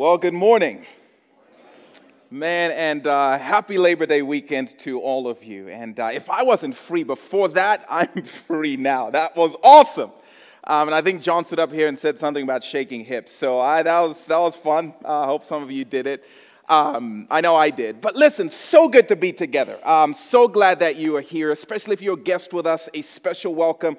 Well, 0.00 0.16
good 0.16 0.32
morning. 0.32 0.86
Man, 2.30 2.70
and 2.70 3.06
uh, 3.06 3.36
happy 3.36 3.76
Labor 3.76 4.06
Day 4.06 4.22
weekend 4.22 4.78
to 4.78 4.98
all 4.98 5.28
of 5.28 5.44
you. 5.44 5.68
And 5.68 6.00
uh, 6.00 6.08
if 6.14 6.30
I 6.30 6.42
wasn't 6.42 6.74
free 6.74 7.02
before 7.02 7.48
that, 7.48 7.84
I'm 7.90 8.22
free 8.22 8.78
now. 8.78 9.10
That 9.10 9.36
was 9.36 9.54
awesome. 9.62 10.10
Um, 10.64 10.88
and 10.88 10.94
I 10.94 11.02
think 11.02 11.20
John 11.20 11.44
stood 11.44 11.58
up 11.58 11.70
here 11.70 11.86
and 11.86 11.98
said 11.98 12.18
something 12.18 12.42
about 12.42 12.64
shaking 12.64 13.04
hips. 13.04 13.34
So 13.34 13.60
I, 13.60 13.82
that, 13.82 14.00
was, 14.00 14.24
that 14.24 14.38
was 14.38 14.56
fun. 14.56 14.94
Uh, 15.04 15.20
I 15.20 15.26
hope 15.26 15.44
some 15.44 15.62
of 15.62 15.70
you 15.70 15.84
did 15.84 16.06
it. 16.06 16.24
Um, 16.70 17.26
I 17.30 17.42
know 17.42 17.54
I 17.54 17.68
did. 17.68 18.00
But 18.00 18.16
listen, 18.16 18.48
so 18.48 18.88
good 18.88 19.06
to 19.08 19.16
be 19.16 19.32
together. 19.32 19.78
I'm 19.84 20.14
so 20.14 20.48
glad 20.48 20.78
that 20.78 20.96
you 20.96 21.18
are 21.18 21.20
here, 21.20 21.52
especially 21.52 21.92
if 21.92 22.00
you're 22.00 22.14
a 22.14 22.22
guest 22.22 22.54
with 22.54 22.66
us. 22.66 22.88
A 22.94 23.02
special 23.02 23.54
welcome 23.54 23.98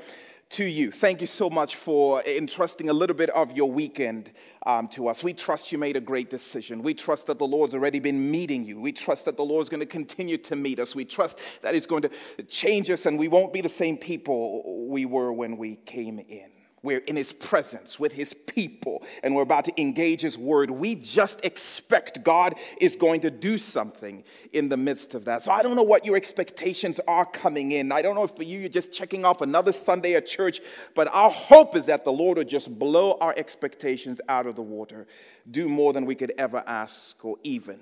to 0.52 0.66
you. 0.66 0.92
Thank 0.92 1.22
you 1.22 1.28
so 1.28 1.50
much 1.50 1.78
for 1.78 2.22
entrusting 2.24 2.90
a 2.90 2.94
little 2.94 3.16
bit 3.16 3.30
of 3.30 3.54
your 3.54 3.72
weekend 3.72 4.34
um, 4.66 4.88
to 4.90 5.08
us. 5.08 5.24
We 5.24 5.34
trust 5.34 5.72
you 5.72 5.78
made 5.78 5.96
a 5.96 6.02
great 6.02 6.30
decision. 6.30 6.84
We 6.84 6.94
trust 6.94 7.28
that 7.28 7.40
the 7.40 7.48
Lord's 7.48 7.74
already 7.74 8.00
been 8.00 8.30
meeting 8.30 8.66
you. 8.66 8.80
We 8.80 8.92
trust 8.92 9.26
that 9.26 9.38
the 9.38 9.46
Lord's 9.46 9.70
going 9.70 9.80
to 9.80 9.86
continue 9.86 10.38
to 10.40 10.56
meet 10.56 10.80
us. 10.80 10.94
We 10.94 11.06
trust 11.06 11.40
that 11.62 11.74
He's 11.74 11.86
going 11.86 12.02
to 12.04 12.12
change 12.50 12.90
us 12.90 13.06
and 13.06 13.18
we 13.18 13.30
won't 13.30 13.54
be 13.54 13.62
the 13.62 13.70
same 13.70 13.98
people 13.98 14.88
we 14.90 15.06
were 15.06 15.32
when 15.32 15.58
we 15.58 15.78
came 15.78 16.20
in. 16.20 16.50
We're 16.84 17.00
in 17.00 17.16
his 17.16 17.32
presence 17.32 18.00
with 18.00 18.12
his 18.12 18.34
people 18.34 19.04
and 19.22 19.36
we're 19.36 19.44
about 19.44 19.66
to 19.66 19.82
engage 19.82 20.22
his 20.22 20.36
word. 20.36 20.72
We 20.72 20.96
just 20.96 21.46
expect 21.46 22.24
God 22.24 22.56
is 22.80 22.96
going 22.96 23.22
to 23.22 23.30
do 23.30 23.60
something 23.60 24.24
in 24.52 24.68
the 24.68 24.78
midst 24.78 25.14
of 25.14 25.26
that. 25.26 25.44
So 25.44 25.52
I 25.52 25.62
don't 25.62 25.76
know 25.76 25.84
what 25.84 26.06
your 26.06 26.16
expectations 26.16 27.00
are 27.08 27.26
coming 27.26 27.72
in. 27.72 27.92
I 27.92 28.02
don't 28.02 28.16
know 28.16 28.24
if 28.24 28.36
for 28.36 28.42
you 28.42 28.58
you're 28.58 28.70
just 28.70 28.94
checking 28.94 29.26
off 29.26 29.42
another 29.42 29.72
Sunday 29.72 30.16
at 30.16 30.26
church, 30.26 30.60
but 30.96 31.08
our 31.14 31.30
hope 31.30 31.76
is 31.76 31.86
that 31.86 32.04
the 32.04 32.12
Lord 32.12 32.40
will 32.40 32.46
just 32.46 32.80
blow 32.80 33.16
our 33.22 33.36
expectations 33.38 34.20
out 34.28 34.48
of 34.48 34.56
the 34.56 34.64
water, 34.64 35.06
do 35.52 35.70
more 35.70 35.94
than 35.94 36.08
we 36.08 36.16
could 36.16 36.34
ever 36.40 36.64
ask 36.66 37.24
or 37.24 37.38
even 37.44 37.80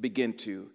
begin 0.00 0.32
to 0.34 0.70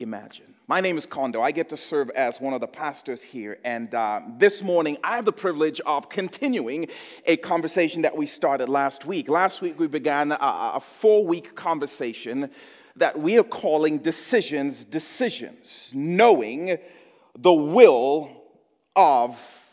imagine. 0.00 0.55
My 0.68 0.80
name 0.80 0.98
is 0.98 1.06
Kondo. 1.06 1.40
I 1.40 1.52
get 1.52 1.68
to 1.68 1.76
serve 1.76 2.10
as 2.10 2.40
one 2.40 2.52
of 2.52 2.60
the 2.60 2.66
pastors 2.66 3.22
here. 3.22 3.58
And 3.64 3.94
uh, 3.94 4.20
this 4.36 4.62
morning, 4.62 4.96
I 5.04 5.14
have 5.14 5.24
the 5.24 5.32
privilege 5.32 5.80
of 5.86 6.08
continuing 6.08 6.88
a 7.24 7.36
conversation 7.36 8.02
that 8.02 8.16
we 8.16 8.26
started 8.26 8.68
last 8.68 9.06
week. 9.06 9.28
Last 9.28 9.62
week, 9.62 9.78
we 9.78 9.86
began 9.86 10.32
a, 10.32 10.38
a 10.40 10.80
four 10.80 11.24
week 11.24 11.54
conversation 11.54 12.50
that 12.96 13.16
we 13.16 13.38
are 13.38 13.44
calling 13.44 13.98
Decisions, 13.98 14.82
Decisions, 14.84 15.92
knowing 15.94 16.78
the 17.38 17.52
will 17.52 18.28
of 18.96 19.65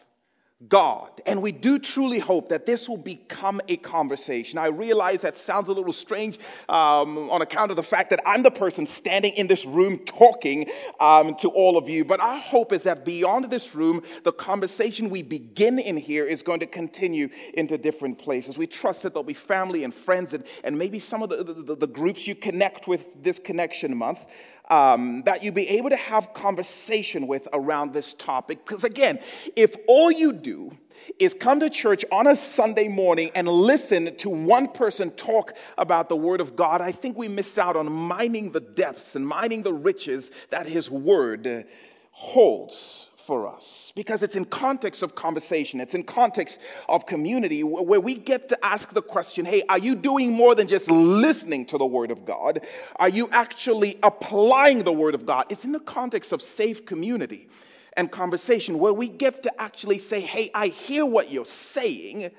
God. 0.69 1.09
And 1.25 1.42
we 1.42 1.52
do 1.52 1.80
truly 1.80 2.19
hope 2.19 2.50
that 2.50 2.66
this 2.66 2.88
will 2.88 2.97
become 2.97 3.61
a 3.67 3.78
conversation. 3.78 4.59
I 4.59 4.67
realize 4.67 5.22
that 5.22 5.38
sounds 5.38 5.69
a 5.69 5.73
little 5.73 5.94
strange 5.94 6.38
um, 6.69 7.30
on 7.30 7.42
account 7.42 7.72
of 7.72 7.78
the 7.78 7.83
fact 7.83 8.09
that 8.11 8.22
I'm 8.25 8.44
the 8.44 8.52
person 8.52 8.86
standing 8.86 9.34
in 9.34 9.47
this 9.47 9.66
room 9.66 10.00
talking 10.00 10.69
um, 11.00 11.36
to 11.36 11.50
all 11.50 11.78
of 11.78 11.89
you. 11.89 12.06
But 12.06 12.19
our 12.19 12.38
hope 12.38 12.72
is 12.72 12.84
that 12.84 13.06
beyond 13.06 13.50
this 13.50 13.73
room, 13.75 14.03
the 14.23 14.31
conversation 14.31 15.09
we 15.09 15.23
begin 15.23 15.80
in 15.80 15.97
here 15.97 16.25
is 16.25 16.41
going 16.41 16.59
to 16.59 16.67
continue 16.67 17.30
into 17.53 17.78
different 17.78 18.17
places. 18.17 18.58
We 18.58 18.67
trust 18.67 19.03
that 19.03 19.14
there'll 19.14 19.23
be 19.23 19.34
family 19.34 19.84
and 19.84 19.94
friends 19.94 20.34
and, 20.34 20.44
and 20.64 20.78
maybe 20.78 21.00
some 21.00 21.23
of 21.23 21.30
the, 21.30 21.44
the, 21.44 21.75
the 21.75 21.88
groups 21.88 22.28
you 22.28 22.36
connect 22.36 22.88
with 22.88 23.23
this 23.23 23.39
connection 23.39 23.95
month 23.95 24.25
um, 24.69 25.23
that 25.23 25.44
you 25.44 25.52
be 25.52 25.67
able 25.69 25.89
to 25.89 25.95
have 25.95 26.33
conversation 26.33 27.28
with 27.28 27.47
around 27.53 27.94
this 27.94 28.14
topic. 28.14 28.66
Because 28.66 28.83
again, 28.83 29.19
if 29.56 29.75
all 29.88 30.11
you 30.11 30.33
do 30.33 30.78
is 31.19 31.33
come 31.33 31.59
to 31.59 31.69
church 31.69 32.06
on 32.11 32.28
a 32.28 32.36
Sunday 32.36 32.88
morning 32.88 33.31
and 33.36 33.47
listen 33.47 34.16
to 34.17 34.30
one 34.30 34.69
person 34.69 35.11
talk 35.11 35.56
about 35.78 36.09
the 36.09 36.16
Word 36.16 36.39
of 36.39 36.56
God, 36.56 36.81
I 36.81 36.91
think 36.91 37.17
we 37.17 37.28
miss 37.28 37.58
out 37.58 37.75
on 37.75 37.91
mining 37.91 38.52
the 38.52 38.61
depths 38.61 39.16
and 39.16 39.28
mining 39.28 39.64
the 39.64 39.73
riches 39.73 40.31
that 40.50 40.66
His 40.66 40.89
Word 40.89 41.66
holds 42.11 43.09
for 43.25 43.47
us 43.47 43.91
because 43.95 44.23
it's 44.23 44.35
in 44.35 44.45
context 44.45 45.03
of 45.03 45.16
conversation, 45.16 45.79
it's 45.79 45.94
in 45.94 46.03
context 46.03 46.59
of 46.89 47.06
community 47.06 47.63
where 47.63 48.00
we 48.00 48.16
get 48.16 48.50
to 48.50 48.66
ask 48.66 48.94
the 48.94 49.01
question 49.01 49.45
hey, 49.45 49.63
are 49.69 49.78
you 49.78 49.95
doing 49.95 50.31
more 50.31 50.56
than 50.56 50.67
just 50.67 50.89
listening 50.91 51.66
to 51.67 51.78
the 51.78 51.85
Word 51.85 52.12
of 52.12 52.25
God? 52.25 52.62
Are 52.97 53.09
you 53.09 53.29
actually 53.31 53.97
applying 54.03 54.83
the 54.83 54.91
Word 54.91 55.16
of 55.16 55.25
God? 55.25 55.45
It's 55.50 55.66
in 55.66 55.72
the 55.72 55.79
context 55.79 56.31
of 56.31 56.41
safe 56.41 56.85
community 56.85 57.47
and 57.95 58.12
conversation 58.12 58.79
where 58.79 58.94
we 58.94 59.07
get 59.07 59.44
to 59.44 59.62
actually 59.62 60.00
say, 60.00 60.22
hey, 60.22 60.50
I 60.53 60.67
hear 60.67 61.06
what 61.06 61.31
you're 61.31 61.45
saying. 61.45 62.31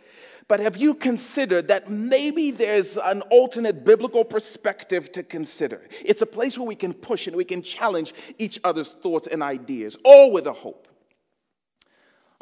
But 0.47 0.61
have 0.61 0.77
you 0.77 0.95
considered 0.95 1.69
that 1.69 1.91
maybe 1.91 2.51
there's 2.51 2.97
an 2.97 3.23
alternate 3.31 3.85
biblical 3.85 4.25
perspective 4.25 5.11
to 5.13 5.23
consider? 5.23 5.83
It's 6.05 6.23
a 6.23 6.27
place 6.27 6.59
where 6.59 6.67
we 6.67 6.75
can 6.75 6.93
push 6.93 7.27
and 7.27 7.35
we 7.35 7.45
can 7.45 7.63
challenge 7.63 8.13
each 8.39 8.59
other's 8.63 8.91
thoughts 8.91 9.27
and 9.27 9.43
ideas, 9.43 9.97
all 10.05 10.33
with 10.33 10.47
a 10.47 10.53
hope 10.53 10.89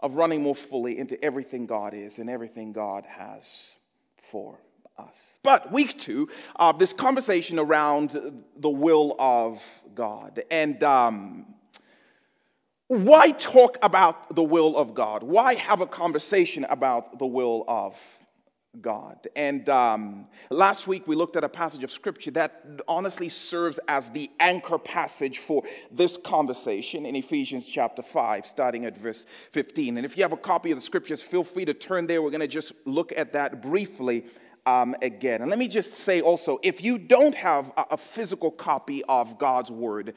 of 0.00 0.16
running 0.16 0.42
more 0.42 0.56
fully 0.56 0.98
into 0.98 1.22
everything 1.24 1.66
God 1.66 1.94
is 1.94 2.18
and 2.18 2.28
everything 2.28 2.72
God 2.72 3.04
has 3.06 3.76
for 4.16 4.58
us. 4.98 5.38
But 5.44 5.72
week 5.72 5.98
two 5.98 6.28
of 6.56 6.78
this 6.80 6.92
conversation 6.92 7.58
around 7.58 8.42
the 8.56 8.70
will 8.70 9.14
of 9.18 9.62
God. 9.94 10.42
And 10.50 10.82
um, 10.82 11.54
why 12.92 13.30
talk 13.32 13.78
about 13.82 14.34
the 14.34 14.42
will 14.42 14.76
of 14.76 14.94
God? 14.94 15.22
Why 15.22 15.54
have 15.54 15.80
a 15.80 15.86
conversation 15.86 16.64
about 16.68 17.18
the 17.18 17.26
will 17.26 17.64
of 17.66 17.98
God? 18.80 19.26
And 19.34 19.66
um, 19.70 20.26
last 20.50 20.86
week 20.86 21.08
we 21.08 21.16
looked 21.16 21.36
at 21.36 21.44
a 21.44 21.48
passage 21.48 21.82
of 21.84 21.90
scripture 21.90 22.30
that 22.32 22.64
honestly 22.86 23.30
serves 23.30 23.80
as 23.88 24.10
the 24.10 24.30
anchor 24.40 24.78
passage 24.78 25.38
for 25.38 25.62
this 25.90 26.18
conversation 26.18 27.06
in 27.06 27.16
Ephesians 27.16 27.66
chapter 27.66 28.02
5, 28.02 28.46
starting 28.46 28.84
at 28.84 28.96
verse 28.96 29.24
15. 29.52 29.96
And 29.96 30.04
if 30.04 30.16
you 30.16 30.22
have 30.22 30.32
a 30.32 30.36
copy 30.36 30.70
of 30.70 30.76
the 30.76 30.82
scriptures, 30.82 31.22
feel 31.22 31.44
free 31.44 31.64
to 31.64 31.74
turn 31.74 32.06
there. 32.06 32.20
We're 32.22 32.30
going 32.30 32.40
to 32.40 32.46
just 32.46 32.74
look 32.86 33.12
at 33.16 33.32
that 33.32 33.62
briefly. 33.62 34.26
Um, 34.64 34.94
again. 35.02 35.40
And 35.40 35.50
let 35.50 35.58
me 35.58 35.66
just 35.66 35.94
say 35.94 36.20
also 36.20 36.60
if 36.62 36.84
you 36.84 36.96
don't 36.96 37.34
have 37.34 37.72
a, 37.76 37.84
a 37.90 37.96
physical 37.96 38.52
copy 38.52 39.02
of 39.08 39.36
God's 39.36 39.72
word, 39.72 40.14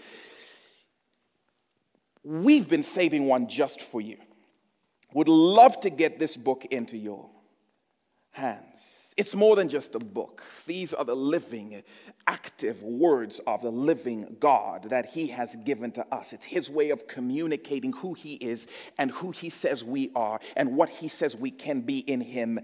we've 2.25 2.67
been 2.67 2.83
saving 2.83 3.27
one 3.27 3.47
just 3.47 3.81
for 3.81 4.01
you. 4.01 4.17
Would 5.13 5.29
love 5.29 5.79
to 5.81 5.89
get 5.89 6.19
this 6.19 6.35
book 6.35 6.65
into 6.65 6.97
your 6.97 7.29
hands. 8.31 9.13
It's 9.15 9.33
more 9.33 9.55
than 9.55 9.69
just 9.69 9.95
a 9.95 9.99
book. 9.99 10.43
These 10.65 10.93
are 10.93 11.05
the 11.05 11.15
living, 11.15 11.81
active 12.27 12.83
words 12.83 13.39
of 13.47 13.61
the 13.61 13.71
living 13.71 14.35
God 14.41 14.89
that 14.89 15.05
He 15.05 15.27
has 15.27 15.55
given 15.63 15.91
to 15.93 16.05
us. 16.13 16.33
It's 16.33 16.43
His 16.43 16.69
way 16.69 16.89
of 16.89 17.07
communicating 17.07 17.93
who 17.93 18.13
He 18.13 18.33
is 18.33 18.67
and 18.97 19.11
who 19.11 19.31
He 19.31 19.49
says 19.49 19.85
we 19.85 20.11
are 20.15 20.41
and 20.57 20.75
what 20.75 20.89
He 20.89 21.07
says 21.07 21.33
we 21.33 21.51
can 21.51 21.81
be 21.81 21.99
in 21.99 22.19
Him 22.19 22.59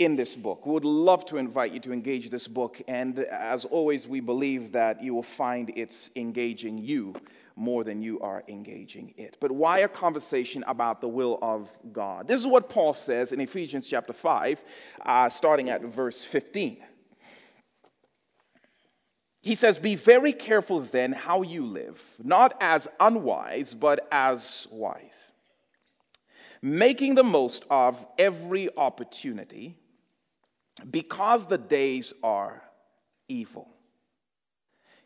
in 0.00 0.16
this 0.16 0.34
book. 0.34 0.66
We 0.66 0.72
would 0.72 0.84
love 0.84 1.24
to 1.26 1.36
invite 1.36 1.72
you 1.72 1.80
to 1.80 1.92
engage 1.92 2.28
this 2.28 2.48
book. 2.48 2.82
And 2.88 3.20
as 3.20 3.64
always, 3.64 4.08
we 4.08 4.18
believe 4.18 4.72
that 4.72 5.00
you 5.00 5.14
will 5.14 5.22
find 5.22 5.72
it's 5.76 6.10
engaging 6.16 6.78
you 6.78 7.14
more 7.56 7.82
than 7.82 8.02
you 8.02 8.20
are 8.20 8.44
engaging 8.48 9.14
it. 9.16 9.38
But 9.40 9.50
why 9.50 9.78
a 9.78 9.88
conversation 9.88 10.62
about 10.66 11.00
the 11.00 11.08
will 11.08 11.38
of 11.40 11.70
God? 11.92 12.28
This 12.28 12.40
is 12.40 12.46
what 12.46 12.68
Paul 12.68 12.92
says 12.92 13.32
in 13.32 13.40
Ephesians 13.40 13.88
chapter 13.88 14.12
5, 14.12 14.62
uh, 15.04 15.28
starting 15.30 15.70
at 15.70 15.82
verse 15.82 16.22
15. 16.22 16.78
He 19.40 19.54
says, 19.54 19.78
Be 19.78 19.94
very 19.94 20.32
careful 20.32 20.80
then 20.80 21.12
how 21.12 21.42
you 21.42 21.64
live, 21.64 22.02
not 22.22 22.56
as 22.60 22.88
unwise, 23.00 23.74
but 23.74 24.06
as 24.12 24.66
wise, 24.70 25.32
making 26.60 27.14
the 27.14 27.24
most 27.24 27.64
of 27.70 28.04
every 28.18 28.68
opportunity 28.76 29.76
because 30.90 31.46
the 31.46 31.58
days 31.58 32.12
are 32.22 32.62
evil 33.28 33.75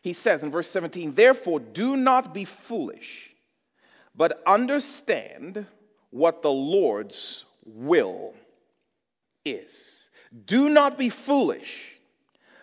he 0.01 0.13
says 0.13 0.41
in 0.43 0.51
verse 0.51 0.69
17, 0.69 1.13
Therefore, 1.13 1.59
do 1.59 1.95
not 1.95 2.33
be 2.33 2.43
foolish, 2.43 3.29
but 4.15 4.41
understand 4.45 5.67
what 6.09 6.41
the 6.41 6.51
Lord's 6.51 7.45
will 7.63 8.33
is. 9.45 10.09
Do 10.45 10.69
not 10.69 10.97
be 10.97 11.09
foolish, 11.09 11.99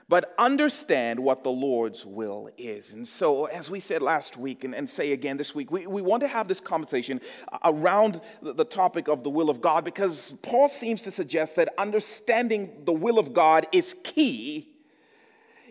but 0.08 0.35
understand 0.37 1.20
what 1.20 1.44
the 1.44 1.50
Lord's 1.50 2.05
will 2.05 2.50
is. 2.58 2.93
And 2.93 3.06
so, 3.06 3.44
as 3.44 3.70
we 3.70 3.79
said 3.79 4.02
last 4.02 4.37
week 4.37 4.64
and, 4.64 4.75
and 4.75 4.88
say 4.88 5.12
again 5.12 5.37
this 5.37 5.55
week, 5.55 5.70
we, 5.70 5.87
we 5.87 6.02
want 6.02 6.23
to 6.23 6.29
have 6.29 6.49
this 6.49 6.61
conversation 6.61 7.20
around 7.64 8.20
the, 8.43 8.52
the 8.52 8.64
topic 8.64 9.06
of 9.06 9.23
the 9.23 9.31
will 9.31 9.49
of 9.49 9.61
God 9.61 9.85
because 9.85 10.32
Paul 10.43 10.69
seems 10.69 11.02
to 11.02 11.12
suggest 11.12 11.55
that 11.56 11.69
understanding 11.79 12.82
the 12.85 12.93
will 12.93 13.19
of 13.19 13.32
God 13.32 13.69
is 13.70 13.94
key 14.02 14.75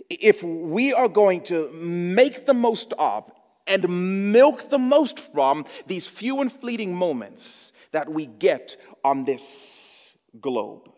if 0.09 0.43
we 0.43 0.93
are 0.93 1.09
going 1.09 1.41
to 1.41 1.71
make 1.73 2.45
the 2.45 2.53
most 2.53 2.93
of 2.97 3.29
and 3.65 4.31
milk 4.31 4.69
the 4.69 4.79
most 4.79 5.19
from 5.19 5.65
these 5.87 6.07
few 6.07 6.41
and 6.41 6.51
fleeting 6.51 6.95
moments 6.95 7.71
that 7.91 8.09
we 8.09 8.25
get 8.25 8.77
on 9.03 9.25
this 9.25 10.13
globe. 10.39 10.89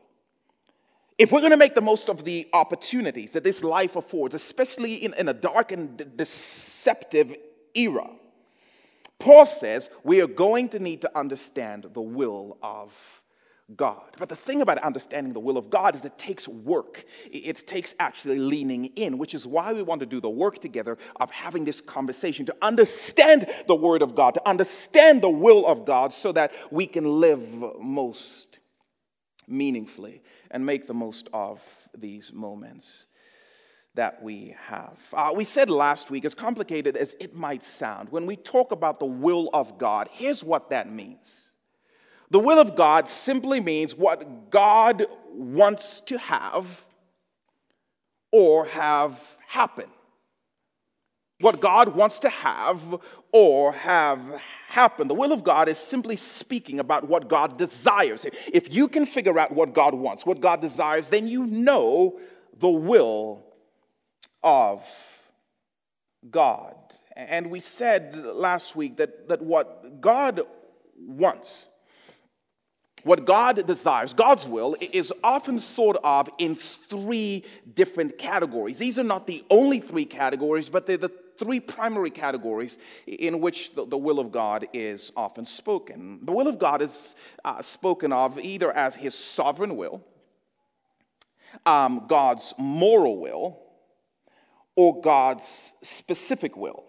if 1.17 1.33
we're 1.33 1.41
going 1.41 1.51
to 1.51 1.57
make 1.57 1.75
the 1.75 1.81
most 1.81 2.07
of 2.09 2.23
the 2.23 2.47
opportunities 2.53 3.31
that 3.31 3.43
this 3.43 3.61
life 3.61 3.97
affords, 3.97 4.33
especially 4.33 4.93
in, 4.95 5.13
in 5.15 5.27
a 5.27 5.33
dark 5.33 5.71
and 5.71 6.15
deceptive 6.15 7.35
era, 7.75 8.09
Paul 9.19 9.45
says 9.45 9.89
we 10.03 10.21
are 10.21 10.27
going 10.27 10.69
to 10.69 10.79
need 10.79 11.01
to 11.01 11.17
understand 11.17 11.87
the 11.93 12.01
will 12.01 12.57
of 12.63 13.21
God. 13.75 14.15
But 14.17 14.29
the 14.29 14.35
thing 14.35 14.61
about 14.61 14.77
understanding 14.79 15.33
the 15.33 15.39
will 15.39 15.57
of 15.57 15.69
God 15.69 15.95
is 15.95 16.03
it 16.03 16.17
takes 16.17 16.47
work. 16.47 17.05
It 17.31 17.67
takes 17.67 17.95
actually 17.99 18.39
leaning 18.39 18.85
in, 18.95 19.17
which 19.17 19.33
is 19.33 19.45
why 19.45 19.73
we 19.73 19.83
want 19.83 19.99
to 19.99 20.05
do 20.05 20.19
the 20.19 20.29
work 20.29 20.59
together 20.59 20.97
of 21.19 21.29
having 21.31 21.65
this 21.65 21.81
conversation 21.81 22.45
to 22.47 22.55
understand 22.61 23.47
the 23.67 23.75
Word 23.75 24.01
of 24.01 24.15
God, 24.15 24.33
to 24.35 24.47
understand 24.47 25.21
the 25.21 25.29
will 25.29 25.65
of 25.65 25.85
God, 25.85 26.13
so 26.13 26.31
that 26.31 26.51
we 26.71 26.87
can 26.87 27.05
live 27.05 27.41
most 27.79 28.59
meaningfully 29.47 30.21
and 30.51 30.65
make 30.65 30.87
the 30.87 30.93
most 30.93 31.29
of 31.33 31.61
these 31.97 32.31
moments 32.33 33.05
that 33.95 34.21
we 34.21 34.55
have. 34.67 34.97
Uh, 35.13 35.31
we 35.35 35.43
said 35.43 35.69
last 35.69 36.11
week, 36.11 36.23
as 36.23 36.35
complicated 36.35 36.95
as 36.95 37.15
it 37.19 37.35
might 37.35 37.63
sound, 37.63 38.09
when 38.09 38.25
we 38.25 38.35
talk 38.35 38.71
about 38.71 38.99
the 38.99 39.05
will 39.05 39.49
of 39.53 39.77
God, 39.77 40.07
here's 40.11 40.43
what 40.43 40.69
that 40.69 40.91
means 40.91 41.48
the 42.31 42.39
will 42.39 42.59
of 42.59 42.75
God 42.75 43.09
simply 43.09 43.59
means 43.59 43.95
what 43.95 44.51
God 44.51 45.05
wants 45.33 45.99
to 46.01 46.17
have 46.17 46.85
or 48.31 48.65
have 48.65 49.37
happen. 49.47 49.87
What 51.39 51.59
God 51.59 51.95
wants 51.95 52.19
to 52.19 52.29
have 52.29 53.01
or 53.31 53.71
have 53.71 54.19
happen. 54.67 55.07
The 55.07 55.15
will 55.15 55.31
of 55.31 55.43
God 55.43 55.69
is 55.69 55.77
simply 55.77 56.17
speaking 56.17 56.79
about 56.79 57.07
what 57.07 57.27
God 57.27 57.57
desires. 57.57 58.25
If 58.51 58.73
you 58.73 58.87
can 58.87 59.05
figure 59.05 59.39
out 59.39 59.51
what 59.51 59.73
God 59.73 59.95
wants, 59.95 60.25
what 60.25 60.41
God 60.41 60.61
desires, 60.61 61.09
then 61.09 61.27
you 61.27 61.47
know 61.47 62.19
the 62.59 62.69
will 62.69 63.43
of 64.43 64.85
God. 66.29 66.75
And 67.15 67.49
we 67.49 67.61
said 67.61 68.15
last 68.15 68.75
week 68.75 68.97
that, 68.97 69.29
that 69.29 69.41
what 69.41 70.01
God 70.01 70.41
wants 70.99 71.68
what 73.03 73.25
God 73.25 73.65
desires, 73.65 74.13
God's 74.13 74.47
will, 74.47 74.75
is 74.79 75.13
often 75.23 75.59
thought 75.59 75.97
of 76.03 76.29
in 76.37 76.55
three 76.55 77.45
different 77.75 78.17
categories. 78.17 78.77
These 78.77 78.99
are 78.99 79.03
not 79.03 79.27
the 79.27 79.43
only 79.49 79.79
three 79.79 80.05
categories, 80.05 80.69
but 80.69 80.85
they're 80.85 80.97
the 80.97 81.11
three 81.37 81.59
primary 81.59 82.09
categories 82.09 82.77
in 83.07 83.39
which 83.39 83.73
the, 83.73 83.85
the 83.85 83.97
will 83.97 84.19
of 84.19 84.31
God 84.31 84.67
is 84.73 85.11
often 85.15 85.45
spoken. 85.45 86.19
The 86.23 86.31
will 86.33 86.47
of 86.47 86.59
God 86.59 86.81
is 86.81 87.15
uh, 87.45 87.61
spoken 87.61 88.11
of 88.11 88.37
either 88.37 88.71
as 88.71 88.95
His 88.95 89.15
sovereign 89.15 89.77
will, 89.77 90.03
um, 91.65 92.05
God's 92.07 92.53
moral 92.57 93.17
will, 93.17 93.59
or 94.75 95.01
God's 95.01 95.73
specific 95.81 96.55
will. 96.55 96.83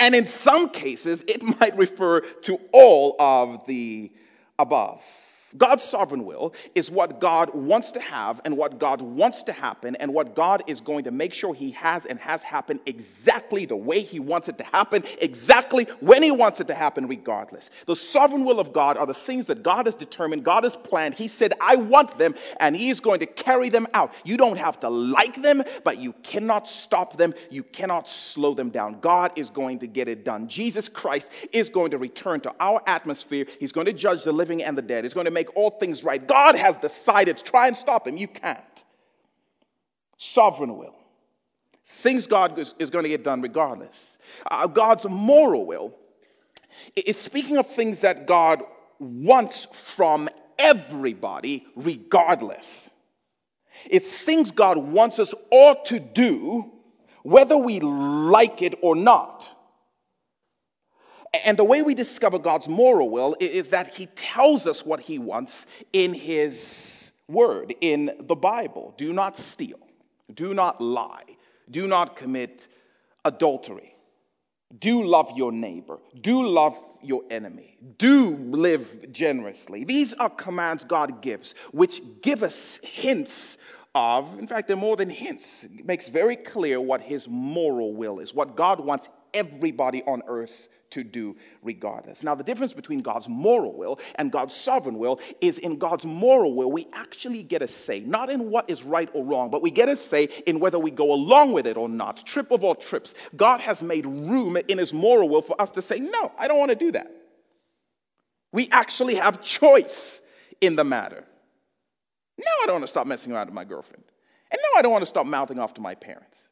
And 0.00 0.14
in 0.14 0.26
some 0.26 0.68
cases, 0.68 1.24
it 1.26 1.42
might 1.60 1.76
refer 1.76 2.20
to 2.20 2.58
all 2.72 3.16
of 3.18 3.66
the 3.66 4.12
above. 4.58 5.27
God's 5.56 5.82
sovereign 5.82 6.24
will 6.24 6.54
is 6.74 6.90
what 6.90 7.20
God 7.20 7.54
wants 7.54 7.90
to 7.92 8.00
have 8.00 8.40
and 8.44 8.56
what 8.56 8.78
God 8.78 9.00
wants 9.00 9.42
to 9.44 9.52
happen 9.52 9.96
and 9.96 10.12
what 10.12 10.34
God 10.34 10.62
is 10.66 10.80
going 10.80 11.04
to 11.04 11.10
make 11.10 11.32
sure 11.32 11.54
He 11.54 11.70
has 11.72 12.04
and 12.04 12.18
has 12.18 12.42
happened 12.42 12.80
exactly 12.86 13.64
the 13.64 13.76
way 13.76 14.02
He 14.02 14.20
wants 14.20 14.48
it 14.48 14.58
to 14.58 14.64
happen, 14.64 15.04
exactly 15.20 15.84
when 16.00 16.22
He 16.22 16.30
wants 16.30 16.60
it 16.60 16.66
to 16.66 16.74
happen, 16.74 17.08
regardless. 17.08 17.70
The 17.86 17.96
sovereign 17.96 18.44
will 18.44 18.60
of 18.60 18.72
God 18.72 18.96
are 18.96 19.06
the 19.06 19.14
things 19.14 19.46
that 19.46 19.62
God 19.62 19.86
has 19.86 19.94
determined, 19.94 20.44
God 20.44 20.64
has 20.64 20.76
planned. 20.76 21.14
He 21.14 21.28
said, 21.28 21.54
I 21.60 21.76
want 21.76 22.18
them, 22.18 22.34
and 22.60 22.76
He 22.76 22.90
is 22.90 23.00
going 23.00 23.20
to 23.20 23.26
carry 23.26 23.70
them 23.70 23.86
out. 23.94 24.12
You 24.24 24.36
don't 24.36 24.58
have 24.58 24.78
to 24.80 24.90
like 24.90 25.40
them, 25.40 25.62
but 25.84 25.98
you 25.98 26.12
cannot 26.22 26.68
stop 26.68 27.16
them, 27.16 27.32
you 27.50 27.62
cannot 27.62 28.08
slow 28.08 28.52
them 28.52 28.70
down. 28.70 29.00
God 29.00 29.32
is 29.36 29.48
going 29.48 29.78
to 29.78 29.86
get 29.86 30.08
it 30.08 30.24
done. 30.24 30.48
Jesus 30.48 30.88
Christ 30.88 31.30
is 31.52 31.70
going 31.70 31.92
to 31.92 31.98
return 31.98 32.40
to 32.40 32.54
our 32.60 32.82
atmosphere, 32.86 33.46
He's 33.58 33.72
going 33.72 33.86
to 33.86 33.92
judge 33.92 34.24
the 34.24 34.32
living 34.32 34.62
and 34.62 34.76
the 34.76 34.82
dead, 34.82 35.04
He's 35.04 35.14
going 35.14 35.24
to 35.24 35.37
make 35.38 35.56
all 35.56 35.70
things 35.70 36.02
right. 36.02 36.26
God 36.26 36.56
has 36.56 36.78
decided 36.78 37.38
to 37.38 37.44
try 37.44 37.68
and 37.68 37.76
stop 37.76 38.08
him. 38.08 38.16
You 38.16 38.26
can't. 38.26 38.84
Sovereign 40.16 40.76
will. 40.76 40.96
Things 41.86 42.26
God 42.26 42.58
is, 42.58 42.74
is 42.78 42.90
going 42.90 43.04
to 43.04 43.08
get 43.08 43.22
done 43.22 43.40
regardless. 43.40 44.18
Uh, 44.50 44.66
God's 44.66 45.06
moral 45.08 45.64
will 45.64 45.94
is 46.96 47.16
speaking 47.16 47.56
of 47.56 47.66
things 47.66 48.00
that 48.00 48.26
God 48.26 48.62
wants 48.98 49.66
from 49.66 50.28
everybody 50.58 51.66
regardless. 51.76 52.90
It's 53.88 54.10
things 54.20 54.50
God 54.50 54.76
wants 54.76 55.20
us 55.20 55.34
all 55.52 55.76
to 55.84 56.00
do, 56.00 56.72
whether 57.22 57.56
we 57.56 57.78
like 57.78 58.60
it 58.60 58.74
or 58.82 58.96
not. 58.96 59.48
And 61.44 61.58
the 61.58 61.64
way 61.64 61.82
we 61.82 61.94
discover 61.94 62.38
God's 62.38 62.68
moral 62.68 63.10
will 63.10 63.36
is 63.40 63.68
that 63.68 63.94
He 63.94 64.06
tells 64.06 64.66
us 64.66 64.84
what 64.84 65.00
He 65.00 65.18
wants 65.18 65.66
in 65.92 66.14
His 66.14 67.12
Word, 67.28 67.74
in 67.80 68.10
the 68.20 68.36
Bible. 68.36 68.94
Do 68.96 69.12
not 69.12 69.36
steal, 69.36 69.78
do 70.32 70.54
not 70.54 70.80
lie, 70.80 71.24
do 71.70 71.86
not 71.86 72.16
commit 72.16 72.68
adultery, 73.24 73.94
do 74.78 75.02
love 75.02 75.32
your 75.36 75.52
neighbor, 75.52 75.98
do 76.20 76.46
love 76.46 76.78
your 77.02 77.22
enemy, 77.30 77.76
do 77.98 78.30
live 78.36 79.12
generously. 79.12 79.84
These 79.84 80.14
are 80.14 80.30
commands 80.30 80.84
God 80.84 81.20
gives, 81.20 81.54
which 81.72 82.00
give 82.22 82.42
us 82.42 82.80
hints 82.82 83.58
of, 83.94 84.38
in 84.38 84.46
fact, 84.46 84.68
they're 84.68 84.76
more 84.76 84.96
than 84.96 85.10
hints. 85.10 85.64
It 85.64 85.84
makes 85.84 86.08
very 86.08 86.36
clear 86.36 86.80
what 86.80 87.00
his 87.00 87.28
moral 87.28 87.94
will 87.94 88.20
is, 88.20 88.34
what 88.34 88.56
God 88.56 88.80
wants 88.80 89.08
everybody 89.34 90.02
on 90.04 90.22
earth 90.26 90.68
to 90.90 91.04
do 91.04 91.36
regardless. 91.62 92.22
Now, 92.22 92.34
the 92.34 92.44
difference 92.44 92.72
between 92.72 93.00
God's 93.02 93.28
moral 93.28 93.76
will 93.76 93.98
and 94.14 94.32
God's 94.32 94.54
sovereign 94.54 94.98
will 94.98 95.20
is 95.40 95.58
in 95.58 95.78
God's 95.78 96.06
moral 96.06 96.54
will, 96.54 96.70
we 96.70 96.86
actually 96.92 97.42
get 97.42 97.62
a 97.62 97.68
say, 97.68 98.00
not 98.00 98.30
in 98.30 98.50
what 98.50 98.70
is 98.70 98.82
right 98.82 99.08
or 99.12 99.24
wrong, 99.24 99.50
but 99.50 99.62
we 99.62 99.70
get 99.70 99.88
a 99.88 99.96
say 99.96 100.24
in 100.46 100.60
whether 100.60 100.78
we 100.78 100.90
go 100.90 101.12
along 101.12 101.52
with 101.52 101.66
it 101.66 101.76
or 101.76 101.88
not. 101.88 102.24
Trip 102.26 102.50
of 102.50 102.64
all 102.64 102.74
trips. 102.74 103.14
God 103.36 103.60
has 103.60 103.82
made 103.82 104.06
room 104.06 104.56
in 104.68 104.78
His 104.78 104.92
moral 104.92 105.28
will 105.28 105.42
for 105.42 105.60
us 105.60 105.70
to 105.72 105.82
say, 105.82 105.98
no, 105.98 106.32
I 106.38 106.48
don't 106.48 106.58
want 106.58 106.70
to 106.70 106.76
do 106.76 106.92
that. 106.92 107.10
We 108.52 108.68
actually 108.70 109.16
have 109.16 109.42
choice 109.42 110.20
in 110.60 110.74
the 110.74 110.84
matter. 110.84 111.22
No, 112.38 112.52
I 112.62 112.66
don't 112.66 112.76
want 112.76 112.84
to 112.84 112.88
stop 112.88 113.06
messing 113.06 113.32
around 113.32 113.46
with 113.46 113.54
my 113.54 113.64
girlfriend. 113.64 114.04
And 114.50 114.58
no, 114.62 114.78
I 114.78 114.82
don't 114.82 114.92
want 114.92 115.02
to 115.02 115.06
stop 115.06 115.26
mouthing 115.26 115.58
off 115.58 115.74
to 115.74 115.80
my 115.80 115.94
parents. 115.94 116.47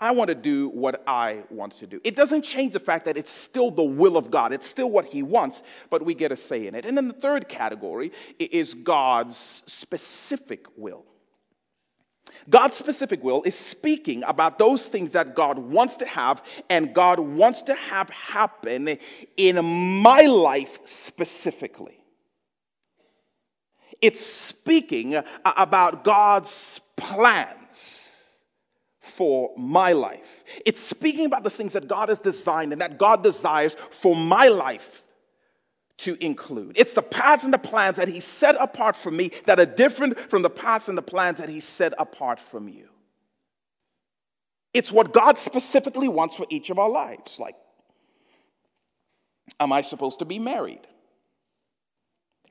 I 0.00 0.12
want 0.12 0.28
to 0.28 0.34
do 0.34 0.68
what 0.70 1.02
I 1.06 1.44
want 1.50 1.76
to 1.78 1.86
do. 1.86 2.00
It 2.04 2.16
doesn't 2.16 2.42
change 2.42 2.72
the 2.72 2.80
fact 2.80 3.04
that 3.04 3.18
it's 3.18 3.30
still 3.30 3.70
the 3.70 3.82
will 3.82 4.16
of 4.16 4.30
God. 4.30 4.52
It's 4.52 4.66
still 4.66 4.90
what 4.90 5.04
He 5.04 5.22
wants, 5.22 5.62
but 5.90 6.04
we 6.04 6.14
get 6.14 6.32
a 6.32 6.36
say 6.36 6.66
in 6.66 6.74
it. 6.74 6.86
And 6.86 6.96
then 6.96 7.08
the 7.08 7.14
third 7.14 7.48
category 7.48 8.12
is 8.38 8.72
God's 8.72 9.36
specific 9.36 10.64
will. 10.76 11.04
God's 12.48 12.76
specific 12.76 13.22
will 13.22 13.42
is 13.42 13.54
speaking 13.54 14.22
about 14.24 14.58
those 14.58 14.86
things 14.86 15.12
that 15.12 15.34
God 15.34 15.58
wants 15.58 15.96
to 15.96 16.06
have 16.06 16.42
and 16.70 16.94
God 16.94 17.18
wants 17.18 17.60
to 17.62 17.74
have 17.74 18.08
happen 18.08 18.96
in 19.36 19.64
my 19.64 20.22
life 20.22 20.78
specifically. 20.84 21.98
It's 24.00 24.24
speaking 24.24 25.16
about 25.44 26.04
God's 26.04 26.80
plan 26.96 27.59
for 29.10 29.50
my 29.56 29.92
life. 29.92 30.44
It's 30.64 30.80
speaking 30.80 31.26
about 31.26 31.44
the 31.44 31.50
things 31.50 31.74
that 31.74 31.88
God 31.88 32.08
has 32.08 32.20
designed 32.20 32.72
and 32.72 32.80
that 32.80 32.98
God 32.98 33.22
desires 33.22 33.74
for 33.74 34.16
my 34.16 34.48
life 34.48 35.02
to 35.98 36.16
include. 36.24 36.72
It's 36.76 36.94
the 36.94 37.02
paths 37.02 37.44
and 37.44 37.52
the 37.52 37.58
plans 37.58 37.96
that 37.96 38.08
He 38.08 38.20
set 38.20 38.56
apart 38.58 38.96
for 38.96 39.10
me 39.10 39.32
that 39.44 39.60
are 39.60 39.66
different 39.66 40.30
from 40.30 40.42
the 40.42 40.50
paths 40.50 40.88
and 40.88 40.96
the 40.96 41.02
plans 41.02 41.38
that 41.38 41.48
He 41.48 41.60
set 41.60 41.92
apart 41.98 42.40
from 42.40 42.68
you. 42.68 42.88
It's 44.72 44.90
what 44.92 45.12
God 45.12 45.36
specifically 45.36 46.08
wants 46.08 46.36
for 46.36 46.46
each 46.48 46.70
of 46.70 46.78
our 46.78 46.88
lives. 46.88 47.38
Like, 47.38 47.56
am 49.58 49.72
I 49.72 49.82
supposed 49.82 50.20
to 50.20 50.24
be 50.24 50.38
married? 50.38 50.86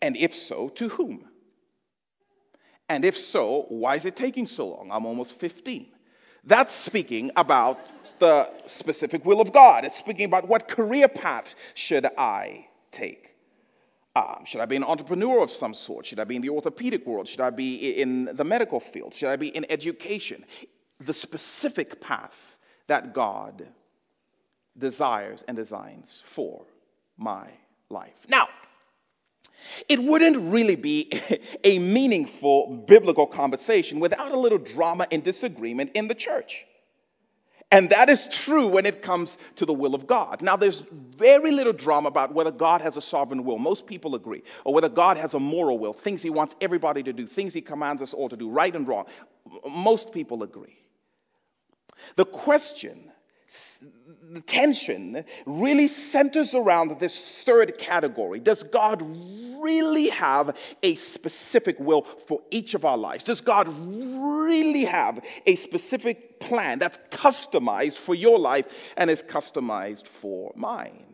And 0.02 0.16
if 0.16 0.36
so, 0.36 0.70
to 0.70 0.90
whom? 0.90 1.26
And 2.88 3.06
if 3.06 3.18
so, 3.18 3.66
why 3.70 3.96
is 3.96 4.06
it 4.06 4.16
taking 4.16 4.48
so 4.48 4.70
long? 4.70 4.90
I'm 4.92 5.06
almost 5.06 5.36
15. 5.40 5.88
That's 6.44 6.74
speaking 6.74 7.32
about 7.36 7.80
the 8.20 8.52
specific 8.66 9.26
will 9.26 9.42
of 9.42 9.52
God. 9.52 9.86
It's 9.86 9.98
speaking 9.98 10.26
about 10.26 10.48
what 10.48 10.68
career 10.68 11.08
path 11.08 11.56
should 11.74 12.06
I 12.18 12.68
take. 12.92 13.36
Um, 14.16 14.44
should 14.46 14.60
I 14.60 14.66
be 14.66 14.76
an 14.76 14.84
entrepreneur 14.84 15.42
of 15.42 15.52
some 15.52 15.74
sort? 15.74 16.06
Should 16.06 16.20
I 16.20 16.24
be 16.24 16.36
in 16.36 16.42
the 16.42 16.50
orthopedic 16.50 17.06
world? 17.06 17.28
Should 17.28 17.42
I 17.42 17.52
be 17.52 17.76
in 18.02 18.30
the 18.34 18.44
medical 18.44 18.80
field? 18.80 19.14
Should 19.14 19.30
I 19.30 19.36
be 19.36 19.56
in 19.56 19.66
education? 19.70 20.44
The 21.00 21.14
specific 21.14 22.02
path 22.02 22.58
that 22.88 23.14
God 23.14 23.68
desires 24.78 25.44
and 25.48 25.56
designs 25.56 26.22
for 26.26 26.66
my 27.18 27.48
life. 27.90 28.26
Now, 28.28 28.50
it 29.88 30.02
wouldn't 30.02 30.52
really 30.52 30.76
be 30.76 31.12
a 31.64 31.80
meaningful 31.80 32.84
biblical 32.88 33.28
conversation 33.28 34.00
without 34.00 34.32
a 34.32 34.38
little 34.38 34.58
drama 34.58 35.08
and 35.12 35.24
disagreement 35.24 35.92
in 35.94 36.08
the 36.08 36.16
church. 36.16 36.66
And 37.72 37.92
that 37.92 38.10
is 38.10 38.28
true 38.28 38.68
when 38.68 38.88
it 38.88 39.04
comes 39.04 39.38
to 39.58 39.66
the 39.66 39.74
will 39.74 39.94
of 39.94 40.08
God. 40.08 40.42
Now, 40.42 40.56
there's 40.56 40.80
very 40.82 41.52
little 41.52 41.74
drama 41.74 42.08
about 42.08 42.34
whether 42.34 42.50
God 42.50 42.82
has 42.82 42.98
a 42.98 43.02
sovereign 43.02 43.44
will. 43.44 43.60
Most 43.60 43.86
people 43.86 44.16
agree. 44.16 44.42
Or 44.64 44.74
whether 44.74 44.90
God 44.90 45.18
has 45.18 45.36
a 45.36 45.40
moral 45.40 45.78
will, 45.78 45.94
things 45.94 46.24
he 46.24 46.32
wants 46.32 46.56
everybody 46.62 47.04
to 47.04 47.14
do, 47.14 47.28
things 47.28 47.54
he 47.54 47.62
commands 47.62 48.02
us 48.02 48.14
all 48.14 48.28
to 48.30 48.36
do, 48.36 48.50
right 48.50 48.76
and 48.76 48.88
wrong. 48.88 49.06
Most 49.70 50.14
people 50.14 50.42
agree. 50.42 50.80
The 52.16 52.26
question 52.26 53.12
the 54.32 54.42
tension 54.42 55.24
really 55.46 55.88
centers 55.88 56.54
around 56.54 57.00
this 57.00 57.18
third 57.44 57.78
category. 57.78 58.40
Does 58.40 58.64
God 58.64 59.02
really 59.02 60.10
have 60.10 60.56
a 60.84 60.96
specific 60.96 61.80
will 61.80 62.04
for 62.04 62.42
each 62.52 62.74
of 62.74 62.86
our 62.86 62.98
lives? 62.98 63.24
Does 63.24 63.42
God 63.42 63.68
really 63.68 64.86
have 64.86 65.26
a 65.46 65.56
specific 65.56 66.40
plan 66.40 66.80
that's 66.80 66.98
customized 67.10 67.98
for 67.98 68.16
your 68.16 68.40
life 68.40 68.94
and 68.98 69.10
is 69.10 69.24
customized 69.24 70.06
for 70.06 70.52
mine? 70.56 71.06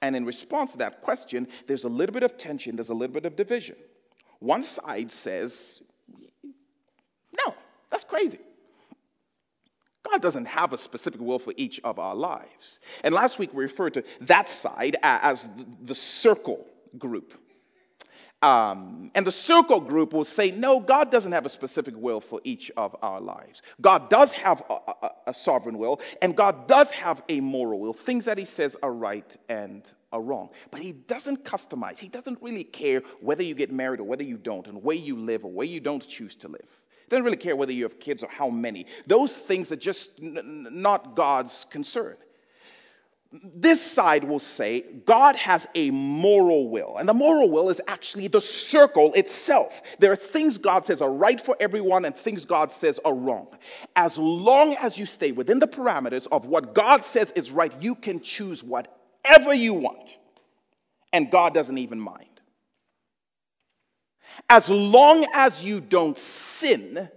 And 0.00 0.14
in 0.14 0.24
response 0.24 0.72
to 0.72 0.78
that 0.78 1.02
question, 1.02 1.48
there's 1.66 1.84
a 1.84 1.88
little 1.88 2.12
bit 2.12 2.22
of 2.22 2.38
tension, 2.38 2.76
there's 2.76 2.88
a 2.88 2.94
little 2.94 3.14
bit 3.14 3.26
of 3.26 3.34
division. 3.34 3.76
One 4.38 4.62
side 4.62 5.10
says, 5.10 5.82
no, 6.44 7.54
that's 7.90 8.04
crazy. 8.04 8.38
God 10.10 10.22
doesn't 10.22 10.46
have 10.46 10.72
a 10.72 10.78
specific 10.78 11.20
will 11.20 11.38
for 11.38 11.52
each 11.56 11.80
of 11.84 11.98
our 11.98 12.14
lives. 12.14 12.80
And 13.04 13.14
last 13.14 13.38
week 13.38 13.52
we 13.52 13.62
referred 13.62 13.94
to 13.94 14.04
that 14.22 14.48
side 14.48 14.96
as 15.02 15.48
the 15.82 15.94
circle 15.94 16.66
group. 16.98 17.34
Um, 18.40 19.10
and 19.16 19.26
the 19.26 19.32
circle 19.32 19.80
group 19.80 20.12
will 20.12 20.24
say, 20.24 20.52
no, 20.52 20.78
God 20.78 21.10
doesn't 21.10 21.32
have 21.32 21.44
a 21.44 21.48
specific 21.48 21.94
will 21.96 22.20
for 22.20 22.40
each 22.44 22.70
of 22.76 22.94
our 23.02 23.20
lives. 23.20 23.62
God 23.80 24.08
does 24.08 24.32
have 24.34 24.62
a, 24.70 24.74
a, 24.74 25.10
a, 25.28 25.34
sovereign 25.34 25.76
will, 25.76 26.00
and 26.22 26.36
God 26.36 26.68
does 26.68 26.92
have 26.92 27.20
a 27.28 27.40
moral 27.40 27.80
will, 27.80 27.92
things 27.92 28.26
that 28.26 28.38
He 28.38 28.44
says 28.44 28.76
are 28.80 28.92
right 28.92 29.36
and 29.48 29.82
are 30.12 30.22
wrong. 30.22 30.50
But 30.70 30.82
He 30.82 30.92
doesn't 30.92 31.44
customize. 31.44 31.98
He 31.98 32.08
doesn't 32.08 32.40
really 32.40 32.62
care 32.62 33.02
whether 33.20 33.42
you 33.42 33.56
get 33.56 33.72
married 33.72 33.98
or 33.98 34.04
whether 34.04 34.22
you 34.22 34.36
don't, 34.36 34.68
and 34.68 34.84
where 34.84 34.96
you 34.96 35.16
live 35.16 35.44
or 35.44 35.50
where 35.50 35.66
you 35.66 35.80
don't 35.80 36.06
choose 36.06 36.36
to 36.36 36.48
live. 36.48 36.80
Doesn't 37.08 37.24
really 37.24 37.36
care 37.36 37.56
whether 37.56 37.72
you 37.72 37.84
have 37.84 37.98
kids 37.98 38.22
or 38.22 38.28
how 38.28 38.48
many. 38.48 38.86
Those 39.06 39.36
things 39.36 39.72
are 39.72 39.76
just 39.76 40.20
n- 40.22 40.68
not 40.70 41.14
God's 41.16 41.66
concern. 41.70 42.16
This 43.30 43.82
side 43.82 44.24
will 44.24 44.40
say 44.40 44.86
God 45.04 45.36
has 45.36 45.66
a 45.74 45.90
moral 45.90 46.70
will, 46.70 46.96
and 46.96 47.06
the 47.06 47.14
moral 47.14 47.50
will 47.50 47.68
is 47.68 47.80
actually 47.86 48.26
the 48.28 48.40
circle 48.40 49.12
itself. 49.14 49.82
There 49.98 50.10
are 50.10 50.16
things 50.16 50.56
God 50.56 50.86
says 50.86 51.02
are 51.02 51.12
right 51.12 51.38
for 51.38 51.54
everyone 51.60 52.06
and 52.06 52.16
things 52.16 52.46
God 52.46 52.72
says 52.72 52.98
are 53.04 53.14
wrong. 53.14 53.48
As 53.94 54.16
long 54.16 54.74
as 54.80 54.96
you 54.96 55.04
stay 55.04 55.32
within 55.32 55.58
the 55.58 55.68
parameters 55.68 56.26
of 56.32 56.46
what 56.46 56.74
God 56.74 57.04
says 57.04 57.30
is 57.32 57.50
right, 57.50 57.72
you 57.82 57.94
can 57.94 58.20
choose 58.20 58.64
whatever 58.64 59.52
you 59.52 59.74
want, 59.74 60.16
and 61.12 61.30
God 61.30 61.52
doesn't 61.52 61.76
even 61.76 62.00
mind. 62.00 62.27
As 64.48 64.68
long 64.68 65.26
as 65.34 65.62
you 65.62 65.80
don't 65.80 66.16
sin, 66.16 67.08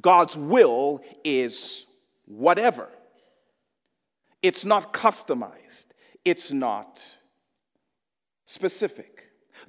God's 0.00 0.36
will 0.36 1.02
is 1.24 1.86
whatever. 2.26 2.88
It's 4.42 4.64
not 4.64 4.92
customized, 4.92 5.86
it's 6.24 6.52
not 6.52 7.02
specific. 8.46 9.14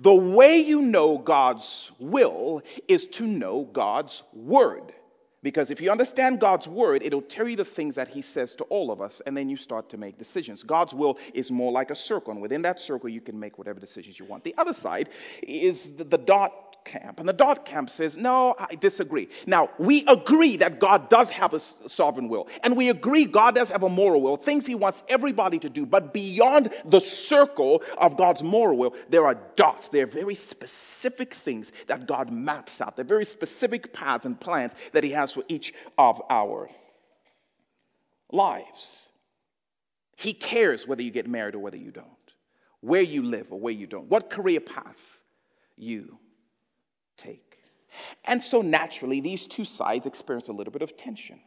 The 0.02 0.16
way 0.16 0.60
you 0.60 0.82
know 0.82 1.18
God's 1.18 1.92
will 2.00 2.62
is 2.88 3.06
to 3.08 3.28
know 3.28 3.66
God's 3.66 4.24
word. 4.34 4.94
Because 5.42 5.72
if 5.72 5.80
you 5.80 5.90
understand 5.90 6.40
God's 6.40 6.68
word, 6.68 7.02
it'll 7.02 7.22
tell 7.22 7.48
you 7.48 7.56
the 7.56 7.66
things 7.66 7.96
that 7.96 8.10
He 8.10 8.22
says 8.22 8.56
to 8.56 8.66
all 8.66 8.92
of 8.92 9.02
us, 9.02 9.22
and 9.26 9.36
then 9.36 9.50
you 9.50 9.56
start 9.56 9.90
to 9.90 9.98
make 9.98 10.18
decisions. 10.18 10.64
God's 10.64 10.94
will 10.94 11.18
is 11.34 11.50
more 11.50 11.72
like 11.72 11.92
a 11.92 11.96
circle, 11.96 12.32
and 12.34 12.42
within 12.42 12.62
that 12.64 12.82
circle, 12.82 13.10
you 13.10 13.22
can 13.22 13.40
make 13.40 13.58
whatever 13.58 13.80
decisions 13.80 14.20
you 14.20 14.26
want. 14.26 14.44
The 14.44 14.56
other 14.58 14.74
side 14.74 15.10
is 15.42 15.96
the, 15.96 16.04
the 16.04 16.18
dot 16.18 16.69
camp. 16.86 17.20
And 17.20 17.28
the 17.28 17.34
dot 17.34 17.66
camp 17.66 17.90
says, 17.90 18.18
no, 18.18 18.56
I 18.58 18.76
disagree. 18.76 19.30
Now, 19.46 19.70
we 19.78 20.06
agree 20.08 20.58
that 20.58 20.80
God 20.80 21.10
does 21.10 21.30
have 21.30 21.54
a 21.54 21.60
sovereign 21.60 22.30
will, 22.30 22.48
and 22.64 22.76
we 22.76 22.90
agree 22.90 23.26
God 23.26 23.56
does 23.56 23.70
have 23.70 23.84
a 23.84 23.90
moral 23.90 24.22
will, 24.22 24.38
things 24.38 24.66
He 24.66 24.76
wants 24.76 25.04
everybody 25.08 25.60
to 25.60 25.70
do. 25.70 25.86
But 25.86 26.14
beyond 26.14 26.72
the 26.86 27.00
circle 27.00 27.84
of 27.98 28.18
God's 28.18 28.44
moral 28.44 28.78
will, 28.78 28.96
there 29.10 29.26
are 29.26 29.38
dots. 29.56 29.90
There 29.90 30.04
are 30.04 30.08
very 30.08 30.36
specific 30.36 31.34
things 31.34 31.72
that 31.88 32.08
God 32.08 32.32
maps 32.32 32.82
out. 32.82 32.96
There 32.96 33.06
are 33.06 33.08
very 33.08 33.26
specific 33.26 33.94
paths 33.94 34.26
and 34.26 34.40
plans 34.40 34.76
that 34.94 35.04
He 35.04 35.12
has 35.12 35.32
for 35.32 35.44
each 35.48 35.74
of 35.98 36.22
our 36.30 36.70
lives. 38.32 39.10
He 40.18 40.34
cares 40.34 40.86
whether 40.86 41.02
you 41.02 41.12
get 41.12 41.28
married 41.28 41.56
or 41.56 41.60
whether 41.60 41.78
you 41.78 41.92
don't, 41.92 42.06
where 42.82 43.02
you 43.02 43.24
live 43.24 43.52
or 43.54 43.60
where 43.60 43.74
you 43.74 43.88
don't, 43.88 44.10
what 44.10 44.30
career 44.30 44.60
path 44.60 45.22
you 45.78 46.19
take. 47.22 47.60
And 48.26 48.44
so 48.44 48.62
naturally, 48.62 49.20
these 49.20 49.48
two 49.48 49.66
sides 49.66 50.06
experience 50.06 50.48
a 50.48 50.54
little 50.54 50.72
bit 50.72 50.82
of 50.82 50.96
tension. 50.96 51.40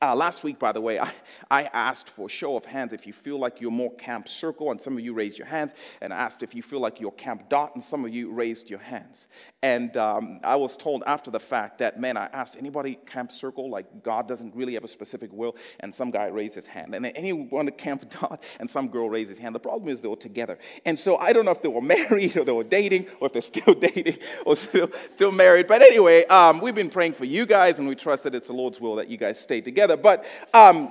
Uh, 0.00 0.14
last 0.14 0.44
week, 0.44 0.60
by 0.60 0.70
the 0.70 0.80
way, 0.80 0.96
I, 1.00 1.10
I 1.50 1.62
asked 1.72 2.08
for 2.08 2.26
a 2.26 2.28
show 2.28 2.56
of 2.56 2.64
hands 2.64 2.92
if 2.92 3.04
you 3.04 3.12
feel 3.12 3.36
like 3.36 3.60
you're 3.60 3.72
more 3.72 3.92
Camp 3.96 4.28
Circle, 4.28 4.70
and 4.70 4.80
some 4.80 4.96
of 4.96 5.00
you 5.00 5.12
raised 5.12 5.38
your 5.38 5.48
hands, 5.48 5.74
and 6.00 6.12
I 6.12 6.18
asked 6.18 6.44
if 6.44 6.54
you 6.54 6.62
feel 6.62 6.78
like 6.78 7.00
you're 7.00 7.10
Camp 7.12 7.48
Dot, 7.48 7.74
and 7.74 7.82
some 7.82 8.04
of 8.04 8.14
you 8.14 8.30
raised 8.30 8.70
your 8.70 8.78
hands. 8.78 9.26
And 9.60 9.96
um, 9.96 10.38
I 10.44 10.54
was 10.54 10.76
told 10.76 11.02
after 11.04 11.32
the 11.32 11.40
fact 11.40 11.78
that, 11.78 11.98
man, 11.98 12.16
I 12.16 12.26
asked 12.26 12.56
anybody 12.56 12.96
Camp 13.06 13.32
Circle, 13.32 13.70
like 13.70 14.04
God 14.04 14.28
doesn't 14.28 14.54
really 14.54 14.74
have 14.74 14.84
a 14.84 14.88
specific 14.88 15.32
will, 15.32 15.56
and 15.80 15.92
some 15.92 16.12
guy 16.12 16.26
raised 16.26 16.54
his 16.54 16.66
hand. 16.66 16.94
And 16.94 17.04
then 17.04 17.12
anyone 17.16 17.68
Camp 17.70 18.08
Dot, 18.20 18.44
and 18.60 18.70
some 18.70 18.86
girl 18.86 19.10
raised 19.10 19.30
his 19.30 19.38
hand. 19.38 19.52
The 19.52 19.58
problem 19.58 19.88
is 19.88 20.00
they 20.00 20.08
were 20.08 20.14
together. 20.14 20.58
And 20.84 20.96
so 20.96 21.16
I 21.16 21.32
don't 21.32 21.44
know 21.44 21.50
if 21.50 21.60
they 21.60 21.68
were 21.68 21.82
married, 21.98 22.36
or 22.36 22.44
they 22.44 22.52
were 22.52 22.62
dating, 22.62 23.08
or 23.18 23.26
if 23.26 23.32
they're 23.32 23.42
still 23.42 23.74
dating, 23.74 24.18
or 24.46 24.54
still, 24.54 24.92
still 25.14 25.32
married. 25.32 25.66
But 25.66 25.82
anyway, 25.82 26.24
um, 26.26 26.60
we've 26.60 26.76
been 26.76 26.90
praying 26.90 27.14
for 27.14 27.24
you 27.24 27.46
guys, 27.46 27.80
and 27.80 27.88
we 27.88 27.96
trust 27.96 28.22
that 28.22 28.36
it's 28.36 28.46
the 28.46 28.52
Lord's 28.52 28.80
will 28.80 28.94
that 28.94 29.08
you 29.08 29.16
guys 29.16 29.40
stay 29.40 29.60
together 29.60 29.87
together. 29.88 30.00
But 30.00 30.24
um, 30.54 30.88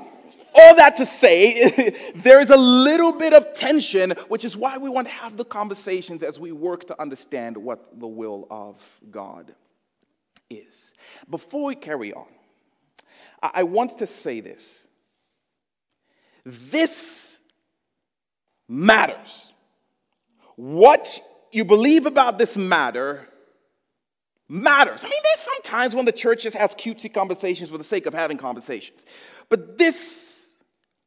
all 0.53 0.75
that 0.75 0.97
to 0.97 1.05
say, 1.05 1.95
there 2.15 2.39
is 2.41 2.49
a 2.49 2.57
little 2.57 3.13
bit 3.13 3.33
of 3.33 3.53
tension, 3.53 4.11
which 4.27 4.43
is 4.43 4.57
why 4.57 4.77
we 4.77 4.89
want 4.89 5.07
to 5.07 5.13
have 5.13 5.37
the 5.37 5.45
conversations 5.45 6.23
as 6.23 6.39
we 6.39 6.51
work 6.51 6.87
to 6.87 7.01
understand 7.01 7.57
what 7.57 7.99
the 7.99 8.07
will 8.07 8.47
of 8.49 8.75
God 9.11 9.53
is. 10.49 10.93
Before 11.29 11.65
we 11.65 11.75
carry 11.75 12.13
on, 12.13 12.27
I 13.41 13.63
want 13.63 13.99
to 13.99 14.07
say 14.07 14.41
this. 14.41 14.87
This 16.43 17.37
matters. 18.67 19.51
What 20.55 21.19
you 21.51 21.65
believe 21.65 22.07
about 22.07 22.37
this 22.37 22.57
matter 22.57 23.27
matters. 24.49 25.03
I 25.03 25.07
mean, 25.07 25.19
there's 25.23 25.39
sometimes 25.39 25.95
when 25.95 26.05
the 26.05 26.11
church 26.11 26.43
just 26.43 26.55
has 26.55 26.73
cutesy 26.73 27.13
conversations 27.13 27.69
for 27.69 27.77
the 27.77 27.83
sake 27.83 28.05
of 28.05 28.13
having 28.13 28.37
conversations. 28.37 29.05
But 29.49 29.77
this 29.77 30.47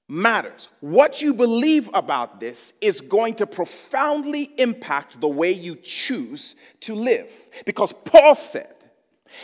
matters. 0.08 0.68
What 0.80 1.22
you 1.22 1.32
believe 1.32 1.88
about 1.94 2.40
this 2.40 2.72
is 2.80 3.00
going 3.00 3.34
to 3.36 3.46
profoundly 3.46 4.50
impact 4.58 5.20
the 5.20 5.28
way 5.28 5.52
you 5.52 5.76
choose 5.76 6.56
to 6.80 6.94
live. 6.94 7.30
Because 7.64 7.92
Paul 8.04 8.34
said, 8.34 8.74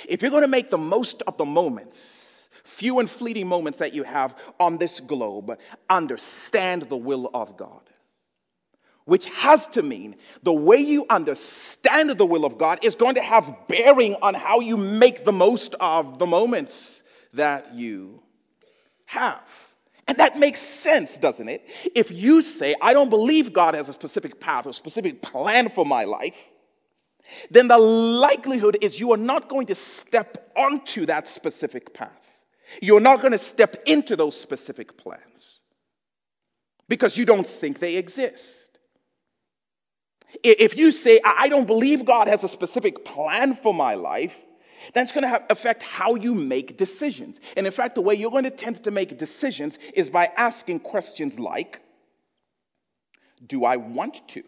if 0.09 0.21
you're 0.21 0.33
going 0.33 0.43
to 0.43 0.49
make 0.49 0.71
the 0.71 0.79
most 0.79 1.23
of 1.23 1.37
the 1.37 1.45
moments, 1.45 2.49
few 2.65 2.99
and 2.99 3.09
fleeting 3.09 3.47
moments 3.47 3.79
that 3.79 3.95
you 3.95 4.03
have 4.03 4.37
on 4.59 4.77
this 4.79 4.99
globe, 5.01 5.57
understand 5.89 6.83
the 6.83 6.97
will 6.97 7.31
of 7.33 7.57
God 7.57 7.81
which 9.07 9.27
has 9.27 9.67
to 9.69 9.83
mean 9.83 10.17
the 10.43 10.53
way 10.53 10.77
you 10.77 11.07
understand 11.09 12.11
the 12.11 12.27
will 12.27 12.45
of 12.45 12.59
God 12.59 12.81
is 12.83 12.95
going 12.95 13.15
to 13.15 13.23
have 13.23 13.55
bearing 13.69 14.17
on 14.21 14.35
how 14.35 14.61
you 14.61 14.77
make 14.77 15.25
the 15.25 15.33
most 15.33 15.75
of 15.81 16.19
the 16.19 16.27
moments 16.27 17.03
that 17.33 17.75
you 17.75 18.21
have. 19.07 19.41
And 20.09 20.19
that 20.19 20.39
makes 20.39 20.61
sense, 20.61 21.17
doesn't 21.17 21.49
it? 21.49 21.69
If 21.95 22.11
you 22.11 22.43
say, 22.43 22.75
I 22.83 22.93
don't 22.93 23.11
believe 23.11 23.53
God 23.53 23.75
has 23.75 23.89
a 23.89 23.93
specific 23.93 24.41
path 24.41 24.67
or 24.67 24.73
specific 24.73 25.23
plan 25.23 25.69
for 25.69 25.87
my 25.87 26.05
life, 26.05 26.53
then 27.51 27.69
the 27.69 27.79
likelihood 27.79 28.79
is 28.83 29.01
you 29.01 29.13
are 29.13 29.17
not 29.17 29.49
going 29.49 29.67
to 29.67 29.75
step 29.75 30.51
onto 30.57 31.07
that 31.07 31.29
specific 31.29 31.95
path. 31.95 32.11
You're 32.83 33.01
not 33.01 33.21
going 33.21 33.33
to 33.33 33.39
step 33.39 33.83
into 33.87 34.17
those 34.17 34.39
specific 34.39 34.97
plans 34.97 35.61
because 36.89 37.17
you 37.17 37.25
don't 37.25 37.47
think 37.47 37.79
they 37.79 37.97
exist. 37.97 38.66
If 40.43 40.77
you 40.77 40.93
say, 40.93 41.21
I 41.25 41.49
don't 41.49 41.67
believe 41.67 42.05
God 42.05 42.29
has 42.29 42.45
a 42.45 42.49
specific 42.49 43.05
plan 43.05 43.55
for 43.55 43.73
my 43.73 43.95
life, 43.95 44.37
that's 44.93 45.13
going 45.13 45.25
to 45.25 45.45
affect 45.51 45.83
how 45.83 46.15
you 46.15 46.35
make 46.35 46.77
decisions. 46.77 47.41
And 47.57 47.67
in 47.67 47.73
fact, 47.73 47.95
the 47.95 48.01
way 48.01 48.15
you're 48.15 48.31
going 48.31 48.45
to 48.45 48.51
tend 48.51 48.83
to 48.85 48.91
make 48.91 49.19
decisions 49.19 49.79
is 49.95 50.11
by 50.11 50.31
asking 50.37 50.81
questions 50.81 51.39
like 51.39 51.81
Do 53.47 53.65
I 53.65 53.77
want 53.77 54.29
to? 54.29 54.43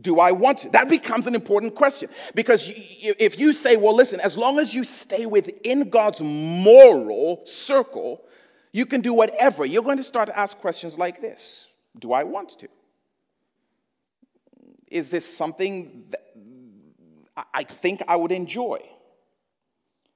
Do 0.00 0.20
I 0.20 0.30
want 0.30 0.58
to? 0.58 0.70
That 0.70 0.88
becomes 0.88 1.26
an 1.26 1.34
important 1.34 1.74
question. 1.74 2.08
Because 2.34 2.64
if 2.68 3.38
you 3.38 3.52
say, 3.52 3.76
well, 3.76 3.96
listen, 3.96 4.20
as 4.20 4.36
long 4.36 4.60
as 4.60 4.72
you 4.72 4.84
stay 4.84 5.26
within 5.26 5.90
God's 5.90 6.20
moral 6.20 7.42
circle, 7.46 8.22
you 8.70 8.86
can 8.86 9.00
do 9.00 9.12
whatever, 9.12 9.64
you're 9.64 9.82
going 9.82 9.96
to 9.96 10.04
start 10.04 10.28
to 10.28 10.38
ask 10.38 10.56
questions 10.58 10.96
like 10.96 11.20
this 11.20 11.67
Do 11.98 12.12
I 12.12 12.24
want 12.24 12.58
to? 12.60 12.68
Is 14.90 15.10
this 15.10 15.26
something 15.26 16.04
that 16.10 16.34
I 17.54 17.62
think 17.64 18.02
I 18.08 18.16
would 18.16 18.32
enjoy? 18.32 18.80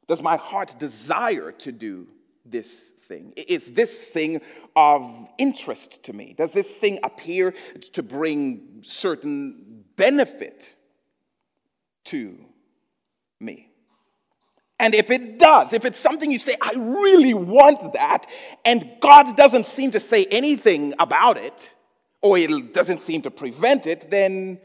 Does 0.08 0.22
my 0.22 0.36
heart 0.36 0.78
desire 0.78 1.52
to 1.52 1.72
do 1.72 2.08
this 2.44 2.90
thing? 3.06 3.32
Is 3.36 3.74
this 3.74 4.10
thing 4.10 4.40
of 4.74 5.28
interest 5.38 6.04
to 6.04 6.12
me? 6.12 6.34
Does 6.36 6.52
this 6.52 6.70
thing 6.70 6.98
appear 7.02 7.54
to 7.92 8.02
bring 8.02 8.80
certain 8.82 9.84
benefit 9.96 10.74
to 12.04 12.38
me? 13.40 13.71
And 14.82 14.96
if 14.96 15.12
it 15.12 15.38
does, 15.38 15.72
if 15.72 15.84
it's 15.84 16.00
something 16.00 16.32
you 16.32 16.40
say, 16.40 16.56
I 16.60 16.72
really 16.74 17.34
want 17.34 17.92
that, 17.92 18.26
and 18.64 18.90
God 18.98 19.36
doesn't 19.36 19.64
seem 19.64 19.92
to 19.92 20.00
say 20.00 20.26
anything 20.28 20.92
about 20.98 21.36
it, 21.36 21.72
or 22.20 22.36
it 22.36 22.74
doesn't 22.74 22.98
seem 22.98 23.22
to 23.22 23.30
prevent 23.30 23.86
it, 23.86 24.10
then 24.10 24.58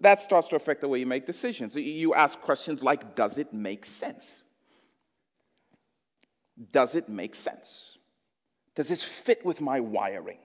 that 0.00 0.20
starts 0.20 0.48
to 0.48 0.56
affect 0.56 0.80
the 0.80 0.88
way 0.88 0.98
you 0.98 1.06
make 1.06 1.24
decisions. 1.24 1.76
You 1.76 2.14
ask 2.14 2.40
questions 2.40 2.82
like, 2.82 3.14
Does 3.14 3.38
it 3.38 3.52
make 3.52 3.86
sense? 3.86 4.42
Does 6.72 6.96
it 6.96 7.08
make 7.08 7.36
sense? 7.36 7.96
Does 8.74 8.88
this 8.88 9.04
fit 9.04 9.44
with 9.44 9.60
my 9.60 9.78
wiring? 9.78 10.38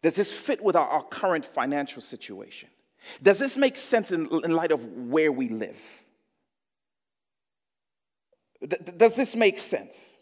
Does 0.00 0.16
this 0.16 0.32
fit 0.32 0.64
with 0.64 0.74
our, 0.74 0.88
our 0.88 1.02
current 1.02 1.44
financial 1.44 2.00
situation? 2.00 2.70
Does 3.22 3.38
this 3.38 3.58
make 3.58 3.76
sense 3.76 4.10
in, 4.10 4.26
in 4.42 4.52
light 4.52 4.72
of 4.72 4.86
where 4.86 5.30
we 5.30 5.50
live? 5.50 6.03
Does 8.66 9.16
this 9.16 9.36
make 9.36 9.58
sense? 9.58 10.16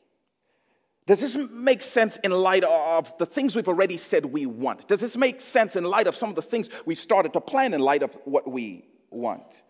Does 1.07 1.21
this 1.21 1.37
make 1.53 1.83
sense 1.83 2.17
in 2.19 2.31
light 2.31 2.65
of 2.65 3.17
the 3.19 3.27
things 3.27 3.57
we've 3.57 3.69
already 3.69 3.97
said 3.97 4.25
we 4.25 4.47
want? 4.47 4.87
Does 4.87 5.01
this 5.01 5.17
make 5.17 5.41
sense 5.41 5.75
in 5.75 5.85
light 5.85 6.07
of 6.07 6.15
some 6.15 6.29
of 6.29 6.37
the 6.37 6.43
things 6.43 6.71
we've 6.87 6.99
started 6.99 7.33
to 7.33 7.41
plan 7.41 7.75
in 7.75 7.81
light 7.81 8.03
of 8.03 8.17
what 8.25 8.49
we 8.49 8.85
want? 9.11 9.63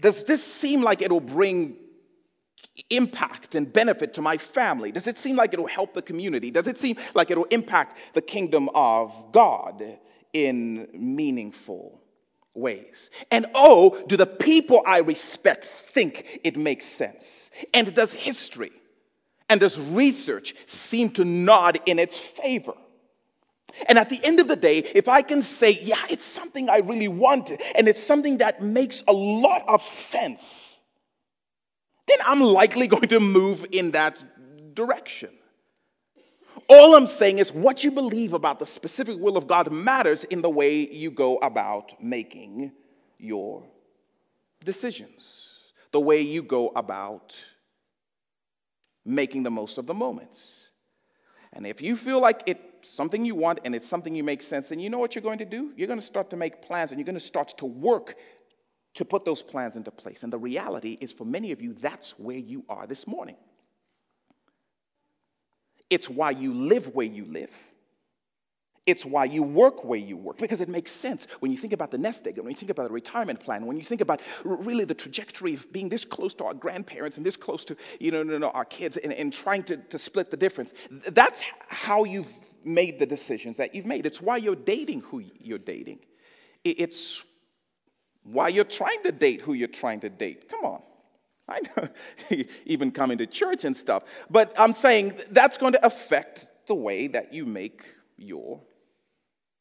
Does 0.00 0.24
this 0.24 0.42
seem 0.42 0.82
like 0.82 1.00
it'll 1.00 1.20
bring 1.20 1.76
impact 2.90 3.54
and 3.54 3.72
benefit 3.72 4.14
to 4.14 4.22
my 4.22 4.36
family? 4.36 4.90
Does 4.90 5.06
it 5.06 5.16
seem 5.16 5.36
like 5.36 5.52
it'll 5.52 5.66
help 5.66 5.94
the 5.94 6.02
community? 6.02 6.50
Does 6.50 6.66
it 6.66 6.76
seem 6.76 6.96
like 7.14 7.30
it'll 7.30 7.44
impact 7.44 7.98
the 8.14 8.22
kingdom 8.22 8.68
of 8.74 9.32
God 9.32 9.98
in 10.32 10.88
meaningful 10.92 12.02
ways? 12.58 13.10
And 13.30 13.46
oh, 13.54 14.02
do 14.06 14.16
the 14.16 14.26
people 14.26 14.82
I 14.86 14.98
respect 15.00 15.64
think 15.64 16.40
it 16.44 16.56
makes 16.56 16.84
sense? 16.84 17.50
And 17.72 17.94
does 17.94 18.12
history 18.12 18.72
and 19.48 19.60
does 19.60 19.78
research 19.78 20.54
seem 20.66 21.10
to 21.10 21.24
nod 21.24 21.78
in 21.86 21.98
its 21.98 22.18
favor? 22.18 22.74
And 23.88 23.98
at 23.98 24.08
the 24.08 24.20
end 24.24 24.40
of 24.40 24.48
the 24.48 24.56
day, 24.56 24.78
if 24.78 25.08
I 25.08 25.22
can 25.22 25.42
say, 25.42 25.78
yeah, 25.82 26.02
it's 26.10 26.24
something 26.24 26.68
I 26.68 26.78
really 26.78 27.08
want, 27.08 27.50
and 27.74 27.86
it's 27.86 28.02
something 28.02 28.38
that 28.38 28.62
makes 28.62 29.02
a 29.06 29.12
lot 29.12 29.62
of 29.68 29.82
sense, 29.82 30.78
then 32.06 32.18
I'm 32.26 32.40
likely 32.40 32.86
going 32.94 33.08
to 33.08 33.20
move 33.20 33.66
in 33.70 33.92
that 33.92 34.22
direction. 34.74 35.30
All 36.68 36.94
I'm 36.94 37.06
saying 37.06 37.38
is 37.38 37.50
what 37.50 37.82
you 37.82 37.90
believe 37.90 38.34
about 38.34 38.58
the 38.58 38.66
specific 38.66 39.18
will 39.18 39.38
of 39.38 39.46
God 39.46 39.72
matters 39.72 40.24
in 40.24 40.42
the 40.42 40.50
way 40.50 40.86
you 40.86 41.10
go 41.10 41.38
about 41.38 41.94
making 42.02 42.72
your 43.18 43.64
decisions, 44.62 45.48
the 45.92 46.00
way 46.00 46.20
you 46.20 46.42
go 46.42 46.68
about 46.76 47.34
making 49.04 49.44
the 49.44 49.50
most 49.50 49.78
of 49.78 49.86
the 49.86 49.94
moments. 49.94 50.68
And 51.54 51.66
if 51.66 51.80
you 51.80 51.96
feel 51.96 52.20
like 52.20 52.42
it's 52.44 52.90
something 52.90 53.24
you 53.24 53.34
want 53.34 53.60
and 53.64 53.74
it's 53.74 53.88
something 53.88 54.14
you 54.14 54.22
make 54.22 54.42
sense, 54.42 54.68
then 54.68 54.78
you 54.78 54.90
know 54.90 54.98
what 54.98 55.14
you're 55.14 55.22
going 55.22 55.38
to 55.38 55.46
do? 55.46 55.72
You're 55.74 55.86
going 55.88 56.00
to 56.00 56.06
start 56.06 56.28
to 56.30 56.36
make 56.36 56.60
plans 56.60 56.90
and 56.90 57.00
you're 57.00 57.06
going 57.06 57.14
to 57.14 57.20
start 57.20 57.56
to 57.58 57.64
work 57.64 58.16
to 58.94 59.06
put 59.06 59.24
those 59.24 59.42
plans 59.42 59.74
into 59.74 59.90
place. 59.90 60.22
And 60.22 60.30
the 60.30 60.38
reality 60.38 60.98
is, 61.00 61.12
for 61.12 61.24
many 61.24 61.50
of 61.50 61.62
you, 61.62 61.72
that's 61.72 62.18
where 62.18 62.36
you 62.36 62.64
are 62.68 62.86
this 62.86 63.06
morning. 63.06 63.36
It's 65.90 66.08
why 66.08 66.30
you 66.30 66.52
live 66.54 66.94
where 66.94 67.06
you 67.06 67.24
live. 67.24 67.50
It's 68.86 69.04
why 69.04 69.24
you 69.26 69.42
work 69.42 69.84
where 69.84 69.98
you 69.98 70.16
work 70.16 70.38
because 70.38 70.62
it 70.62 70.68
makes 70.68 70.92
sense 70.92 71.26
when 71.40 71.50
you 71.52 71.58
think 71.58 71.74
about 71.74 71.90
the 71.90 71.98
nest 71.98 72.26
egg, 72.26 72.38
when 72.38 72.48
you 72.48 72.56
think 72.56 72.70
about 72.70 72.88
the 72.88 72.94
retirement 72.94 73.38
plan, 73.38 73.66
when 73.66 73.76
you 73.76 73.82
think 73.82 74.00
about 74.00 74.22
really 74.44 74.86
the 74.86 74.94
trajectory 74.94 75.52
of 75.52 75.70
being 75.70 75.90
this 75.90 76.06
close 76.06 76.32
to 76.34 76.44
our 76.44 76.54
grandparents 76.54 77.18
and 77.18 77.26
this 77.26 77.36
close 77.36 77.66
to 77.66 77.76
you 78.00 78.10
know, 78.10 78.22
no, 78.22 78.38
no, 78.38 78.48
our 78.50 78.64
kids 78.64 78.96
and, 78.96 79.12
and 79.12 79.30
trying 79.30 79.62
to, 79.64 79.76
to 79.76 79.98
split 79.98 80.30
the 80.30 80.38
difference. 80.38 80.72
That's 80.90 81.42
how 81.68 82.04
you've 82.04 82.32
made 82.64 82.98
the 82.98 83.04
decisions 83.04 83.58
that 83.58 83.74
you've 83.74 83.84
made. 83.84 84.06
It's 84.06 84.22
why 84.22 84.38
you're 84.38 84.56
dating 84.56 85.02
who 85.02 85.22
you're 85.38 85.58
dating. 85.58 86.00
It's 86.64 87.22
why 88.22 88.48
you're 88.48 88.64
trying 88.64 89.02
to 89.02 89.12
date 89.12 89.42
who 89.42 89.52
you're 89.52 89.68
trying 89.68 90.00
to 90.00 90.08
date. 90.08 90.48
Come 90.48 90.64
on. 90.64 90.82
I 91.50 91.60
know, 91.76 91.88
even 92.66 92.90
coming 92.90 93.18
to 93.18 93.26
church 93.26 93.64
and 93.64 93.76
stuff. 93.76 94.02
But 94.30 94.52
I'm 94.58 94.72
saying 94.72 95.14
that's 95.30 95.56
going 95.56 95.72
to 95.72 95.86
affect 95.86 96.46
the 96.66 96.74
way 96.74 97.06
that 97.08 97.32
you 97.32 97.46
make 97.46 97.82
your 98.16 98.60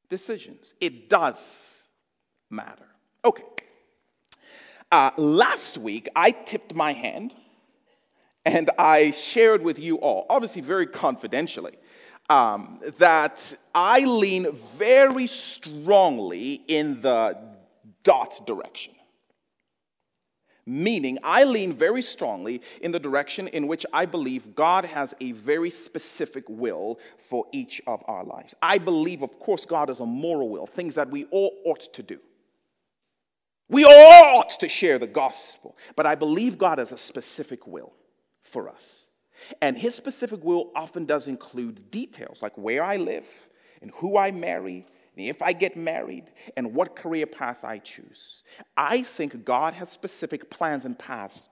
decisions. 0.10 0.73
It 0.82 1.10
does 1.10 1.84
matter. 2.50 2.86
Okay. 3.23 3.43
Uh, 4.91 5.12
last 5.17 5.78
week, 5.78 6.08
I 6.15 6.32
tipped 6.32 6.73
my 6.73 6.93
hand 6.93 7.34
and 8.45 8.69
I 8.78 9.12
shared 9.12 9.62
with 9.62 9.80
you 9.80 9.97
all, 9.97 10.26
obviously 10.30 10.62
very 10.62 10.88
confidentially, 10.88 11.78
um, 12.30 12.80
that 12.97 13.54
I 13.76 14.02
lean 14.02 14.52
very 14.78 15.28
strongly 15.28 16.62
in 16.67 17.02
the 17.02 17.38
dot 18.04 18.45
direction 18.45 18.93
meaning 20.68 21.18
I 21.24 21.46
lean 21.46 21.74
very 21.74 22.02
strongly 22.02 22.62
in 22.82 22.92
the 22.92 23.00
direction 23.00 23.48
in 23.48 23.68
which 23.68 23.86
I 23.94 24.06
believe 24.06 24.54
God 24.56 24.86
has 24.86 25.16
a 25.22 25.32
very 25.32 25.70
specific 25.70 26.44
will 26.48 27.00
for 27.18 27.46
each 27.52 27.82
of 27.88 28.04
our 28.08 28.24
lives. 28.24 28.54
I 28.62 28.78
believe, 28.78 29.22
of 29.22 29.40
course, 29.40 29.66
God 29.66 29.90
has 29.90 30.02
a 30.02 30.06
moral 30.06 30.50
will, 30.50 30.68
things 30.68 30.96
that 30.96 31.10
we 31.10 31.26
all 31.26 31.54
ought 31.66 31.94
to 31.94 32.04
do. 32.04 32.20
We 33.70 33.84
all 33.84 34.38
ought 34.38 34.60
to 34.60 34.70
share 34.70 34.98
the 35.00 35.08
gospel, 35.08 35.76
but 35.96 36.06
I 36.06 36.16
believe 36.16 36.58
God 36.58 36.78
has 36.78 36.92
a 36.92 36.98
specific 36.98 37.68
will 37.68 37.94
for 38.44 38.70
us. 38.70 39.08
And 39.62 39.78
his 39.78 39.96
specific 39.96 40.44
will 40.44 40.72
often 40.76 41.06
does 41.06 41.28
include 41.28 41.92
details 41.92 42.42
like 42.42 42.58
where 42.58 42.84
I 42.84 42.98
live 42.98 43.26
and 43.82 43.92
who 43.92 44.18
I 44.18 44.32
marry 44.32 44.86
if 45.20 45.42
I 45.42 45.54
get 45.54 45.76
married 45.76 46.26
and 46.56 46.74
what 46.74 46.96
career 46.96 47.26
path 47.26 47.66
I 47.66 47.80
choose. 47.80 48.42
I 48.76 49.02
think 49.02 49.44
God 49.44 49.74
has 49.74 49.90
specific 49.90 50.50
plans 50.50 50.86
and 50.86 50.98
paths 50.98 51.50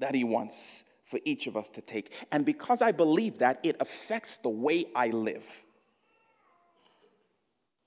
that 0.00 0.14
He 0.14 0.24
wants 0.24 0.84
for 1.04 1.20
each 1.24 1.46
of 1.46 1.56
us 1.56 1.68
to 1.70 1.80
take. 1.82 2.12
And 2.32 2.44
because 2.44 2.80
I 2.80 2.92
believe 2.92 3.38
that, 3.38 3.60
it 3.62 3.76
affects 3.80 4.38
the 4.38 4.48
way 4.48 4.86
I 4.96 5.08
live. 5.08 5.44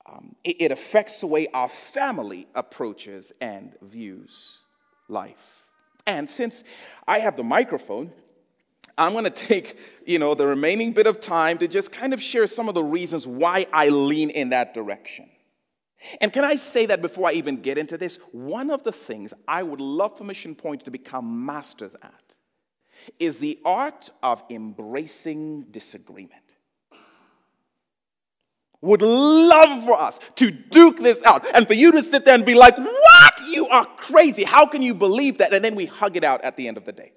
Um, 0.06 0.36
it, 0.44 0.58
it 0.62 0.72
affects 0.72 1.22
the 1.22 1.28
way 1.28 1.48
our 1.54 1.70
family 1.70 2.48
approaches 2.54 3.32
and 3.42 3.74
views 3.82 4.60
life. 5.08 5.64
And 6.06 6.30
since 6.30 6.64
I 7.08 7.20
have 7.20 7.36
the 7.36 7.44
microphone, 7.44 8.12
I'm 8.98 9.12
going 9.12 9.26
to 9.26 9.30
take, 9.30 9.78
you 10.06 10.20
know, 10.20 10.36
the 10.36 10.48
remaining 10.48 10.94
bit 10.94 11.08
of 11.08 11.20
time 11.20 11.58
to 11.58 11.68
just 11.68 11.92
kind 11.92 12.14
of 12.14 12.22
share 12.22 12.48
some 12.48 12.70
of 12.70 12.76
the 12.76 12.84
reasons 12.84 13.28
why 13.28 13.68
I 13.74 13.90
lean 13.90 14.30
in 14.30 14.50
that 14.50 14.74
direction. 14.74 15.30
And 16.22 16.32
can 16.32 16.44
I 16.44 16.56
say 16.56 16.86
that 16.88 17.02
before 17.02 17.28
I 17.28 17.34
even 17.34 17.62
get 17.62 17.78
into 17.78 17.98
this? 17.98 18.18
One 18.32 18.70
of 18.70 18.84
the 18.84 18.92
things 18.92 19.34
I 19.48 19.64
would 19.64 19.82
love 19.82 20.18
for 20.18 20.24
Mission 20.24 20.56
Point 20.56 20.86
to 20.86 20.92
become 20.92 21.46
masters 21.46 21.96
at 22.02 22.22
is 23.20 23.40
the 23.40 23.60
art 23.66 24.10
of 24.24 24.44
embracing 24.50 25.64
disagreement. 25.72 26.42
Would 28.82 29.02
love 29.02 29.84
for 29.84 30.00
us 30.00 30.20
to 30.36 30.52
duke 30.52 30.98
this 30.98 31.24
out 31.26 31.44
and 31.56 31.66
for 31.66 31.74
you 31.74 31.92
to 31.94 32.04
sit 32.04 32.24
there 32.24 32.36
and 32.36 32.46
be 32.46 32.54
like, 32.54 32.78
What? 32.78 33.42
You 33.50 33.68
are 33.68 33.86
crazy. 33.86 34.44
How 34.44 34.66
can 34.68 34.82
you 34.82 34.94
believe 34.94 35.40
that? 35.40 35.54
And 35.54 35.66
then 35.66 35.76
we 35.76 35.86
hug 35.86 36.18
it 36.18 36.24
out 36.24 36.44
at 36.44 36.56
the 36.56 36.68
end 36.68 36.78
of 36.78 36.86
the 36.86 36.92
day. 36.92 37.12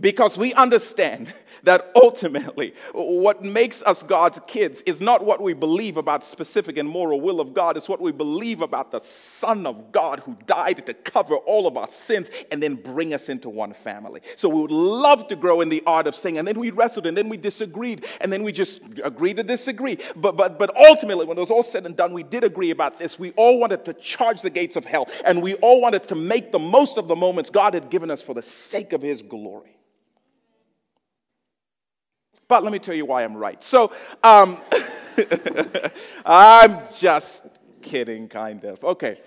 Because 0.00 0.38
we 0.38 0.54
understand 0.54 1.32
that 1.62 1.90
ultimately 1.94 2.74
what 2.92 3.42
makes 3.42 3.82
us 3.82 4.02
God's 4.02 4.40
kids 4.46 4.80
is 4.82 5.00
not 5.00 5.24
what 5.24 5.42
we 5.42 5.52
believe 5.52 5.96
about 5.96 6.24
specific 6.24 6.78
and 6.78 6.88
moral 6.88 7.20
will 7.20 7.40
of 7.40 7.52
God, 7.52 7.76
it's 7.76 7.88
what 7.88 8.00
we 8.00 8.12
believe 8.12 8.62
about 8.62 8.90
the 8.90 9.00
Son 9.00 9.66
of 9.66 9.92
God 9.92 10.20
who 10.20 10.36
died 10.46 10.86
to 10.86 10.94
cover 10.94 11.36
all 11.36 11.66
of 11.66 11.76
our 11.76 11.88
sins 11.88 12.30
and 12.50 12.62
then 12.62 12.74
bring 12.76 13.12
us 13.12 13.28
into 13.28 13.48
one 13.48 13.74
family. 13.74 14.20
So 14.36 14.48
we 14.48 14.62
would 14.62 14.70
love 14.70 15.28
to 15.28 15.36
grow 15.36 15.60
in 15.60 15.68
the 15.68 15.82
art 15.86 16.06
of 16.06 16.14
singing, 16.14 16.38
and 16.38 16.48
then 16.48 16.58
we 16.58 16.70
wrestled, 16.70 17.06
and 17.06 17.16
then 17.16 17.28
we 17.28 17.36
disagreed, 17.36 18.06
and 18.20 18.32
then 18.32 18.42
we 18.42 18.52
just 18.52 18.80
agreed 19.04 19.36
to 19.36 19.42
disagree. 19.42 19.98
But, 20.16 20.36
but, 20.36 20.58
but 20.58 20.76
ultimately, 20.76 21.26
when 21.26 21.36
it 21.36 21.40
was 21.40 21.50
all 21.50 21.62
said 21.62 21.86
and 21.86 21.96
done, 21.96 22.12
we 22.12 22.22
did 22.22 22.44
agree 22.44 22.70
about 22.70 22.98
this. 22.98 23.18
We 23.18 23.32
all 23.32 23.58
wanted 23.58 23.84
to 23.84 23.94
charge 23.94 24.42
the 24.42 24.50
gates 24.50 24.76
of 24.76 24.84
hell, 24.84 25.08
and 25.24 25.42
we 25.42 25.54
all 25.56 25.80
wanted 25.80 26.04
to 26.04 26.14
make 26.14 26.52
the 26.52 26.58
most 26.58 26.96
of 26.96 27.08
the 27.08 27.16
moments 27.16 27.50
God 27.50 27.74
had 27.74 27.90
given 27.90 28.10
us 28.10 28.22
for 28.22 28.34
the 28.34 28.42
sake 28.42 28.92
of 28.92 29.02
His 29.02 29.22
glory. 29.22 29.76
But 32.50 32.64
let 32.64 32.72
me 32.72 32.80
tell 32.80 32.96
you 32.96 33.06
why 33.06 33.22
I'm 33.22 33.36
right. 33.36 33.62
So, 33.62 33.92
um, 34.24 34.60
I'm 36.26 36.78
just 36.98 37.56
kidding, 37.80 38.26
kind 38.26 38.64
of. 38.64 38.82
Okay. 38.82 39.20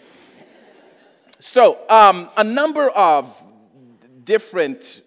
So, 1.39 1.79
um, 1.87 2.29
a 2.35 2.43
number 2.43 2.89
of 2.89 3.41
different 4.25 5.03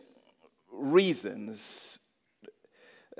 reasons 0.72 1.98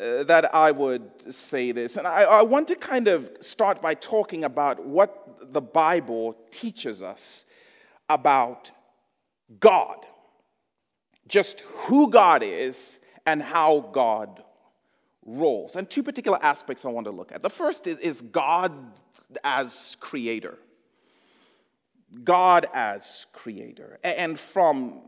uh, 0.01 0.25
that 0.25 0.55
I 0.55 0.71
would 0.71 1.31
say 1.31 1.73
this. 1.73 1.99
And 1.99 2.07
I, 2.07 2.23
I 2.23 2.43
want 2.43 2.67
to 2.69 2.75
kind 2.75 3.07
of 3.07 3.31
start 3.41 3.83
by 3.83 3.93
talking 3.93 4.45
about 4.45 4.83
what 4.83 5.53
the 5.53 5.61
Bible 5.61 6.39
teaches 6.51 7.03
us 7.03 7.45
about 8.09 8.71
God, 9.61 10.07
just 11.29 11.61
who 11.61 12.11
God 12.11 12.43
is 12.43 12.99
and 13.27 13.43
how 13.43 13.81
God 13.93 14.43
rolls. 15.27 15.77
And 15.77 15.91
two 15.91 16.03
particular 16.03 16.39
aspects 16.41 16.85
I 16.85 16.89
want 16.89 17.07
to 17.07 17.11
look 17.11 17.33
at. 17.33 17.43
The 17.43 17.51
first 17.51 17.87
is, 17.87 17.99
is 17.99 18.21
God 18.21 18.73
as 19.45 19.97
creator. 20.01 20.57
God 22.25 22.67
as 22.73 23.27
creator. 23.33 23.99
And 24.03 24.39
from 24.39 25.03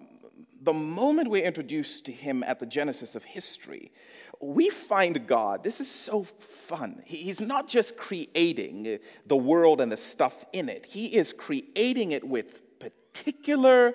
the 0.60 0.72
moment 0.72 1.30
we're 1.30 1.44
introduced 1.44 2.06
to 2.06 2.12
him 2.12 2.42
at 2.42 2.58
the 2.58 2.66
genesis 2.66 3.14
of 3.14 3.24
history, 3.24 3.92
we 4.40 4.70
find 4.70 5.26
God, 5.26 5.64
this 5.64 5.80
is 5.80 5.90
so 5.90 6.24
fun. 6.24 7.02
He's 7.04 7.40
not 7.40 7.68
just 7.68 7.96
creating 7.96 8.98
the 9.26 9.36
world 9.36 9.80
and 9.80 9.90
the 9.90 9.96
stuff 9.96 10.44
in 10.52 10.68
it, 10.68 10.86
He 10.86 11.06
is 11.06 11.32
creating 11.32 12.12
it 12.12 12.24
with 12.24 12.78
particular 12.78 13.94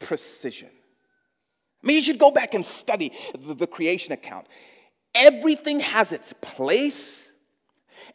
precision. 0.00 0.70
I 1.82 1.86
mean, 1.86 1.96
you 1.96 2.02
should 2.02 2.18
go 2.18 2.30
back 2.30 2.54
and 2.54 2.64
study 2.64 3.12
the, 3.38 3.54
the 3.54 3.66
creation 3.66 4.12
account 4.12 4.46
everything 5.14 5.80
has 5.80 6.12
its 6.12 6.32
place 6.40 7.30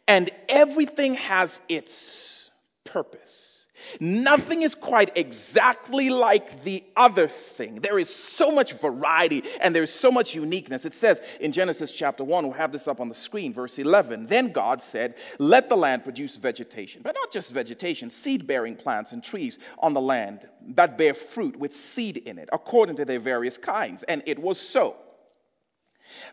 and 0.06 0.30
everything 0.48 1.14
has 1.14 1.60
its 1.68 2.50
purpose. 2.84 3.50
Nothing 3.98 4.62
is 4.62 4.74
quite 4.74 5.10
exactly 5.16 6.10
like 6.10 6.62
the 6.62 6.84
other 6.96 7.26
thing. 7.26 7.76
There 7.76 7.98
is 7.98 8.14
so 8.14 8.50
much 8.50 8.74
variety 8.74 9.42
and 9.60 9.74
there's 9.74 9.92
so 9.92 10.10
much 10.10 10.34
uniqueness. 10.34 10.84
It 10.84 10.94
says 10.94 11.22
in 11.40 11.52
Genesis 11.52 11.90
chapter 11.90 12.22
1, 12.22 12.44
we'll 12.44 12.52
have 12.52 12.72
this 12.72 12.86
up 12.86 13.00
on 13.00 13.08
the 13.08 13.14
screen, 13.14 13.52
verse 13.52 13.78
11. 13.78 14.26
Then 14.26 14.52
God 14.52 14.80
said, 14.80 15.14
Let 15.38 15.68
the 15.68 15.76
land 15.76 16.04
produce 16.04 16.36
vegetation, 16.36 17.02
but 17.02 17.14
not 17.14 17.32
just 17.32 17.52
vegetation, 17.52 18.10
seed 18.10 18.46
bearing 18.46 18.76
plants 18.76 19.12
and 19.12 19.24
trees 19.24 19.58
on 19.78 19.94
the 19.94 20.00
land 20.00 20.48
that 20.68 20.98
bear 20.98 21.14
fruit 21.14 21.56
with 21.56 21.74
seed 21.74 22.18
in 22.18 22.38
it, 22.38 22.48
according 22.52 22.96
to 22.96 23.04
their 23.04 23.20
various 23.20 23.56
kinds. 23.56 24.02
And 24.04 24.22
it 24.26 24.38
was 24.38 24.60
so. 24.60 24.96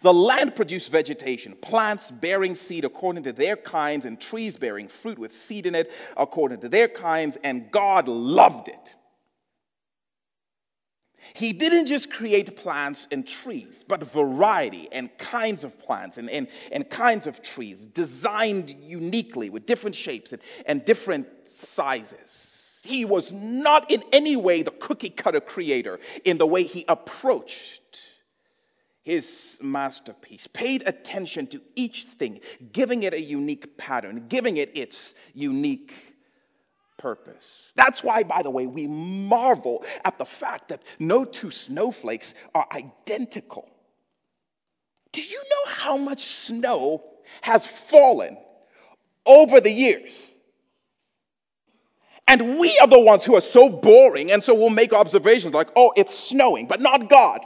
The 0.02 0.14
land 0.14 0.56
produced 0.56 0.92
vegetation, 0.92 1.56
plants 1.56 2.12
bearing 2.12 2.56
seed 2.56 2.86
according 2.86 3.24
to 3.24 3.34
their 3.34 3.56
kinds, 3.56 4.06
and 4.06 4.20
trees 4.20 4.58
bearing 4.58 4.88
fruit 4.88 5.18
with 5.20 5.34
seed 5.34 5.66
in 5.66 5.76
it 5.76 5.92
according 6.16 6.62
to 6.62 6.70
their 6.70 6.88
kinds, 6.88 7.38
and 7.44 7.72
God 7.72 8.08
loved 8.08 8.68
it. 8.68 8.96
He 11.34 11.54
didn't 11.54 11.88
just 11.88 12.12
create 12.12 12.56
plants 12.56 13.08
and 13.12 13.28
trees, 13.28 13.84
but 13.88 14.04
variety 14.04 14.88
and 14.92 15.16
kinds 15.18 15.64
of 15.64 15.78
plants 15.80 16.18
and, 16.18 16.30
and, 16.30 16.48
and 16.72 16.90
kinds 16.90 17.28
of 17.28 17.42
trees, 17.42 17.86
designed 17.86 18.72
uniquely 18.82 19.50
with 19.50 19.66
different 19.66 19.96
shapes 19.96 20.32
and, 20.32 20.42
and 20.66 20.86
different 20.86 21.28
sizes. 21.44 22.70
He 22.84 23.04
was 23.04 23.32
not 23.32 23.92
in 23.92 24.02
any 24.14 24.38
way 24.38 24.62
the 24.62 24.72
cookie 24.72 25.10
cutter 25.10 25.42
creator 25.42 26.00
in 26.24 26.38
the 26.38 26.48
way 26.48 26.64
he 26.64 26.86
approached 26.88 28.07
his 29.08 29.58
masterpiece, 29.62 30.48
paid 30.48 30.84
attention 30.86 31.48
to 31.48 31.62
each 31.78 32.04
thing, 32.04 32.42
giving 32.74 33.04
it 33.04 33.14
a 33.14 33.22
unique 33.22 33.78
pattern, 33.78 34.26
giving 34.28 34.58
it 34.58 34.78
its 34.78 35.14
unique 35.34 35.94
purpose. 36.98 37.72
That's 37.74 38.04
why, 38.04 38.24
by 38.24 38.42
the 38.42 38.50
way, 38.50 38.68
we 38.68 38.86
marvel 38.86 39.86
at 40.04 40.18
the 40.18 40.26
fact 40.26 40.68
that 40.68 40.84
no 41.00 41.24
two 41.24 41.52
snowflakes 41.52 42.34
are 42.54 42.68
identical. 42.74 43.70
Do 45.14 45.24
you 45.24 45.42
know 45.42 45.72
how 45.72 45.96
much 45.96 46.26
snow 46.26 47.02
has 47.40 47.66
fallen 47.66 48.36
over 49.26 49.62
the 49.62 49.72
years? 49.72 50.36
And 52.28 52.60
we 52.60 52.78
are 52.82 52.88
the 52.88 53.00
ones 53.00 53.24
who 53.24 53.38
are 53.38 53.42
so 53.42 53.70
boring, 53.70 54.34
and 54.34 54.44
so 54.44 54.54
we'll 54.54 54.70
make 54.70 54.92
observations 54.92 55.54
like, 55.54 55.70
oh, 55.78 55.94
it's 55.96 56.14
snowing, 56.14 56.68
but 56.68 56.82
not 56.82 57.10
God. 57.10 57.46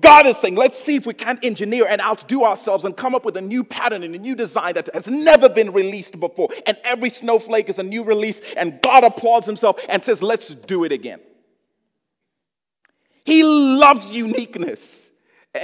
God 0.00 0.26
is 0.26 0.36
saying, 0.36 0.56
let's 0.56 0.78
see 0.78 0.96
if 0.96 1.06
we 1.06 1.14
can't 1.14 1.44
engineer 1.44 1.86
and 1.88 2.00
outdo 2.00 2.44
ourselves 2.44 2.84
and 2.84 2.96
come 2.96 3.14
up 3.14 3.24
with 3.24 3.36
a 3.36 3.40
new 3.40 3.64
pattern 3.64 4.02
and 4.02 4.14
a 4.14 4.18
new 4.18 4.34
design 4.34 4.74
that 4.74 4.88
has 4.94 5.06
never 5.08 5.48
been 5.48 5.72
released 5.72 6.18
before. 6.20 6.48
And 6.66 6.76
every 6.84 7.10
snowflake 7.10 7.68
is 7.68 7.78
a 7.78 7.82
new 7.82 8.04
release, 8.04 8.40
and 8.56 8.80
God 8.82 9.04
applauds 9.04 9.46
himself 9.46 9.84
and 9.88 10.02
says, 10.02 10.22
let's 10.22 10.48
do 10.48 10.84
it 10.84 10.92
again. 10.92 11.20
He 13.24 13.42
loves 13.42 14.12
uniqueness, 14.12 15.08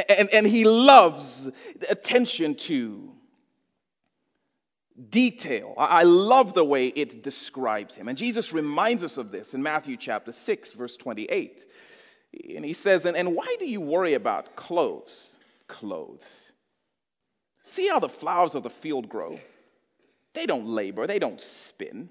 and, 0.09 0.31
and 0.31 0.47
he 0.47 0.65
loves 0.65 1.51
attention 1.91 2.55
to 2.55 3.13
detail. 5.09 5.75
I 5.77 6.03
love 6.03 6.55
the 6.55 6.65
way 6.65 6.89
it 6.89 7.23
describes 7.23 7.95
him. 7.95 8.09
And 8.09 8.19
Jesus 8.19 8.53
reminds 8.53 9.05
us 9.05 9.19
of 9.19 9.31
this 9.31 9.55
in 9.55 9.63
Matthew 9.63 9.97
chapter 9.97 10.33
6, 10.33 10.75
verse 10.75 10.97
28. 10.97 11.67
And 12.33 12.65
he 12.65 12.73
says, 12.73 13.05
and, 13.05 13.17
and 13.17 13.35
why 13.35 13.57
do 13.59 13.67
you 13.67 13.81
worry 13.81 14.15
about 14.15 14.57
clothes? 14.57 15.37
Clothes. 15.67 16.53
See 17.65 17.89
how 17.89 17.99
the 17.99 18.09
flowers 18.09 18.55
of 18.55 18.63
the 18.63 18.71
field 18.71 19.09
grow? 19.09 19.39
They 20.35 20.47
don't 20.47 20.69
labor, 20.69 21.07
they 21.07 21.19
don't 21.19 21.41
spin. 21.41 22.09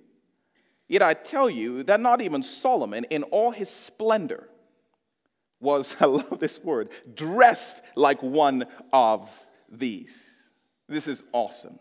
Yet 0.88 1.04
I 1.04 1.14
tell 1.14 1.50
you 1.50 1.84
that 1.84 2.00
not 2.00 2.22
even 2.22 2.42
Solomon, 2.42 3.06
in 3.06 3.24
all 3.24 3.52
his 3.52 3.70
splendor, 3.70 4.50
was, 5.60 5.96
I 6.00 6.06
love 6.06 6.40
this 6.40 6.64
word, 6.64 6.90
dressed 7.14 7.84
like 7.96 8.22
one 8.24 8.66
of 8.92 9.30
these. 9.70 10.50
This 10.88 11.08
is 11.08 11.24
awesome. 11.32 11.80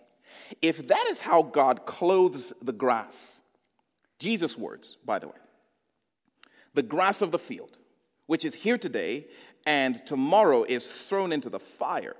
If 0.60 0.86
that 0.88 1.06
is 1.08 1.20
how 1.20 1.42
God 1.42 1.86
clothes 1.86 2.52
the 2.62 2.72
grass, 2.72 3.40
Jesus' 4.18 4.56
words, 4.56 4.96
by 5.04 5.18
the 5.18 5.28
way, 5.28 5.34
the 6.74 6.82
grass 6.82 7.22
of 7.22 7.30
the 7.32 7.38
field, 7.38 7.77
which 8.28 8.44
is 8.44 8.54
here 8.54 8.78
today 8.78 9.26
and 9.66 10.04
tomorrow 10.06 10.62
is 10.62 10.88
thrown 10.88 11.32
into 11.32 11.50
the 11.50 11.58
fire, 11.58 12.14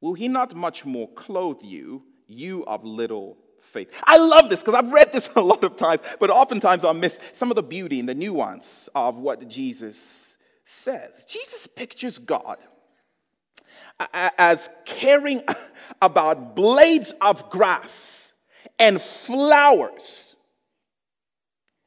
will 0.00 0.14
he 0.14 0.28
not 0.28 0.54
much 0.54 0.86
more 0.86 1.08
clothe 1.08 1.62
you, 1.62 2.04
you 2.28 2.64
of 2.64 2.84
little 2.84 3.36
faith? 3.60 3.92
I 4.04 4.18
love 4.18 4.48
this 4.48 4.62
because 4.62 4.74
I've 4.74 4.92
read 4.92 5.12
this 5.12 5.28
a 5.36 5.40
lot 5.42 5.64
of 5.64 5.76
times, 5.76 6.00
but 6.20 6.30
oftentimes 6.30 6.84
I 6.84 6.92
miss 6.92 7.18
some 7.32 7.50
of 7.50 7.56
the 7.56 7.62
beauty 7.62 8.00
and 8.00 8.08
the 8.08 8.14
nuance 8.14 8.88
of 8.94 9.16
what 9.16 9.48
Jesus 9.48 10.38
says. 10.64 11.24
Jesus 11.24 11.66
pictures 11.66 12.18
God 12.18 12.58
as 14.38 14.70
caring 14.84 15.42
about 16.02 16.54
blades 16.54 17.12
of 17.20 17.50
grass 17.50 18.32
and 18.78 19.02
flowers 19.02 20.31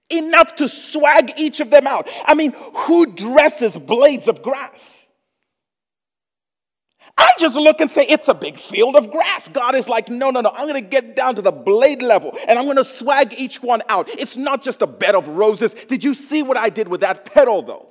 enough 0.09 0.55
to 0.55 0.69
swag 0.69 1.33
each 1.37 1.59
of 1.59 1.69
them 1.69 1.87
out. 1.87 2.07
I 2.25 2.33
mean, 2.35 2.53
who 2.53 3.13
dresses 3.15 3.77
blades 3.77 4.27
of 4.27 4.41
grass? 4.41 5.05
I 7.17 7.31
just 7.39 7.55
look 7.55 7.79
and 7.79 7.89
say, 7.89 8.05
it's 8.07 8.27
a 8.27 8.33
big 8.33 8.59
field 8.59 8.95
of 8.95 9.09
grass. 9.09 9.47
God 9.47 9.75
is 9.75 9.87
like, 9.87 10.09
no, 10.09 10.31
no, 10.31 10.41
no, 10.41 10.51
I'm 10.53 10.67
going 10.67 10.83
to 10.83 10.89
get 10.89 11.15
down 11.15 11.35
to 11.35 11.41
the 11.41 11.51
blade 11.51 12.01
level 12.01 12.37
and 12.47 12.59
I'm 12.59 12.65
going 12.65 12.75
to 12.77 12.83
swag 12.83 13.33
each 13.37 13.63
one 13.63 13.81
out. 13.87 14.09
It's 14.09 14.35
not 14.35 14.61
just 14.61 14.81
a 14.81 14.87
bed 14.87 15.15
of 15.15 15.29
roses. 15.29 15.73
Did 15.73 16.03
you 16.03 16.13
see 16.13 16.43
what 16.43 16.57
I 16.57 16.69
did 16.69 16.89
with 16.89 17.01
that 17.01 17.25
petal, 17.25 17.61
though? 17.61 17.87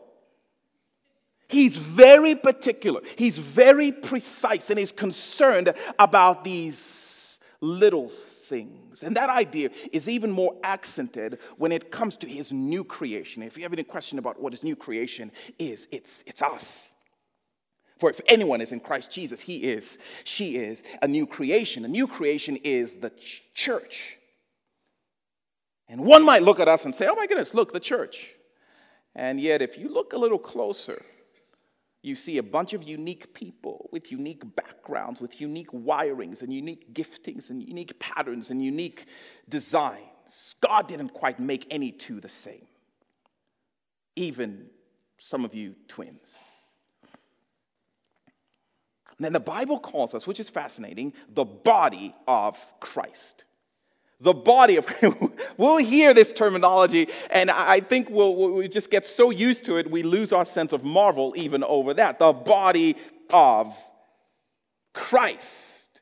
He's 1.48 1.77
very 1.77 2.35
particular, 2.35 3.00
he's 3.16 3.38
very 3.38 3.92
precise, 3.92 4.70
and 4.70 4.79
he's 4.79 4.92
concerned 4.92 5.72
about 5.98 6.42
these 6.42 7.38
little 7.61 8.09
things. 8.44 9.02
And 9.02 9.16
that 9.16 9.30
idea 9.30 9.70
is 9.92 10.09
even 10.09 10.30
more 10.30 10.54
accented 10.62 11.38
when 11.57 11.72
it 11.72 11.90
comes 11.90 12.16
to 12.18 12.26
his 12.26 12.52
new 12.52 12.85
creation. 12.85 13.42
If 13.42 13.57
you 13.57 13.62
have 13.62 13.72
any 13.72 13.85
question 13.85 14.18
about 14.18 14.40
what 14.40 14.52
his 14.52 14.62
new 14.62 14.76
creation 14.76 15.33
is, 15.59 15.88
it's, 15.90 16.22
it's 16.26 16.42
us. 16.42 16.90
For 17.98 18.11
if 18.11 18.20
anyone 18.26 18.61
is 18.61 18.72
in 18.72 18.80
Christ 18.80 19.11
Jesus, 19.11 19.40
he 19.40 19.59
is, 19.59 19.98
she 20.24 20.57
is 20.57 20.83
a 21.00 21.09
new 21.09 21.26
creation. 21.26 21.85
A 21.85 21.88
new 21.88 22.07
creation 22.07 22.57
is 22.57 22.94
the 22.94 23.11
ch- 23.11 23.42
church. 23.54 24.18
And 25.88 26.04
one 26.04 26.24
might 26.24 26.42
look 26.42 26.61
at 26.61 26.68
us 26.68 26.85
and 26.85 26.94
say, 26.94 27.07
oh 27.09 27.14
my 27.14 27.26
goodness, 27.26 27.54
look, 27.54 27.72
the 27.72 27.80
church. 27.80 28.30
And 29.14 29.40
yet, 29.40 29.62
if 29.62 29.78
you 29.78 29.88
look 29.88 30.12
a 30.12 30.18
little 30.18 30.38
closer, 30.38 31.02
you 32.05 32.17
see 32.17 32.37
a 32.37 32.43
bunch 32.43 32.75
of 32.75 32.83
unique 32.83 33.33
people 33.33 33.88
with 33.90 34.12
unique 34.12 34.43
backgrounds, 34.55 35.23
with 35.23 35.40
unique 35.40 35.71
wirings 35.73 36.43
and 36.43 36.53
unique 36.53 36.93
giftings 36.93 37.49
and 37.49 37.67
unique 37.67 37.99
patterns 37.99 38.51
and 38.51 38.62
unique 38.62 39.07
designs. 39.49 40.55
God 40.61 40.87
didn't 40.87 41.11
quite 41.11 41.40
make 41.40 41.67
any 41.71 41.90
two 41.90 42.21
the 42.21 42.29
same, 42.29 42.67
even 44.17 44.67
some 45.17 45.47
of 45.47 45.55
you 45.55 45.75
twins. 45.88 46.35
And 49.17 49.25
then 49.25 49.33
the 49.33 49.40
Bible 49.40 49.79
calls 49.79 50.14
us, 50.14 50.27
which 50.27 50.40
is 50.40 50.51
fascinating, 50.51 51.14
the 51.31 51.45
body 51.45 52.14
of 52.27 52.59
Christ 52.81 53.45
the 54.25 54.35
body 54.35 54.77
of 54.77 54.87
we'll 55.57 55.79
hear 55.79 56.13
this 56.13 56.33
terminology 56.33 57.09
and 57.31 57.51
i 57.51 57.79
think 57.81 58.11
we'll, 58.11 58.35
we'll 58.35 58.69
just 58.69 58.91
get 58.91 59.07
so 59.07 59.31
used 59.31 59.65
to 59.65 59.77
it 59.77 59.91
we 59.91 60.03
lose 60.03 60.33
our 60.33 60.45
sense 60.45 60.73
of 60.73 60.83
marvel 60.85 61.35
even 61.37 61.63
over 61.65 61.95
that. 61.95 62.19
The 62.19 62.33
body 62.33 62.97
of 63.33 63.77
christ. 64.93 66.01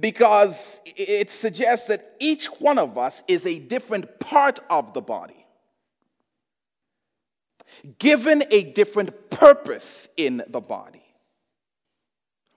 Because 0.00 0.80
it 0.86 1.30
suggests 1.30 1.88
that 1.88 2.14
each 2.18 2.46
one 2.46 2.78
of 2.78 2.96
us 2.96 3.22
is 3.28 3.46
a 3.46 3.58
different 3.58 4.18
part 4.18 4.60
of 4.70 4.94
the 4.94 5.02
body. 5.02 5.44
Given 7.98 8.44
a 8.50 8.64
different 8.64 9.28
purpose 9.28 10.08
in 10.16 10.42
the 10.48 10.60
body. 10.60 11.02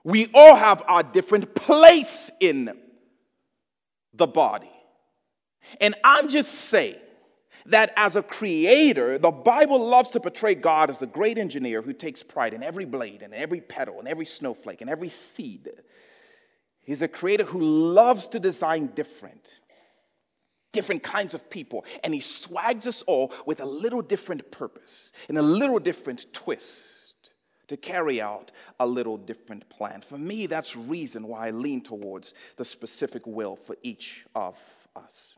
We 0.04 0.30
all 0.32 0.54
have 0.54 0.82
our 0.86 1.02
different 1.02 1.54
place 1.54 2.30
in 2.40 2.74
the 4.18 4.26
body. 4.26 4.70
And 5.80 5.94
I'm 6.04 6.28
just 6.28 6.52
saying 6.52 6.96
that 7.66 7.92
as 7.96 8.16
a 8.16 8.22
creator, 8.22 9.18
the 9.18 9.30
Bible 9.30 9.86
loves 9.86 10.08
to 10.10 10.20
portray 10.20 10.54
God 10.54 10.90
as 10.90 11.02
a 11.02 11.06
great 11.06 11.38
engineer 11.38 11.82
who 11.82 11.92
takes 11.92 12.22
pride 12.22 12.54
in 12.54 12.62
every 12.62 12.84
blade 12.84 13.22
and 13.22 13.34
every 13.34 13.60
petal 13.60 13.98
and 13.98 14.08
every 14.08 14.26
snowflake 14.26 14.80
and 14.80 14.90
every 14.90 15.08
seed. 15.08 15.68
He's 16.82 17.02
a 17.02 17.08
creator 17.08 17.44
who 17.44 17.60
loves 17.60 18.28
to 18.28 18.40
design 18.40 18.92
different, 18.94 19.52
different 20.72 21.02
kinds 21.02 21.34
of 21.34 21.50
people. 21.50 21.84
And 22.02 22.14
he 22.14 22.20
swags 22.20 22.86
us 22.86 23.02
all 23.02 23.32
with 23.44 23.60
a 23.60 23.66
little 23.66 24.00
different 24.00 24.50
purpose 24.50 25.12
and 25.28 25.36
a 25.36 25.42
little 25.42 25.78
different 25.78 26.32
twist 26.32 26.97
to 27.68 27.76
carry 27.76 28.20
out 28.20 28.50
a 28.80 28.86
little 28.86 29.16
different 29.16 29.68
plan. 29.68 30.00
For 30.00 30.18
me, 30.18 30.46
that's 30.46 30.74
reason 30.74 31.28
why 31.28 31.48
I 31.48 31.50
lean 31.50 31.82
towards 31.82 32.34
the 32.56 32.64
specific 32.64 33.26
will 33.26 33.56
for 33.56 33.76
each 33.82 34.24
of 34.34 34.58
us. 34.96 35.36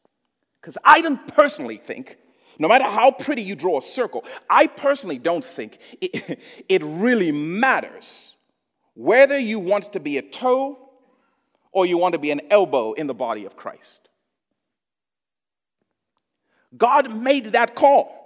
Because 0.60 0.78
I 0.84 1.00
don't 1.00 1.26
personally 1.28 1.76
think, 1.76 2.18
no 2.58 2.68
matter 2.68 2.84
how 2.84 3.10
pretty 3.10 3.42
you 3.42 3.54
draw 3.54 3.78
a 3.78 3.82
circle, 3.82 4.24
I 4.48 4.66
personally 4.66 5.18
don't 5.18 5.44
think 5.44 5.78
it, 6.00 6.38
it 6.68 6.82
really 6.82 7.32
matters 7.32 8.36
whether 8.94 9.38
you 9.38 9.58
want 9.58 9.92
to 9.92 10.00
be 10.00 10.18
a 10.18 10.22
toe 10.22 10.90
or 11.72 11.86
you 11.86 11.98
want 11.98 12.12
to 12.12 12.18
be 12.18 12.30
an 12.30 12.40
elbow 12.50 12.92
in 12.92 13.06
the 13.06 13.14
body 13.14 13.44
of 13.44 13.56
Christ. 13.56 14.08
God 16.76 17.16
made 17.16 17.46
that 17.46 17.74
call. 17.74 18.19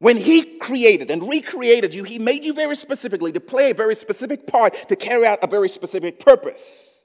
When 0.00 0.16
He 0.16 0.58
created 0.58 1.10
and 1.10 1.28
recreated 1.28 1.94
you, 1.94 2.04
He 2.04 2.18
made 2.18 2.42
you 2.42 2.52
very 2.52 2.74
specifically 2.74 3.32
to 3.32 3.40
play 3.40 3.70
a 3.70 3.74
very 3.74 3.94
specific 3.94 4.46
part 4.46 4.74
to 4.88 4.96
carry 4.96 5.26
out 5.26 5.38
a 5.42 5.46
very 5.46 5.68
specific 5.68 6.18
purpose. 6.18 7.04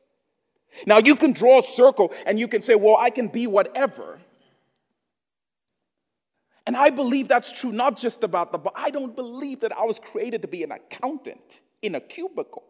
Now, 0.87 0.97
you 0.97 1.15
can 1.15 1.31
draw 1.31 1.59
a 1.59 1.63
circle 1.63 2.11
and 2.25 2.39
you 2.39 2.47
can 2.47 2.61
say, 2.61 2.75
Well, 2.75 2.97
I 2.97 3.09
can 3.09 3.27
be 3.27 3.47
whatever. 3.47 4.19
And 6.65 6.75
I 6.75 6.89
believe 6.89 7.27
that's 7.27 7.51
true 7.51 7.71
not 7.71 7.97
just 7.97 8.23
about 8.23 8.51
the, 8.51 8.57
but 8.57 8.73
I 8.75 8.89
don't 8.89 9.15
believe 9.15 9.59
that 9.59 9.77
I 9.77 9.83
was 9.83 9.99
created 9.99 10.41
to 10.41 10.47
be 10.47 10.63
an 10.63 10.71
accountant 10.71 11.61
in 11.81 11.93
a 11.93 11.99
cubicle. 11.99 12.63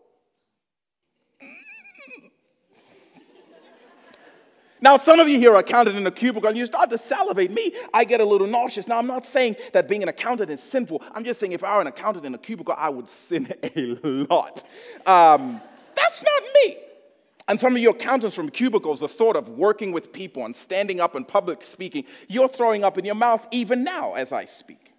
Now, 4.86 4.98
some 4.98 5.20
of 5.20 5.28
you 5.28 5.40
here 5.40 5.52
are 5.52 5.58
accountant 5.58 5.98
in 5.98 6.06
a 6.06 6.12
cubicle 6.12 6.48
and 6.48 6.56
you 6.56 6.64
start 6.68 6.92
to 6.92 7.00
salivate. 7.00 7.50
Me, 7.50 7.74
I 7.92 8.04
get 8.04 8.22
a 8.22 8.24
little 8.24 8.46
nauseous. 8.46 8.88
Now, 8.88 9.00
I'm 9.00 9.08
not 9.08 9.26
saying 9.26 9.56
that 9.74 9.90
being 9.90 10.04
an 10.04 10.10
accountant 10.10 10.52
is 10.52 10.62
sinful. 10.62 11.02
I'm 11.12 11.24
just 11.24 11.40
saying 11.40 11.54
if 11.54 11.64
I 11.64 11.74
were 11.74 11.82
an 11.82 11.88
accountant 11.88 12.24
in 12.24 12.36
a 12.36 12.38
cubicle, 12.38 12.76
I 12.78 12.90
would 12.90 13.10
sin 13.10 13.52
a 13.64 13.96
lot. 14.30 14.64
Um, 15.08 15.60
that's 15.96 16.24
not 16.24 16.44
me. 16.54 16.78
And 17.48 17.60
some 17.60 17.76
of 17.76 17.82
you 17.82 17.90
accountants 17.90 18.36
from 18.36 18.48
cubicles, 18.52 19.00
the 19.00 19.08
thought 19.08 19.36
of 19.36 19.50
working 19.50 19.92
with 19.92 20.14
people 20.14 20.46
and 20.46 20.56
standing 20.56 21.00
up 21.00 21.16
and 21.16 21.28
public 21.28 21.64
speaking, 21.64 22.04
you're 22.28 22.48
throwing 22.48 22.84
up 22.84 23.00
in 23.00 23.06
your 23.06 23.16
mouth 23.16 23.48
even 23.50 23.84
now 23.84 24.14
as 24.14 24.32
I 24.32 24.46
speak. 24.46 24.94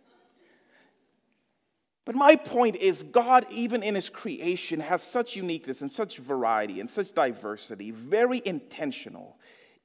But 2.05 2.17
my 2.17 2.35
point 2.35 2.75
is, 2.75 3.05
God, 3.05 3.47
even 3.53 3.85
in 3.85 3.95
His 3.95 4.09
creation, 4.09 4.81
has 4.81 5.01
such 5.01 5.37
uniqueness 5.37 5.81
and 5.81 5.93
such 5.93 6.19
variety 6.19 6.81
and 6.81 6.91
such 6.91 7.13
diversity, 7.13 7.93
very 7.93 8.43
intentional 8.45 9.37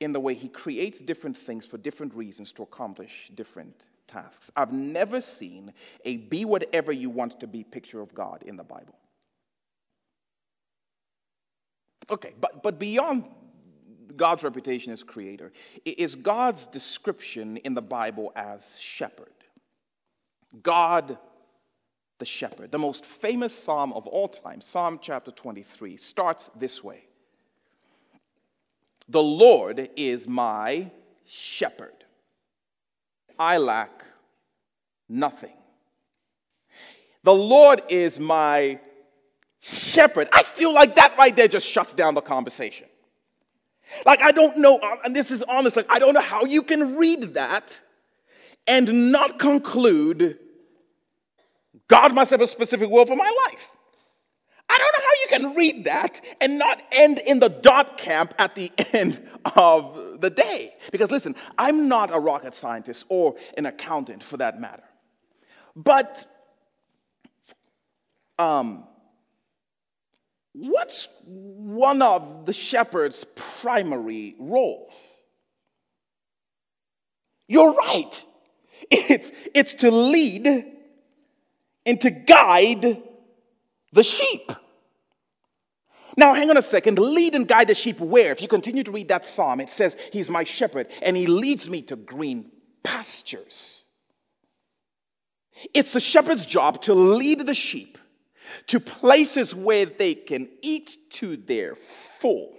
in 0.01 0.11
the 0.11 0.19
way 0.19 0.33
he 0.33 0.49
creates 0.49 0.99
different 0.99 1.37
things 1.37 1.65
for 1.65 1.77
different 1.77 2.13
reasons 2.15 2.51
to 2.53 2.63
accomplish 2.63 3.31
different 3.35 3.85
tasks. 4.07 4.51
I've 4.55 4.73
never 4.73 5.21
seen 5.21 5.71
a 6.03 6.17
be 6.17 6.43
whatever 6.43 6.91
you 6.91 7.09
want 7.09 7.39
to 7.39 7.47
be 7.47 7.63
picture 7.63 8.01
of 8.01 8.13
God 8.13 8.43
in 8.45 8.57
the 8.57 8.63
Bible. 8.63 8.95
Okay, 12.09 12.33
but, 12.41 12.63
but 12.63 12.79
beyond 12.79 13.23
God's 14.17 14.43
reputation 14.43 14.91
as 14.91 15.03
creator, 15.03 15.51
is 15.85 16.15
God's 16.15 16.65
description 16.65 17.57
in 17.57 17.75
the 17.75 17.81
Bible 17.81 18.33
as 18.35 18.77
shepherd. 18.79 19.29
God 20.63 21.17
the 22.17 22.25
shepherd. 22.25 22.71
The 22.71 22.79
most 22.79 23.05
famous 23.05 23.53
psalm 23.53 23.93
of 23.93 24.07
all 24.07 24.27
time, 24.27 24.61
Psalm 24.61 24.99
chapter 25.01 25.31
23, 25.31 25.97
starts 25.97 26.49
this 26.55 26.83
way 26.83 27.05
the 29.11 29.21
Lord 29.21 29.89
is 29.95 30.27
my 30.27 30.89
shepherd. 31.25 31.93
I 33.37 33.57
lack 33.57 34.05
nothing. 35.09 35.53
The 37.23 37.33
Lord 37.33 37.81
is 37.89 38.19
my 38.19 38.79
shepherd. 39.59 40.29
I 40.31 40.43
feel 40.43 40.73
like 40.73 40.95
that 40.95 41.15
right 41.17 41.35
there 41.35 41.47
just 41.47 41.67
shuts 41.67 41.93
down 41.93 42.15
the 42.15 42.21
conversation. 42.21 42.87
Like, 44.05 44.21
I 44.21 44.31
don't 44.31 44.57
know, 44.57 44.77
uh, 44.77 44.97
and 45.03 45.15
this 45.15 45.31
is 45.31 45.43
honest, 45.43 45.75
like, 45.75 45.87
I 45.89 45.99
don't 45.99 46.13
know 46.13 46.21
how 46.21 46.45
you 46.45 46.61
can 46.61 46.95
read 46.95 47.33
that 47.33 47.77
and 48.65 49.11
not 49.11 49.37
conclude 49.37 50.39
God 51.89 52.15
must 52.15 52.31
have 52.31 52.39
a 52.39 52.47
specific 52.47 52.89
will 52.89 53.05
for 53.05 53.17
my 53.17 53.49
life. 53.49 53.71
I 54.71 54.77
don't 54.77 54.93
know 54.97 55.03
how 55.03 55.11
you 55.21 55.51
can 55.51 55.57
read 55.57 55.85
that 55.85 56.21
and 56.39 56.57
not 56.57 56.81
end 56.93 57.19
in 57.19 57.39
the 57.39 57.49
dot 57.49 57.97
camp 57.97 58.33
at 58.39 58.55
the 58.55 58.71
end 58.93 59.21
of 59.55 60.21
the 60.21 60.29
day. 60.29 60.73
Because 60.91 61.11
listen, 61.11 61.35
I'm 61.57 61.89
not 61.89 62.15
a 62.15 62.19
rocket 62.19 62.55
scientist 62.55 63.05
or 63.09 63.35
an 63.57 63.65
accountant 63.65 64.23
for 64.23 64.37
that 64.37 64.61
matter. 64.61 64.83
But 65.75 66.25
um, 68.39 68.85
what's 70.53 71.09
one 71.25 72.01
of 72.01 72.45
the 72.45 72.53
shepherd's 72.53 73.25
primary 73.35 74.35
roles? 74.39 75.19
You're 77.49 77.73
right. 77.73 78.23
It's, 78.89 79.31
it's 79.53 79.73
to 79.75 79.91
lead 79.91 80.65
and 81.85 82.01
to 82.01 82.09
guide 82.09 83.01
the 83.91 84.03
sheep. 84.03 84.51
Now, 86.17 86.33
hang 86.33 86.49
on 86.49 86.57
a 86.57 86.61
second. 86.61 86.99
Lead 86.99 87.35
and 87.35 87.47
guide 87.47 87.67
the 87.67 87.75
sheep 87.75 87.99
where? 87.99 88.31
If 88.31 88.41
you 88.41 88.47
continue 88.47 88.83
to 88.83 88.91
read 88.91 89.07
that 89.09 89.25
psalm, 89.25 89.59
it 89.59 89.69
says, 89.69 89.95
He's 90.11 90.29
my 90.29 90.43
shepherd 90.43 90.87
and 91.01 91.15
He 91.15 91.27
leads 91.27 91.69
me 91.69 91.81
to 91.83 91.95
green 91.95 92.51
pastures. 92.83 93.83
It's 95.73 95.93
the 95.93 95.99
shepherd's 95.99 96.45
job 96.45 96.81
to 96.83 96.93
lead 96.93 97.45
the 97.45 97.53
sheep 97.53 97.97
to 98.67 98.79
places 98.79 99.55
where 99.55 99.85
they 99.85 100.15
can 100.15 100.49
eat 100.61 100.95
to 101.11 101.37
their 101.37 101.75
full. 101.75 102.57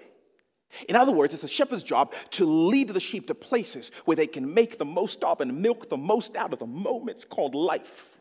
In 0.88 0.97
other 0.97 1.12
words, 1.12 1.35
it's 1.35 1.45
a 1.45 1.49
shepherd's 1.49 1.83
job 1.83 2.15
to 2.31 2.47
lead 2.47 2.88
the 2.88 3.01
sheep 3.01 3.27
to 3.27 3.35
places 3.35 3.91
where 4.07 4.17
they 4.17 4.27
can 4.27 4.55
make 4.55 4.79
the 4.79 4.87
most 4.87 5.23
of 5.23 5.41
and 5.43 5.61
milk 5.61 5.91
the 5.91 5.99
most 5.99 6.35
out 6.35 6.53
of 6.55 6.61
the 6.61 6.67
moments 6.67 7.25
called 7.25 7.55
life 7.55 8.12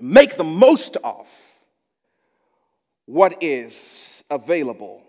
make 0.00 0.36
the 0.36 0.44
most 0.44 0.96
of 0.96 1.28
what 3.08 3.42
is 3.42 4.22
available 4.30 5.02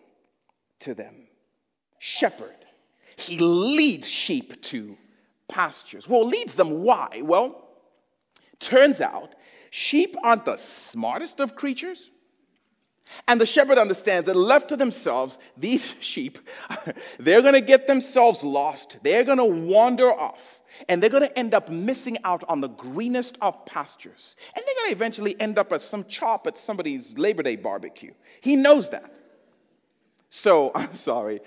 to 0.79 0.93
them. 0.93 1.27
Shepherd. 1.99 2.55
He 3.17 3.37
leads 3.37 4.07
sheep 4.07 4.61
to 4.63 4.97
pastures. 5.49 6.07
Well, 6.07 6.25
leads 6.25 6.55
them 6.55 6.83
why? 6.83 7.21
Well, 7.23 7.67
turns 8.59 9.01
out 9.01 9.35
Sheep 9.71 10.15
aren't 10.23 10.45
the 10.45 10.57
smartest 10.57 11.39
of 11.39 11.55
creatures. 11.55 12.09
And 13.27 13.41
the 13.41 13.45
shepherd 13.45 13.77
understands 13.77 14.27
that 14.27 14.35
left 14.35 14.69
to 14.69 14.77
themselves, 14.77 15.37
these 15.57 15.95
sheep, 15.99 16.39
they're 17.19 17.41
going 17.41 17.53
to 17.53 17.61
get 17.61 17.87
themselves 17.87 18.43
lost. 18.43 18.97
They're 19.03 19.23
going 19.23 19.37
to 19.39 19.45
wander 19.45 20.11
off. 20.11 20.58
And 20.87 21.01
they're 21.03 21.09
going 21.09 21.27
to 21.27 21.37
end 21.37 21.53
up 21.53 21.69
missing 21.69 22.17
out 22.23 22.43
on 22.47 22.61
the 22.61 22.69
greenest 22.69 23.37
of 23.41 23.65
pastures. 23.65 24.35
And 24.55 24.63
they're 24.65 24.75
going 24.75 24.89
to 24.89 24.95
eventually 24.95 25.39
end 25.39 25.59
up 25.59 25.73
at 25.73 25.81
some 25.81 26.05
chop 26.05 26.47
at 26.47 26.57
somebody's 26.57 27.17
Labor 27.17 27.43
Day 27.43 27.55
barbecue. 27.55 28.13
He 28.41 28.55
knows 28.55 28.89
that. 28.89 29.13
So, 30.29 30.71
I'm 30.75 30.95
sorry, 30.95 31.41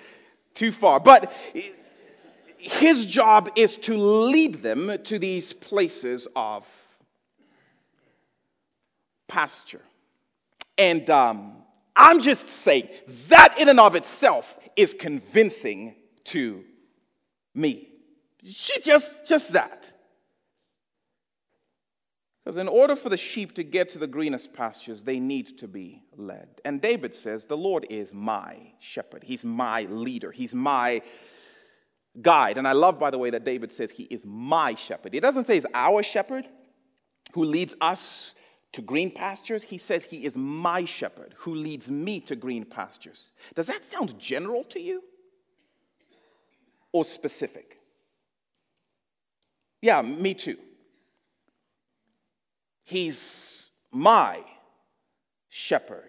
too 0.55 0.73
far. 0.73 1.01
But 1.01 1.33
his 2.59 3.07
job 3.07 3.51
is 3.57 3.77
to 3.77 3.97
lead 3.97 4.57
them 4.57 4.99
to 5.05 5.19
these 5.19 5.53
places 5.53 6.29
of 6.37 6.67
pasture. 9.27 9.81
And 10.79 11.09
um, 11.11 11.57
I'm 11.97 12.21
just 12.21 12.49
saying 12.49 12.89
that 13.29 13.57
in 13.59 13.69
and 13.69 13.81
of 13.81 13.95
itself 13.95 14.59
is 14.77 14.95
convincing 14.95 15.95
to 16.25 16.65
me. 17.55 17.89
She 18.45 18.81
just, 18.81 19.27
just 19.29 19.53
that. 19.53 19.93
Because 22.45 22.57
in 22.57 22.67
order 22.67 22.97
for 22.97 23.09
the 23.09 23.17
sheep 23.17 23.55
to 23.55 23.63
get 23.63 23.91
to 23.91 23.99
the 23.99 24.09
greenest 24.09 24.53
pastures, 24.53 25.05
they 25.05 25.21
need 25.21 25.59
to 25.59 25.69
be 25.69 26.03
led. 26.17 26.49
And 26.65 26.81
David 26.81 27.15
says, 27.15 27.45
The 27.45 27.57
Lord 27.57 27.87
is 27.89 28.13
my 28.13 28.73
shepherd. 28.81 29.23
He's 29.23 29.45
my 29.45 29.83
leader. 29.83 30.33
He's 30.33 30.55
my 30.55 31.03
guide. 32.21 32.59
And 32.59 32.67
I 32.67 32.73
love, 32.73 32.99
by 32.99 33.11
the 33.11 33.19
way, 33.19 33.31
that 33.31 33.45
David 33.45 33.73
says 33.73 33.93
he 33.93 34.05
is 34.05 34.25
my 34.27 34.75
shepherd. 34.75 35.15
He 35.15 35.21
doesn't 35.21 35.47
say 35.47 35.55
he's 35.55 35.67
our 35.73 36.03
shepherd 36.03 36.47
who 37.33 37.45
leads 37.45 37.77
us 37.81 38.35
to 38.73 38.83
green 38.83 39.13
pastures. 39.13 39.63
He 39.63 39.79
says 39.79 40.03
he 40.03 40.25
is 40.25 40.37
my 40.37 40.85
shepherd 40.85 41.35
who 41.39 41.55
leads 41.55 41.91
me 41.91 42.21
to 42.23 42.35
green 42.35 42.65
pastures. 42.65 43.29
Does 43.55 43.69
that 43.69 43.85
sound 43.85 44.19
general 44.19 44.65
to 44.65 44.81
you 44.81 45.03
or 46.91 47.05
specific? 47.05 47.79
Yeah, 49.83 50.01
me 50.01 50.33
too. 50.33 50.57
He's 52.85 53.69
my 53.91 54.43
shepherd. 55.49 56.09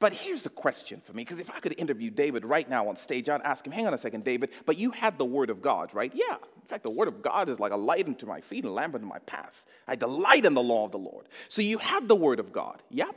But 0.00 0.12
here's 0.12 0.42
the 0.42 0.50
question 0.50 1.00
for 1.02 1.12
me, 1.14 1.22
because 1.22 1.40
if 1.40 1.50
I 1.50 1.60
could 1.60 1.78
interview 1.78 2.10
David 2.10 2.44
right 2.44 2.68
now 2.68 2.88
on 2.88 2.96
stage, 2.96 3.28
I'd 3.28 3.40
ask 3.42 3.64
him, 3.64 3.72
hang 3.72 3.86
on 3.86 3.94
a 3.94 3.98
second, 3.98 4.24
David, 4.24 4.50
but 4.66 4.76
you 4.76 4.90
had 4.90 5.16
the 5.16 5.24
word 5.24 5.48
of 5.48 5.62
God, 5.62 5.94
right? 5.94 6.12
Yeah. 6.14 6.34
In 6.34 6.68
fact, 6.68 6.82
the 6.82 6.90
word 6.90 7.08
of 7.08 7.22
God 7.22 7.48
is 7.48 7.60
like 7.60 7.72
a 7.72 7.76
light 7.76 8.06
unto 8.06 8.26
my 8.26 8.40
feet 8.40 8.64
and 8.64 8.70
a 8.70 8.74
lamp 8.74 8.94
unto 8.94 9.06
my 9.06 9.20
path. 9.20 9.64
I 9.86 9.96
delight 9.96 10.44
in 10.44 10.52
the 10.52 10.62
law 10.62 10.84
of 10.84 10.92
the 10.92 10.98
Lord. 10.98 11.26
So 11.48 11.62
you 11.62 11.78
had 11.78 12.08
the 12.08 12.16
word 12.16 12.40
of 12.40 12.52
God. 12.52 12.82
Yep. 12.90 13.14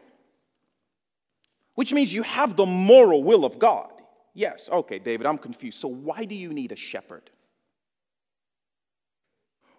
Which 1.76 1.94
means 1.94 2.14
you 2.14 2.24
have 2.24 2.56
the 2.56 2.66
moral 2.66 3.24
will 3.24 3.44
of 3.44 3.60
God. 3.60 3.92
Yes. 4.34 4.70
Okay, 4.72 5.00
David, 5.00 5.26
I'm 5.26 5.38
confused. 5.38 5.80
So 5.80 5.88
why 5.88 6.26
do 6.26 6.36
you 6.36 6.54
need 6.54 6.72
a 6.72 6.76
shepherd? 6.76 7.30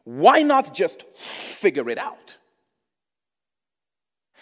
Why 0.08 0.40
not 0.40 0.72
just 0.72 1.02
figure 1.14 1.90
it 1.90 1.98
out? 1.98 2.38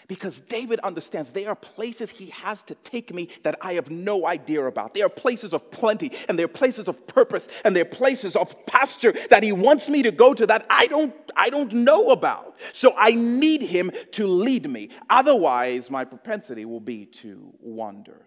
Because 0.07 0.39
David 0.39 0.79
understands 0.79 1.31
there 1.31 1.49
are 1.49 1.57
places 1.57 2.09
he 2.09 2.27
has 2.27 2.61
to 2.63 2.75
take 2.75 3.13
me 3.13 3.27
that 3.43 3.57
I 3.61 3.73
have 3.73 3.91
no 3.91 4.25
idea 4.25 4.65
about. 4.65 4.93
There 4.93 5.05
are 5.05 5.09
places 5.09 5.53
of 5.53 5.69
plenty, 5.69 6.13
and 6.29 6.39
there 6.39 6.45
are 6.45 6.47
places 6.47 6.87
of 6.87 7.05
purpose, 7.05 7.49
and 7.65 7.75
there 7.75 7.81
are 7.81 7.85
places 7.85 8.37
of 8.37 8.65
pasture 8.65 9.13
that 9.29 9.43
he 9.43 9.51
wants 9.51 9.89
me 9.89 10.03
to 10.03 10.11
go 10.11 10.33
to 10.33 10.47
that 10.47 10.65
I 10.69 10.87
don't, 10.87 11.13
I 11.35 11.49
don't 11.49 11.73
know 11.73 12.11
about. 12.11 12.55
So 12.71 12.93
I 12.97 13.11
need 13.11 13.61
him 13.61 13.91
to 14.11 14.25
lead 14.25 14.69
me. 14.69 14.91
Otherwise, 15.09 15.91
my 15.91 16.05
propensity 16.05 16.63
will 16.63 16.79
be 16.79 17.07
to 17.07 17.53
wander 17.59 18.25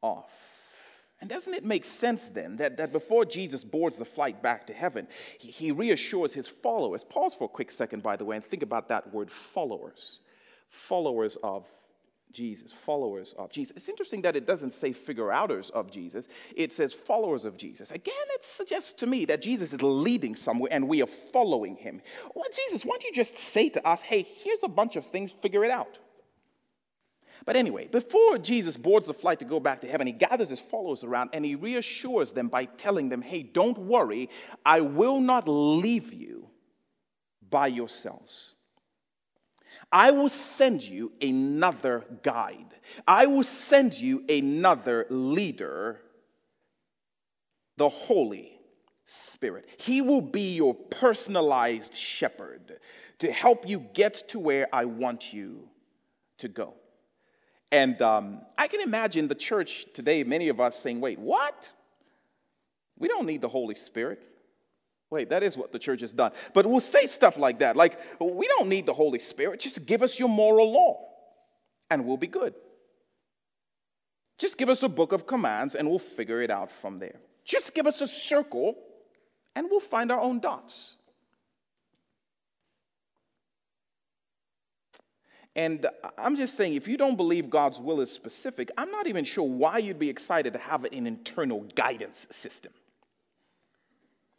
off. 0.00 0.51
And 1.22 1.30
doesn't 1.30 1.54
it 1.54 1.64
make 1.64 1.84
sense 1.84 2.24
then 2.24 2.56
that, 2.56 2.78
that 2.78 2.90
before 2.90 3.24
Jesus 3.24 3.62
boards 3.62 3.96
the 3.96 4.04
flight 4.04 4.42
back 4.42 4.66
to 4.66 4.72
heaven, 4.72 5.06
he, 5.38 5.52
he 5.52 5.70
reassures 5.70 6.34
his 6.34 6.48
followers? 6.48 7.04
Pause 7.04 7.36
for 7.36 7.44
a 7.44 7.48
quick 7.48 7.70
second, 7.70 8.02
by 8.02 8.16
the 8.16 8.24
way, 8.24 8.34
and 8.34 8.44
think 8.44 8.64
about 8.64 8.88
that 8.88 9.14
word 9.14 9.30
followers. 9.30 10.18
Followers 10.68 11.36
of 11.44 11.64
Jesus, 12.32 12.72
followers 12.72 13.36
of 13.38 13.52
Jesus. 13.52 13.76
It's 13.76 13.88
interesting 13.88 14.22
that 14.22 14.34
it 14.34 14.48
doesn't 14.48 14.72
say 14.72 14.92
figure 14.92 15.30
outers 15.30 15.70
of 15.70 15.92
Jesus, 15.92 16.26
it 16.56 16.72
says 16.72 16.92
followers 16.92 17.44
of 17.44 17.56
Jesus. 17.56 17.92
Again, 17.92 18.14
it 18.30 18.42
suggests 18.42 18.92
to 18.94 19.06
me 19.06 19.24
that 19.26 19.42
Jesus 19.42 19.72
is 19.72 19.80
leading 19.80 20.34
somewhere 20.34 20.72
and 20.72 20.88
we 20.88 21.02
are 21.02 21.06
following 21.06 21.76
him. 21.76 22.02
Well, 22.34 22.46
Jesus, 22.52 22.84
why 22.84 22.96
don't 22.96 23.04
you 23.04 23.12
just 23.12 23.36
say 23.36 23.68
to 23.68 23.86
us, 23.86 24.02
hey, 24.02 24.22
here's 24.22 24.64
a 24.64 24.68
bunch 24.68 24.96
of 24.96 25.06
things, 25.06 25.30
figure 25.30 25.64
it 25.64 25.70
out? 25.70 25.98
But 27.44 27.56
anyway, 27.56 27.88
before 27.88 28.38
Jesus 28.38 28.76
boards 28.76 29.06
the 29.06 29.14
flight 29.14 29.40
to 29.40 29.44
go 29.44 29.58
back 29.58 29.80
to 29.80 29.88
heaven, 29.88 30.06
he 30.06 30.12
gathers 30.12 30.48
his 30.48 30.60
followers 30.60 31.02
around 31.02 31.30
and 31.32 31.44
he 31.44 31.54
reassures 31.54 32.32
them 32.32 32.48
by 32.48 32.66
telling 32.66 33.08
them, 33.08 33.22
hey, 33.22 33.42
don't 33.42 33.78
worry, 33.78 34.30
I 34.64 34.80
will 34.80 35.20
not 35.20 35.48
leave 35.48 36.12
you 36.12 36.48
by 37.50 37.66
yourselves. 37.66 38.54
I 39.90 40.10
will 40.10 40.28
send 40.28 40.82
you 40.82 41.12
another 41.20 42.04
guide. 42.22 42.74
I 43.06 43.26
will 43.26 43.42
send 43.42 43.94
you 43.94 44.24
another 44.28 45.06
leader, 45.10 46.00
the 47.76 47.88
Holy 47.88 48.58
Spirit. 49.04 49.68
He 49.76 50.00
will 50.00 50.22
be 50.22 50.54
your 50.54 50.74
personalized 50.74 51.94
shepherd 51.94 52.78
to 53.18 53.30
help 53.30 53.68
you 53.68 53.80
get 53.92 54.28
to 54.28 54.38
where 54.38 54.68
I 54.72 54.86
want 54.86 55.32
you 55.32 55.68
to 56.38 56.48
go. 56.48 56.74
And 57.72 58.00
um, 58.02 58.42
I 58.58 58.68
can 58.68 58.82
imagine 58.82 59.28
the 59.28 59.34
church 59.34 59.86
today, 59.94 60.22
many 60.24 60.48
of 60.48 60.60
us 60.60 60.78
saying, 60.78 61.00
wait, 61.00 61.18
what? 61.18 61.72
We 62.98 63.08
don't 63.08 63.26
need 63.26 63.40
the 63.40 63.48
Holy 63.48 63.74
Spirit. 63.74 64.28
Wait, 65.10 65.30
that 65.30 65.42
is 65.42 65.56
what 65.56 65.72
the 65.72 65.78
church 65.78 66.02
has 66.02 66.12
done. 66.12 66.32
But 66.52 66.66
we'll 66.66 66.80
say 66.80 67.06
stuff 67.06 67.38
like 67.38 67.58
that, 67.60 67.74
like, 67.74 67.98
we 68.20 68.46
don't 68.46 68.68
need 68.68 68.84
the 68.84 68.92
Holy 68.92 69.18
Spirit. 69.18 69.60
Just 69.60 69.84
give 69.86 70.02
us 70.02 70.18
your 70.18 70.28
moral 70.28 70.70
law 70.70 71.08
and 71.90 72.06
we'll 72.06 72.18
be 72.18 72.26
good. 72.26 72.54
Just 74.38 74.58
give 74.58 74.68
us 74.68 74.82
a 74.82 74.88
book 74.88 75.12
of 75.12 75.26
commands 75.26 75.74
and 75.74 75.88
we'll 75.88 75.98
figure 75.98 76.42
it 76.42 76.50
out 76.50 76.70
from 76.70 76.98
there. 76.98 77.20
Just 77.44 77.74
give 77.74 77.86
us 77.86 78.00
a 78.02 78.06
circle 78.06 78.76
and 79.54 79.68
we'll 79.70 79.80
find 79.80 80.12
our 80.12 80.20
own 80.20 80.40
dots. 80.40 80.96
And 85.54 85.86
I'm 86.16 86.36
just 86.36 86.56
saying, 86.56 86.74
if 86.74 86.88
you 86.88 86.96
don't 86.96 87.16
believe 87.16 87.50
God's 87.50 87.78
will 87.78 88.00
is 88.00 88.10
specific, 88.10 88.70
I'm 88.78 88.90
not 88.90 89.06
even 89.06 89.24
sure 89.24 89.46
why 89.46 89.78
you'd 89.78 89.98
be 89.98 90.08
excited 90.08 90.54
to 90.54 90.58
have 90.58 90.84
an 90.84 91.06
internal 91.06 91.60
guidance 91.74 92.26
system. 92.30 92.72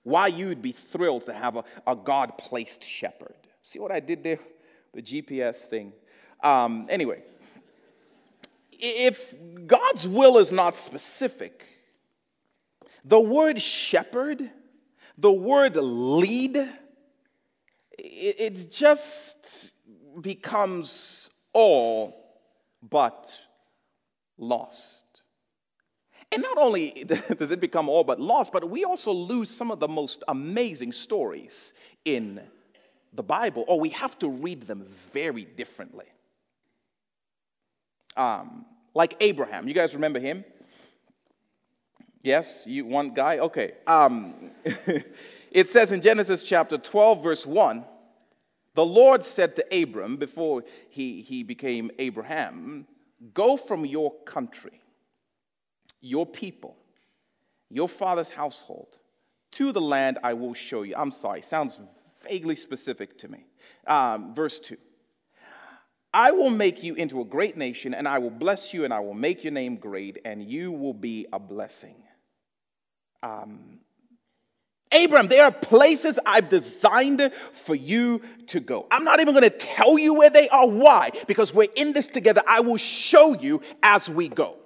Why 0.01 0.27
you'd 0.27 0.61
be 0.61 0.71
thrilled 0.71 1.25
to 1.25 1.33
have 1.33 1.55
a, 1.55 1.63
a 1.85 1.95
God 1.95 2.37
placed 2.37 2.83
shepherd. 2.83 3.35
See 3.61 3.79
what 3.79 3.91
I 3.91 3.99
did 3.99 4.23
there? 4.23 4.39
The 4.93 5.01
GPS 5.01 5.57
thing. 5.57 5.93
Um, 6.41 6.87
anyway, 6.89 7.21
if 8.71 9.33
God's 9.65 10.07
will 10.07 10.39
is 10.39 10.51
not 10.51 10.75
specific, 10.75 11.65
the 13.05 13.19
word 13.19 13.61
shepherd, 13.61 14.49
the 15.17 15.31
word 15.31 15.75
lead, 15.75 16.57
it, 16.57 16.69
it's 17.99 18.65
just 18.65 19.72
becomes 20.21 21.29
all 21.53 22.15
but 22.89 23.31
lost. 24.37 25.03
And 26.31 26.41
not 26.41 26.57
only 26.57 27.05
does 27.37 27.51
it 27.51 27.59
become 27.59 27.89
all 27.89 28.03
but 28.03 28.19
lost, 28.19 28.51
but 28.51 28.69
we 28.69 28.83
also 28.83 29.11
lose 29.11 29.49
some 29.49 29.71
of 29.71 29.79
the 29.79 29.87
most 29.87 30.23
amazing 30.27 30.91
stories 30.91 31.73
in 32.05 32.41
the 33.13 33.23
Bible, 33.23 33.63
or 33.67 33.79
we 33.79 33.89
have 33.89 34.17
to 34.19 34.27
read 34.27 34.63
them 34.63 34.83
very 35.13 35.45
differently. 35.45 36.05
Um, 38.17 38.65
like 38.95 39.15
Abraham. 39.19 39.67
You 39.67 39.73
guys 39.73 39.93
remember 39.93 40.19
him? 40.19 40.43
Yes, 42.23 42.63
you 42.65 42.85
one 42.85 43.13
guy? 43.13 43.39
Okay. 43.39 43.73
Um, 43.85 44.51
it 45.51 45.69
says 45.69 45.91
in 45.91 46.01
Genesis 46.01 46.41
chapter 46.41 46.77
12, 46.77 47.23
verse 47.23 47.45
1 47.45 47.83
the 48.75 48.85
Lord 48.85 49.23
said 49.23 49.55
to 49.55 49.81
Abram 49.81 50.17
before 50.17 50.63
he, 50.89 51.21
he 51.21 51.43
became 51.43 51.91
Abraham, 51.99 52.87
Go 53.33 53.55
from 53.55 53.85
your 53.85 54.13
country, 54.23 54.81
your 56.01 56.25
people, 56.25 56.75
your 57.69 57.87
father's 57.87 58.29
household, 58.29 58.97
to 59.51 59.71
the 59.71 59.81
land 59.81 60.17
I 60.23 60.33
will 60.33 60.53
show 60.53 60.81
you. 60.81 60.95
I'm 60.97 61.11
sorry, 61.11 61.41
sounds 61.41 61.79
vaguely 62.27 62.55
specific 62.55 63.17
to 63.19 63.27
me. 63.27 63.45
Um, 63.87 64.33
verse 64.33 64.59
2 64.59 64.77
I 66.13 66.31
will 66.31 66.51
make 66.51 66.83
you 66.83 66.93
into 66.93 67.21
a 67.21 67.25
great 67.25 67.57
nation, 67.57 67.93
and 67.93 68.07
I 68.07 68.19
will 68.19 68.29
bless 68.29 68.73
you, 68.73 68.85
and 68.85 68.93
I 68.93 68.99
will 68.99 69.15
make 69.15 69.43
your 69.43 69.53
name 69.53 69.77
great, 69.77 70.19
and 70.25 70.43
you 70.43 70.71
will 70.71 70.93
be 70.93 71.25
a 71.33 71.39
blessing. 71.39 71.95
Um, 73.23 73.79
Abraham, 74.93 75.27
there 75.27 75.45
are 75.45 75.51
places 75.51 76.19
I've 76.25 76.49
designed 76.49 77.31
for 77.51 77.75
you 77.75 78.21
to 78.47 78.59
go. 78.59 78.87
I'm 78.91 79.03
not 79.03 79.19
even 79.19 79.33
going 79.33 79.43
to 79.43 79.49
tell 79.49 79.97
you 79.97 80.13
where 80.13 80.29
they 80.29 80.47
are. 80.49 80.67
Why? 80.67 81.11
Because 81.27 81.53
we're 81.53 81.67
in 81.75 81.93
this 81.93 82.07
together. 82.07 82.41
I 82.47 82.61
will 82.61 82.77
show 82.77 83.33
you 83.33 83.61
as 83.81 84.09
we 84.09 84.29
go. 84.29 84.57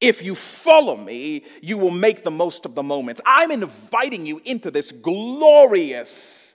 If 0.00 0.22
you 0.22 0.34
follow 0.34 0.96
me, 0.96 1.44
you 1.60 1.76
will 1.76 1.90
make 1.90 2.22
the 2.22 2.30
most 2.30 2.64
of 2.64 2.74
the 2.74 2.82
moments. 2.82 3.20
I'm 3.26 3.50
inviting 3.50 4.24
you 4.24 4.40
into 4.44 4.70
this 4.70 4.92
glorious 4.92 6.54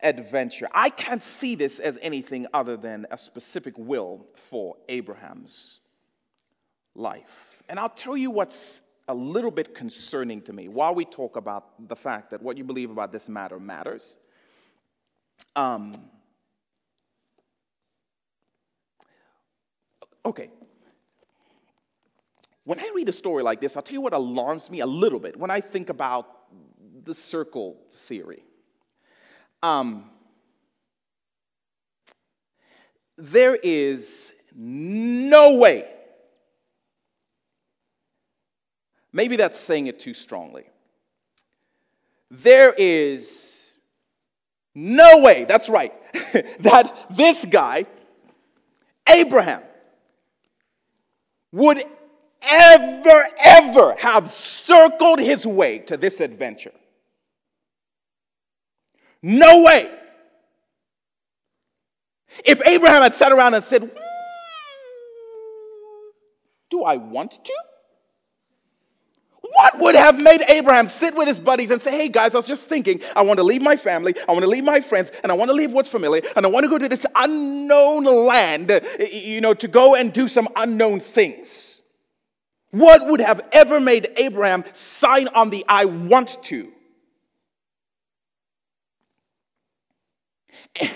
adventure. 0.00 0.68
I 0.72 0.90
can't 0.90 1.22
see 1.22 1.56
this 1.56 1.80
as 1.80 1.98
anything 2.02 2.46
other 2.54 2.76
than 2.76 3.06
a 3.10 3.18
specific 3.18 3.74
will 3.76 4.26
for 4.48 4.76
Abraham's 4.88 5.80
life. 6.94 7.62
And 7.68 7.80
I'll 7.80 7.88
tell 7.88 8.16
you 8.16 8.30
what's 8.30 8.80
a 9.08 9.14
little 9.14 9.50
bit 9.50 9.74
concerning 9.74 10.42
to 10.42 10.52
me 10.52 10.68
while 10.68 10.94
we 10.94 11.04
talk 11.04 11.36
about 11.36 11.88
the 11.88 11.96
fact 11.96 12.30
that 12.30 12.42
what 12.42 12.56
you 12.56 12.64
believe 12.64 12.90
about 12.90 13.12
this 13.12 13.28
matter 13.28 13.60
matters. 13.60 14.16
Um, 15.54 15.94
okay, 20.24 20.50
when 22.64 22.80
I 22.80 22.90
read 22.94 23.08
a 23.08 23.12
story 23.12 23.44
like 23.44 23.60
this, 23.60 23.76
I'll 23.76 23.82
tell 23.82 23.94
you 23.94 24.00
what 24.00 24.12
alarms 24.12 24.70
me 24.70 24.80
a 24.80 24.86
little 24.86 25.20
bit 25.20 25.36
when 25.36 25.52
I 25.52 25.60
think 25.60 25.88
about 25.88 26.28
the 27.04 27.14
circle 27.14 27.76
theory. 27.92 28.42
Um, 29.62 30.10
there 33.16 33.54
is 33.54 34.32
no 34.52 35.58
way, 35.58 35.88
maybe 39.16 39.36
that's 39.36 39.58
saying 39.58 39.86
it 39.86 39.98
too 39.98 40.12
strongly. 40.12 40.64
There 42.30 42.74
is 42.76 43.66
no 44.74 45.22
way, 45.22 45.44
that's 45.44 45.70
right, 45.70 45.94
that 46.60 46.94
this 47.10 47.46
guy, 47.46 47.86
Abraham, 49.08 49.62
would 51.50 51.82
ever, 52.42 53.26
ever 53.38 53.96
have 53.98 54.30
circled 54.30 55.18
his 55.18 55.46
way 55.46 55.78
to 55.78 55.96
this 55.96 56.20
adventure. 56.20 56.74
No 59.22 59.62
way. 59.62 59.90
If 62.44 62.60
Abraham 62.66 63.02
had 63.02 63.14
sat 63.14 63.32
around 63.32 63.54
and 63.54 63.64
said, 63.64 63.80
hmm, 63.80 63.88
Do 66.68 66.84
I 66.84 66.98
want 66.98 67.42
to? 67.42 67.54
What 69.52 69.78
would 69.78 69.94
have 69.94 70.20
made 70.20 70.42
Abraham 70.48 70.88
sit 70.88 71.14
with 71.14 71.28
his 71.28 71.38
buddies 71.38 71.70
and 71.70 71.80
say, 71.80 71.92
Hey 71.92 72.08
guys, 72.08 72.34
I 72.34 72.38
was 72.38 72.46
just 72.46 72.68
thinking, 72.68 73.00
I 73.14 73.22
want 73.22 73.38
to 73.38 73.44
leave 73.44 73.62
my 73.62 73.76
family, 73.76 74.14
I 74.28 74.32
want 74.32 74.42
to 74.42 74.48
leave 74.48 74.64
my 74.64 74.80
friends, 74.80 75.10
and 75.22 75.30
I 75.30 75.34
want 75.34 75.50
to 75.50 75.54
leave 75.54 75.72
what's 75.72 75.88
familiar, 75.88 76.22
and 76.34 76.44
I 76.44 76.48
want 76.48 76.64
to 76.64 76.70
go 76.70 76.78
to 76.78 76.88
this 76.88 77.06
unknown 77.14 78.04
land, 78.04 78.72
you 79.12 79.40
know, 79.40 79.54
to 79.54 79.68
go 79.68 79.94
and 79.94 80.12
do 80.12 80.28
some 80.28 80.48
unknown 80.56 81.00
things? 81.00 81.80
What 82.70 83.06
would 83.06 83.20
have 83.20 83.42
ever 83.52 83.80
made 83.80 84.08
Abraham 84.16 84.64
sign 84.72 85.28
on 85.28 85.50
the 85.50 85.64
I 85.68 85.84
want 85.84 86.42
to? 86.44 86.72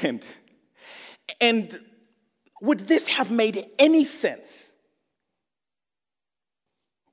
And, 0.03 0.23
and 1.41 1.81
would 2.61 2.81
this 2.81 3.09
have 3.09 3.31
made 3.31 3.67
any 3.79 4.05
sense? 4.05 4.70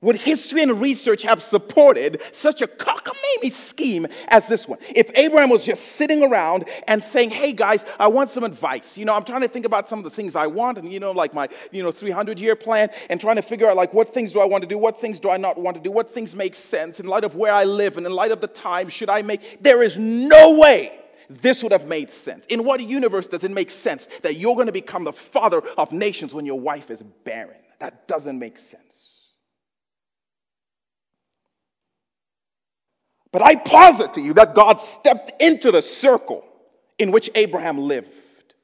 Would 0.00 0.14
history 0.14 0.62
and 0.62 0.80
research 0.80 1.22
have 1.22 1.42
supported 1.42 2.22
such 2.30 2.62
a 2.62 2.68
cockamamie 2.68 3.50
scheme 3.50 4.06
as 4.28 4.46
this 4.46 4.68
one? 4.68 4.78
If 4.94 5.10
Abraham 5.16 5.50
was 5.50 5.64
just 5.64 5.82
sitting 5.84 6.22
around 6.22 6.66
and 6.86 7.02
saying, 7.02 7.30
hey 7.30 7.52
guys, 7.52 7.84
I 7.98 8.06
want 8.06 8.30
some 8.30 8.44
advice. 8.44 8.96
You 8.96 9.06
know, 9.06 9.14
I'm 9.14 9.24
trying 9.24 9.40
to 9.40 9.48
think 9.48 9.66
about 9.66 9.88
some 9.88 9.98
of 9.98 10.04
the 10.04 10.10
things 10.10 10.36
I 10.36 10.46
want 10.46 10.78
and, 10.78 10.92
you 10.92 11.00
know, 11.00 11.10
like 11.10 11.34
my, 11.34 11.48
you 11.72 11.82
know, 11.82 11.90
300 11.90 12.38
year 12.38 12.54
plan 12.54 12.90
and 13.10 13.20
trying 13.20 13.36
to 13.36 13.42
figure 13.42 13.68
out 13.68 13.74
like 13.74 13.92
what 13.92 14.14
things 14.14 14.32
do 14.32 14.38
I 14.38 14.44
want 14.44 14.62
to 14.62 14.68
do? 14.68 14.78
What 14.78 15.00
things 15.00 15.18
do 15.18 15.30
I 15.30 15.36
not 15.36 15.58
want 15.58 15.76
to 15.76 15.82
do? 15.82 15.90
What 15.90 16.14
things 16.14 16.32
make 16.32 16.54
sense 16.54 17.00
in 17.00 17.06
light 17.08 17.24
of 17.24 17.34
where 17.34 17.52
I 17.52 17.64
live 17.64 17.96
and 17.96 18.06
in 18.06 18.12
light 18.12 18.30
of 18.30 18.40
the 18.40 18.46
time 18.46 18.88
should 18.88 19.10
I 19.10 19.22
make? 19.22 19.60
There 19.60 19.82
is 19.82 19.98
no 19.98 20.60
way 20.60 20.92
this 21.28 21.60
would 21.64 21.72
have 21.72 21.88
made 21.88 22.10
sense. 22.10 22.46
In 22.46 22.62
what 22.62 22.80
universe 22.80 23.26
does 23.26 23.42
it 23.42 23.50
make 23.50 23.70
sense 23.70 24.06
that 24.22 24.36
you're 24.36 24.54
going 24.54 24.66
to 24.66 24.72
become 24.72 25.02
the 25.02 25.12
father 25.12 25.60
of 25.76 25.92
nations 25.92 26.32
when 26.32 26.46
your 26.46 26.60
wife 26.60 26.88
is 26.88 27.02
barren? 27.24 27.58
That 27.80 28.06
doesn't 28.06 28.38
make 28.38 28.60
sense. 28.60 29.07
But 33.30 33.42
I 33.42 33.56
posit 33.56 34.14
to 34.14 34.20
you 34.20 34.32
that 34.34 34.54
God 34.54 34.80
stepped 34.80 35.32
into 35.40 35.70
the 35.70 35.82
circle 35.82 36.44
in 36.98 37.10
which 37.10 37.30
Abraham 37.34 37.78
lived 37.78 38.54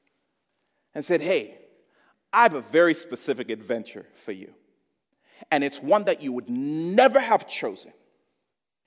and 0.93 1.05
said, 1.05 1.21
Hey, 1.21 1.57
I 2.33 2.43
have 2.43 2.53
a 2.53 2.61
very 2.61 2.93
specific 2.93 3.49
adventure 3.49 4.05
for 4.23 4.31
you. 4.31 4.53
And 5.51 5.63
it's 5.63 5.81
one 5.81 6.05
that 6.05 6.21
you 6.21 6.31
would 6.33 6.49
never 6.49 7.19
have 7.19 7.47
chosen. 7.47 7.93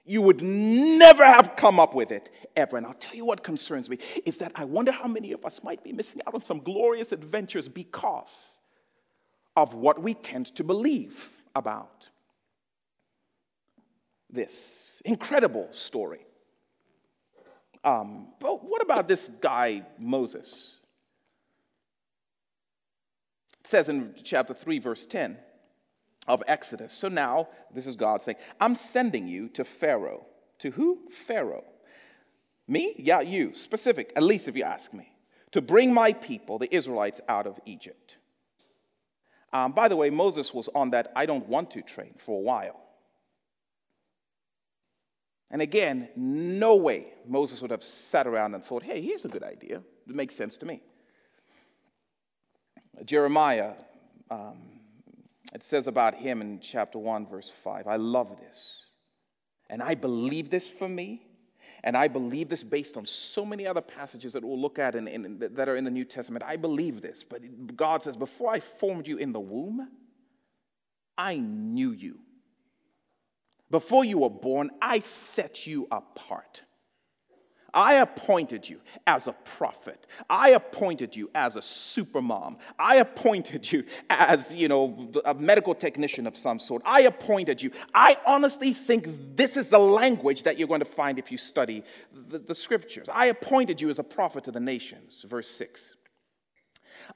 You 0.05 0.23
would 0.23 0.43
never 0.43 1.25
have 1.25 1.55
come 1.57 1.79
up 1.79 1.95
with 1.95 2.11
it 2.11 2.31
ever. 2.57 2.77
And 2.77 2.87
I'll 2.87 2.95
tell 2.95 3.15
you 3.15 3.27
what 3.27 3.45
concerns 3.45 3.89
me 3.89 3.99
is 4.25 4.39
that 4.39 4.53
I 4.55 4.65
wonder 4.65 4.91
how 4.91 5.07
many 5.07 5.33
of 5.33 5.45
us 5.45 5.63
might 5.63 5.85
be 5.85 5.93
missing 5.93 6.23
out 6.27 6.35
on 6.35 6.43
some 6.43 6.61
glorious 6.61 7.13
adventures 7.13 7.69
because 7.69 8.57
of 9.55 9.75
what 9.75 10.01
we 10.01 10.15
tend 10.15 10.47
to 10.57 10.65
believe 10.65 11.31
about 11.55 12.09
this 14.31 14.88
incredible 15.05 15.69
story. 15.73 16.27
Um, 17.85 18.29
but 18.41 18.65
what 18.65 18.83
about 18.83 19.09
this 19.09 19.29
guy, 19.41 19.85
Moses? 19.99 20.79
It 23.61 23.67
says 23.67 23.89
in 23.89 24.15
chapter 24.23 24.55
3, 24.55 24.79
verse 24.79 25.07
10 25.07 25.39
of 26.27 26.43
Exodus. 26.47 26.93
So 26.93 27.09
now, 27.09 27.49
this 27.75 27.87
is 27.87 27.97
God 27.97 28.23
saying, 28.23 28.39
I'm 28.61 28.75
sending 28.75 29.27
you 29.27 29.49
to 29.51 29.65
Pharaoh. 29.65 30.27
To 30.61 30.71
who? 30.71 31.09
Pharaoh. 31.11 31.65
Me? 32.67 32.95
Yeah, 32.99 33.21
you. 33.21 33.55
Specific, 33.55 34.13
at 34.17 34.23
least 34.23 34.49
if 34.49 34.57
you 34.57 34.65
ask 34.65 34.93
me. 34.93 35.11
To 35.53 35.63
bring 35.63 35.95
my 35.95 36.13
people, 36.13 36.59
the 36.59 36.73
Israelites, 36.75 37.21
out 37.29 37.47
of 37.47 37.59
Egypt. 37.65 38.19
Um, 39.53 39.73
by 39.73 39.89
the 39.89 39.97
way, 39.97 40.11
Moses 40.11 40.53
was 40.53 40.69
on 40.75 40.91
that 40.91 41.11
I 41.17 41.25
don't 41.25 41.49
want 41.49 41.71
to 41.71 41.83
train 41.83 42.15
for 42.19 42.37
a 42.37 42.43
while. 42.43 42.88
And 45.51 45.63
again, 45.63 46.09
no 46.15 46.77
way 46.77 47.07
Moses 47.27 47.63
would 47.63 47.71
have 47.71 47.83
sat 47.83 48.27
around 48.27 48.55
and 48.55 48.63
thought, 48.63 48.83
hey, 48.83 49.01
here's 49.01 49.25
a 49.25 49.29
good 49.29 49.43
idea. 49.43 49.83
It 50.09 50.15
makes 50.15 50.35
sense 50.35 50.57
to 50.59 50.67
me. 50.67 50.83
Jeremiah, 53.05 53.73
um, 54.31 54.59
it 55.55 55.63
says 55.63 55.87
about 55.87 56.15
him 56.15 56.43
in 56.43 56.61
chapter 56.61 56.99
1, 56.99 57.27
verse 57.27 57.49
5. 57.49 57.87
I 57.87 57.97
love 57.97 58.39
this. 58.39 58.87
And 59.71 59.83
I 59.83 59.95
believe 59.95 60.51
this 60.51 60.69
for 60.69 60.89
me. 60.89 61.25
And 61.85 61.97
I 61.97 62.09
believe 62.09 62.49
this 62.49 62.65
based 62.65 62.97
on 62.97 63.07
so 63.07 63.47
many 63.47 63.67
other 63.67 63.81
passages 63.81 64.33
that 64.33 64.45
we'll 64.45 64.61
look 64.61 64.79
at 64.79 64.97
in, 64.97 65.07
in, 65.07 65.39
that 65.39 65.69
are 65.69 65.77
in 65.77 65.85
the 65.85 65.91
New 65.91 66.05
Testament. 66.05 66.45
I 66.47 66.57
believe 66.57 67.01
this. 67.01 67.23
But 67.23 67.77
God 67.77 68.03
says, 68.03 68.17
Before 68.17 68.53
I 68.53 68.61
formed 68.61 69.07
you 69.07 69.17
in 69.17 69.33
the 69.33 69.41
womb, 69.41 69.89
I 71.17 71.37
knew 71.37 71.93
you. 71.93 72.19
Before 73.71 74.05
you 74.05 74.19
were 74.19 74.31
born, 74.31 74.71
I 74.81 75.01
set 75.01 75.67
you 75.67 75.87
apart. 75.91 76.63
I 77.75 77.95
appointed 77.95 78.67
you 78.69 78.81
as 79.07 79.27
a 79.27 79.33
prophet. 79.33 80.07
I 80.31 80.51
appointed 80.51 81.15
you 81.15 81.31
as 81.35 81.55
a 81.55 81.61
supermom. 81.61 82.57
I 82.79 82.97
appointed 82.97 83.71
you 83.71 83.85
as, 84.09 84.55
you 84.55 84.69
know, 84.69 85.13
a 85.27 85.35
medical 85.35 85.75
technician 85.75 86.27
of 86.27 86.37
some 86.37 86.59
sort. 86.59 86.83
I 86.87 87.03
appointed 87.03 87.61
you. 87.61 87.71
I 87.93 88.17
honestly 88.27 88.73
think 88.73 89.37
this 89.37 89.59
is 89.59 89.69
the 89.69 89.79
language 89.79 90.45
that 90.45 90.59
you're 90.59 90.69
going 90.69 90.81
to 90.81 90.87
find 90.87 91.19
if 91.19 91.31
you 91.31 91.37
study 91.37 91.85
the, 92.29 92.39
the 92.39 92.55
scriptures. 92.55 93.07
I 93.13 93.27
appointed 93.27 93.81
you 93.81 93.91
as 93.91 93.99
a 93.99 94.05
prophet 94.05 94.45
to 94.45 94.51
the 94.51 94.61
nations, 94.61 95.25
verse 95.29 95.51
6. 95.51 95.95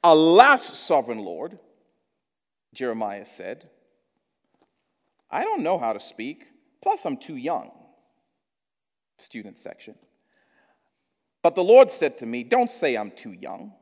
Alas, 0.04 0.78
sovereign 0.78 1.18
Lord, 1.18 1.58
Jeremiah 2.74 3.26
said, 3.26 3.68
I 5.32 5.44
don't 5.44 5.62
know 5.62 5.78
how 5.78 5.94
to 5.94 6.00
speak. 6.00 6.46
Plus, 6.82 7.06
I'm 7.06 7.16
too 7.16 7.36
young. 7.36 7.70
Student 9.18 9.56
section. 9.56 9.94
But 11.42 11.54
the 11.54 11.64
Lord 11.64 11.90
said 11.90 12.18
to 12.18 12.26
me, 12.26 12.44
Don't 12.44 12.70
say 12.70 12.96
I'm 12.96 13.10
too 13.10 13.32
young. 13.32 13.72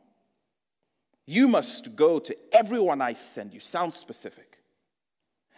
You 1.27 1.49
must 1.49 1.97
go 1.97 2.19
to 2.21 2.37
everyone 2.53 3.03
I 3.03 3.15
send 3.15 3.53
you, 3.53 3.61
sound 3.61 3.93
specific, 3.93 4.59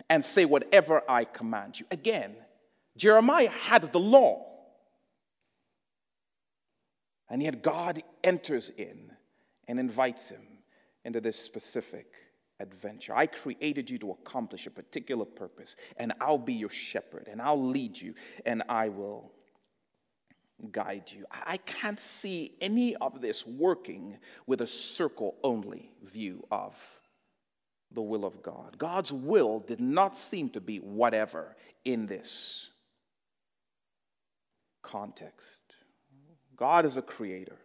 and 0.09 0.25
say 0.25 0.45
whatever 0.45 1.03
I 1.09 1.25
command 1.25 1.79
you. 1.79 1.87
Again, 1.91 2.35
Jeremiah 2.97 3.49
had 3.49 3.93
the 3.93 4.01
law. 4.01 4.49
And 7.29 7.43
yet 7.43 7.63
God 7.63 8.03
enters 8.23 8.71
in 8.77 9.11
and 9.67 9.81
invites 9.81 10.29
him 10.29 10.43
into 11.05 11.21
this 11.21 11.39
specific 11.39 12.13
adventure. 12.63 13.15
I 13.15 13.27
created 13.27 13.91
you 13.91 13.99
to 13.99 14.13
accomplish 14.13 14.67
a 14.67 14.71
particular 14.71 15.27
purpose, 15.27 15.77
and 15.99 16.13
I'll 16.21 16.39
be 16.39 16.55
your 16.55 16.71
shepherd, 16.71 17.29
and 17.31 17.43
I'll 17.43 17.63
lead 17.63 18.01
you, 18.01 18.15
and 18.47 18.63
I 18.69 18.89
will 18.89 19.33
guide 20.71 21.05
you. 21.09 21.27
I 21.31 21.57
can't 21.59 22.01
see 22.01 22.55
any 22.61 22.95
of 22.97 23.21
this 23.21 23.47
working 23.47 24.17
with 24.47 24.61
a 24.61 24.67
circle 24.67 25.35
only 25.43 25.91
view 26.03 26.47
of 26.51 26.75
the 27.91 28.03
will 28.03 28.25
of 28.25 28.43
God. 28.43 28.79
God's 28.79 29.13
will 29.13 29.61
did 29.61 29.81
not 29.81 30.17
seem 30.17 30.49
to 30.51 30.61
be 30.61 30.79
whatever 30.79 31.57
in 31.85 32.07
this 32.07 32.71
context. 34.83 35.61
God 36.57 36.85
is 36.85 36.97
a 36.97 37.03
creator 37.03 37.59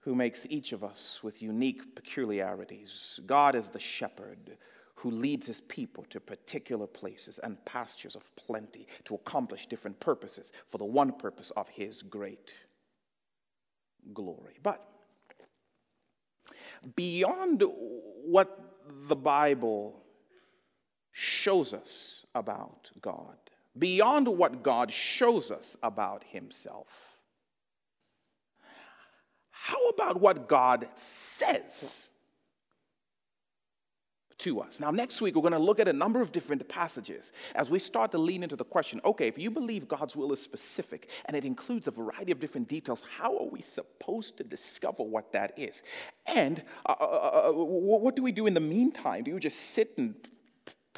who 0.00 0.14
makes 0.14 0.46
each 0.48 0.72
of 0.72 0.82
us 0.82 1.20
with 1.22 1.42
unique 1.42 1.94
peculiarities. 1.94 3.20
God 3.26 3.54
is 3.54 3.68
the 3.68 3.78
shepherd 3.78 4.56
who 4.94 5.10
leads 5.10 5.46
his 5.46 5.60
people 5.62 6.04
to 6.10 6.20
particular 6.20 6.86
places 6.86 7.38
and 7.38 7.62
pastures 7.64 8.16
of 8.16 8.34
plenty 8.36 8.86
to 9.04 9.14
accomplish 9.14 9.66
different 9.66 9.98
purposes 10.00 10.52
for 10.68 10.78
the 10.78 10.84
one 10.84 11.12
purpose 11.12 11.50
of 11.52 11.68
his 11.68 12.02
great 12.02 12.54
glory. 14.12 14.58
But 14.62 14.86
beyond 16.96 17.62
what 18.24 18.58
the 19.08 19.16
Bible 19.16 20.02
shows 21.12 21.72
us 21.72 22.26
about 22.34 22.90
God, 23.00 23.36
beyond 23.78 24.28
what 24.28 24.62
God 24.62 24.92
shows 24.92 25.50
us 25.50 25.76
about 25.82 26.24
himself, 26.24 27.09
how 29.70 29.88
about 29.90 30.20
what 30.20 30.48
God 30.48 30.88
says 30.96 32.08
to 34.38 34.60
us? 34.60 34.80
Now, 34.80 34.90
next 34.90 35.20
week, 35.20 35.36
we're 35.36 35.42
going 35.42 35.52
to 35.52 35.60
look 35.60 35.78
at 35.78 35.86
a 35.86 35.92
number 35.92 36.20
of 36.20 36.32
different 36.32 36.68
passages 36.68 37.30
as 37.54 37.70
we 37.70 37.78
start 37.78 38.10
to 38.10 38.18
lean 38.18 38.42
into 38.42 38.56
the 38.56 38.64
question 38.64 39.00
okay, 39.04 39.28
if 39.28 39.38
you 39.38 39.48
believe 39.48 39.86
God's 39.86 40.16
will 40.16 40.32
is 40.32 40.42
specific 40.42 41.08
and 41.26 41.36
it 41.36 41.44
includes 41.44 41.86
a 41.86 41.92
variety 41.92 42.32
of 42.32 42.40
different 42.40 42.66
details, 42.66 43.04
how 43.16 43.38
are 43.38 43.46
we 43.46 43.60
supposed 43.60 44.36
to 44.38 44.44
discover 44.44 45.04
what 45.04 45.32
that 45.34 45.56
is? 45.56 45.84
And 46.26 46.64
uh, 46.84 46.96
uh, 47.00 47.04
uh, 47.04 47.48
uh 47.50 47.52
what 47.52 48.16
do 48.16 48.24
we 48.24 48.32
do 48.32 48.48
in 48.48 48.54
the 48.54 48.60
meantime? 48.60 49.22
Do 49.22 49.30
you 49.30 49.38
just 49.38 49.60
sit 49.70 49.96
and 49.98 50.16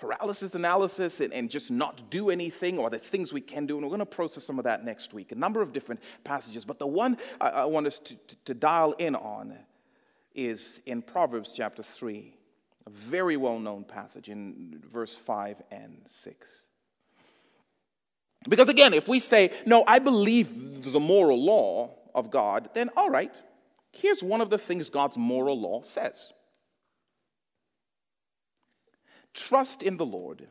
paralysis 0.03 0.57
analysis 0.57 1.21
and, 1.21 1.33
and, 1.33 1.49
just 1.49 1.71
not 1.71 2.11
do 2.11 2.29
anything 2.29 2.77
or 2.77 2.91
the 2.91 2.99
things 2.99 3.33
we 3.33 3.41
can 3.41 3.67
do. 3.67 3.77
And 3.77 3.85
we're 3.85 3.91
going 3.91 4.01
to 4.01 4.07
process 4.07 4.43
some 4.43 4.59
of 4.59 4.65
that 4.65 4.85
next 4.85 5.15
week, 5.15 5.31
a 5.31 5.37
number 5.37 5.63
of 5.63 5.73
different 5.73 6.01
passages. 6.25 6.65
But 6.65 6.81
the 6.81 6.89
one 6.89 7.17
I, 7.41 7.51
I 7.51 7.65
want 7.67 7.87
us 7.87 8.01
to, 8.01 8.15
to, 8.17 8.37
to 8.47 8.55
dial 8.55 8.93
in 8.99 9.15
on 9.15 9.57
is 10.35 10.81
in 10.87 11.03
Proverbs 11.03 11.53
chapter 11.53 11.85
3, 11.85 12.35
a 12.85 12.91
very 12.91 13.37
well 13.37 13.61
known 13.61 13.85
passage 13.85 14.29
in 14.29 14.83
verse 14.93 15.15
5 15.15 15.63
and 15.71 15.97
6. 16.05 16.65
Because 18.49 18.69
again, 18.69 18.93
if 18.93 19.07
we 19.07 19.21
say, 19.21 19.53
no, 19.67 19.85
I 19.87 20.01
believe 20.01 20.83
the 20.91 20.99
moral 20.99 21.41
law 21.41 21.95
of 22.13 22.33
God, 22.33 22.71
then 22.75 22.91
all 22.97 23.09
right, 23.09 23.33
here's 23.93 24.21
one 24.21 24.41
of 24.41 24.51
the 24.51 24.59
things 24.59 24.91
God's 24.91 25.17
moral 25.17 25.61
law 25.61 25.83
says. 25.83 26.33
Trust 29.35 29.83
in 29.83 29.97
the 29.97 30.07
Lord 30.07 30.47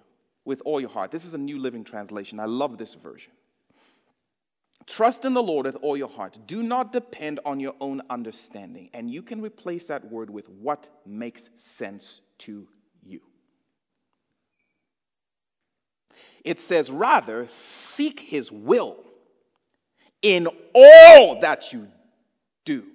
with 0.45 0.61
all 0.65 0.79
your 0.79 0.89
heart. 0.89 1.11
This 1.11 1.25
is 1.25 1.33
a 1.33 1.37
New 1.37 1.59
Living 1.59 1.83
Translation. 1.83 2.39
I 2.39 2.45
love 2.45 2.77
this 2.77 2.95
version. 2.95 3.31
Trust 4.87 5.25
in 5.25 5.33
the 5.33 5.43
Lord 5.43 5.67
with 5.67 5.75
all 5.77 5.95
your 5.95 6.09
heart. 6.09 6.39
Do 6.47 6.63
not 6.63 6.91
depend 6.91 7.39
on 7.45 7.59
your 7.59 7.75
own 7.79 8.01
understanding. 8.09 8.89
And 8.93 9.09
you 9.09 9.21
can 9.21 9.41
replace 9.41 9.87
that 9.87 10.11
word 10.11 10.29
with 10.29 10.49
what 10.49 10.89
makes 11.05 11.49
sense 11.55 12.21
to 12.39 12.67
you. 13.03 13.21
It 16.43 16.59
says, 16.59 16.89
rather, 16.89 17.47
seek 17.47 18.19
his 18.19 18.51
will 18.51 18.97
in 20.23 20.47
all 20.73 21.39
that 21.41 21.71
you 21.71 21.87
do. 22.65 22.85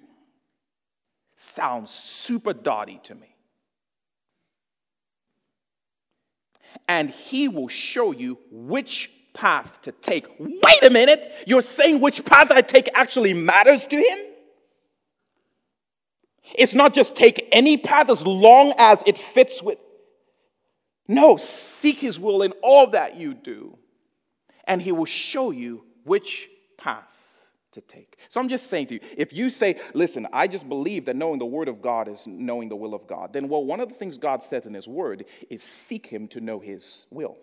Sounds 1.37 1.89
super 1.89 2.51
dotty 2.51 2.99
to 3.03 3.15
me. 3.15 3.36
And 6.87 7.09
he 7.09 7.47
will 7.47 7.67
show 7.67 8.11
you 8.11 8.37
which 8.49 9.09
path 9.33 9.81
to 9.83 9.91
take. 9.91 10.25
Wait 10.39 10.83
a 10.83 10.89
minute, 10.89 11.31
you're 11.45 11.61
saying 11.61 12.01
which 12.01 12.25
path 12.25 12.51
I 12.51 12.61
take 12.61 12.89
actually 12.93 13.33
matters 13.33 13.85
to 13.87 13.95
him? 13.95 14.19
It's 16.55 16.73
not 16.73 16.93
just 16.93 17.15
take 17.15 17.47
any 17.51 17.77
path 17.77 18.09
as 18.09 18.25
long 18.25 18.73
as 18.77 19.03
it 19.05 19.17
fits 19.17 19.61
with. 19.61 19.77
No, 21.07 21.37
seek 21.37 21.99
his 21.99 22.19
will 22.19 22.41
in 22.41 22.53
all 22.63 22.87
that 22.87 23.15
you 23.17 23.33
do, 23.33 23.77
and 24.65 24.81
he 24.81 24.91
will 24.91 25.05
show 25.05 25.51
you 25.51 25.85
which 26.03 26.49
path 26.77 27.16
to 27.77 27.81
take. 27.81 28.17
So 28.29 28.41
I'm 28.41 28.49
just 28.49 28.67
saying 28.67 28.87
to 28.87 28.95
you, 28.95 28.99
if 29.15 29.31
you 29.31 29.49
say, 29.49 29.79
listen, 29.93 30.27
I 30.33 30.47
just 30.47 30.67
believe 30.67 31.05
that 31.05 31.15
knowing 31.15 31.37
the 31.37 31.45
word 31.45 31.67
of 31.67 31.79
God 31.79 32.07
is 32.07 32.25
knowing 32.25 32.69
the 32.69 32.75
will 32.75 32.95
of 32.95 33.07
God, 33.07 33.33
then 33.33 33.47
well, 33.47 33.63
one 33.63 33.79
of 33.79 33.87
the 33.87 33.95
things 33.95 34.17
God 34.17 34.41
says 34.41 34.65
in 34.65 34.73
his 34.73 34.87
word 34.87 35.25
is 35.49 35.61
seek 35.61 36.07
him 36.07 36.27
to 36.29 36.41
know 36.41 36.59
his 36.59 37.05
will. 37.11 37.37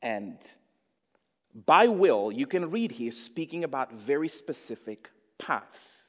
And 0.00 0.38
by 1.66 1.88
will, 1.88 2.30
you 2.32 2.46
can 2.46 2.70
read 2.70 2.92
here 2.92 3.12
speaking 3.12 3.64
about 3.64 3.92
very 3.92 4.28
specific 4.28 5.10
paths 5.38 6.02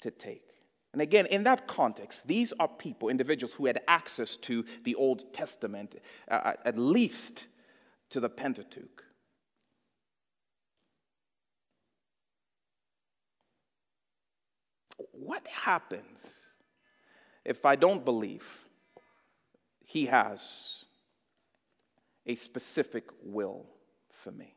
to 0.00 0.10
take. 0.10 0.42
And 0.92 1.02
again, 1.02 1.26
in 1.26 1.44
that 1.44 1.68
context, 1.68 2.26
these 2.26 2.54
are 2.58 2.68
people, 2.68 3.10
individuals 3.10 3.52
who 3.52 3.66
had 3.66 3.82
access 3.86 4.36
to 4.38 4.64
the 4.84 4.94
Old 4.94 5.34
Testament, 5.34 5.96
uh, 6.30 6.54
at 6.64 6.78
least 6.78 7.46
to 8.08 8.20
the 8.20 8.30
Pentateuch. 8.30 9.05
What 15.26 15.46
happens 15.48 16.54
if 17.44 17.66
I 17.66 17.74
don't 17.74 18.04
believe 18.04 18.68
he 19.84 20.06
has 20.06 20.84
a 22.26 22.36
specific 22.36 23.04
will 23.24 23.66
for 24.10 24.30
me? 24.30 24.54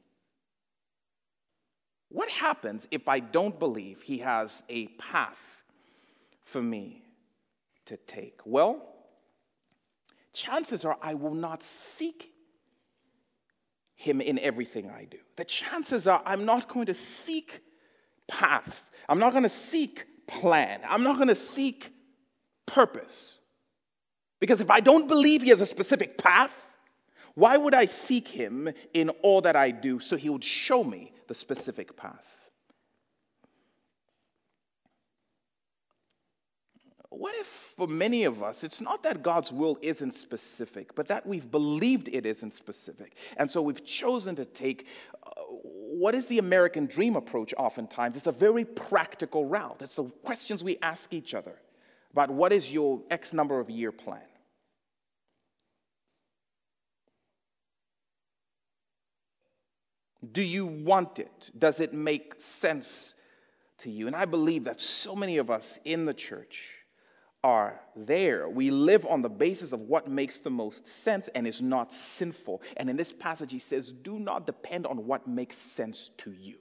What 2.09 2.29
happens 2.29 2.87
if 2.91 3.07
I 3.07 3.19
don't 3.19 3.57
believe 3.57 4.03
he 4.03 4.19
has 4.19 4.61
a 4.69 4.87
path 4.99 5.63
for 6.43 6.61
me 6.61 7.03
to 7.85 7.97
take? 7.97 8.39
Well, 8.45 8.85
chances 10.33 10.85
are 10.85 10.97
I 11.01 11.15
will 11.15 11.35
not 11.35 11.63
seek 11.63 12.31
him 13.95 14.21
in 14.21 14.37
everything 14.39 14.89
I 14.89 15.05
do. 15.05 15.17
The 15.35 15.45
chances 15.45 16.05
are 16.05 16.21
I'm 16.25 16.45
not 16.45 16.67
going 16.67 16.85
to 16.85 16.93
seek 16.93 17.61
path. 18.27 18.89
I'm 19.07 19.19
not 19.19 19.31
going 19.31 19.43
to 19.43 19.49
seek 19.49 20.05
plan. 20.29 20.81
I'm 20.87 21.03
not 21.03 21.15
going 21.15 21.27
to 21.27 21.35
seek 21.35 21.91
purpose. 22.65 23.39
Because 24.39 24.61
if 24.61 24.69
I 24.69 24.79
don't 24.79 25.07
believe 25.07 25.41
he 25.41 25.49
has 25.49 25.61
a 25.61 25.65
specific 25.65 26.17
path, 26.17 26.73
why 27.35 27.57
would 27.57 27.73
I 27.73 27.85
seek 27.85 28.27
him 28.27 28.69
in 28.93 29.09
all 29.21 29.41
that 29.41 29.55
I 29.55 29.71
do 29.71 29.99
so 29.99 30.15
he 30.15 30.29
would 30.29 30.43
show 30.43 30.83
me 30.83 31.11
the 31.27 31.35
specific 31.35 31.95
path? 31.97 32.48
What 37.09 37.33
if 37.35 37.47
for 37.47 37.87
many 37.87 38.25
of 38.25 38.43
us, 38.43 38.63
it's 38.63 38.81
not 38.81 39.01
that 39.03 39.23
God's 39.23 39.51
will 39.51 39.79
isn't 39.81 40.13
specific, 40.13 40.93
but 40.93 41.07
that 41.07 41.25
we've 41.25 41.49
believed 41.49 42.07
it 42.07 42.25
isn't 42.25 42.53
specific. 42.53 43.15
And 43.37 43.51
so 43.51 43.61
we've 43.63 43.83
chosen 43.83 44.35
to 44.35 44.45
take 44.45 44.85
uh, 45.23 45.29
what 45.41 46.13
is 46.13 46.27
the 46.27 46.37
American 46.37 46.85
dream 46.85 47.15
approach 47.15 47.53
oftentimes? 47.57 48.15
It's 48.15 48.27
a 48.27 48.31
very 48.31 48.63
practical 48.63 49.45
route. 49.45 49.77
It's 49.81 49.95
the 49.95 50.03
questions 50.03 50.63
we 50.63 50.77
ask 50.83 51.11
each 51.11 51.33
other 51.33 51.55
about 52.11 52.29
what 52.29 52.53
is 52.53 52.71
your 52.71 53.01
X 53.09 53.33
number 53.33 53.59
of 53.59 53.71
year 53.71 53.91
plan? 53.91 54.21
Do 60.31 60.43
you 60.43 60.67
want 60.67 61.17
it? 61.17 61.49
Does 61.57 61.79
it 61.79 61.91
make 61.93 62.35
sense 62.37 63.15
to 63.79 63.89
you? 63.89 64.05
And 64.05 64.15
I 64.15 64.25
believe 64.25 64.65
that 64.65 64.79
so 64.79 65.15
many 65.15 65.37
of 65.37 65.49
us 65.49 65.79
in 65.85 66.05
the 66.05 66.13
church 66.13 66.78
are 67.43 67.79
there. 67.95 68.49
We 68.49 68.69
live 68.69 69.05
on 69.05 69.21
the 69.21 69.29
basis 69.29 69.71
of 69.71 69.81
what 69.81 70.09
makes 70.09 70.39
the 70.39 70.49
most 70.49 70.87
sense 70.87 71.27
and 71.29 71.47
is 71.47 71.61
not 71.61 71.91
sinful. 71.91 72.61
And 72.77 72.89
in 72.89 72.97
this 72.97 73.13
passage, 73.13 73.51
he 73.51 73.59
says, 73.59 73.91
Do 73.91 74.19
not 74.19 74.45
depend 74.45 74.85
on 74.85 75.05
what 75.05 75.27
makes 75.27 75.55
sense 75.55 76.11
to 76.17 76.31
you. 76.31 76.57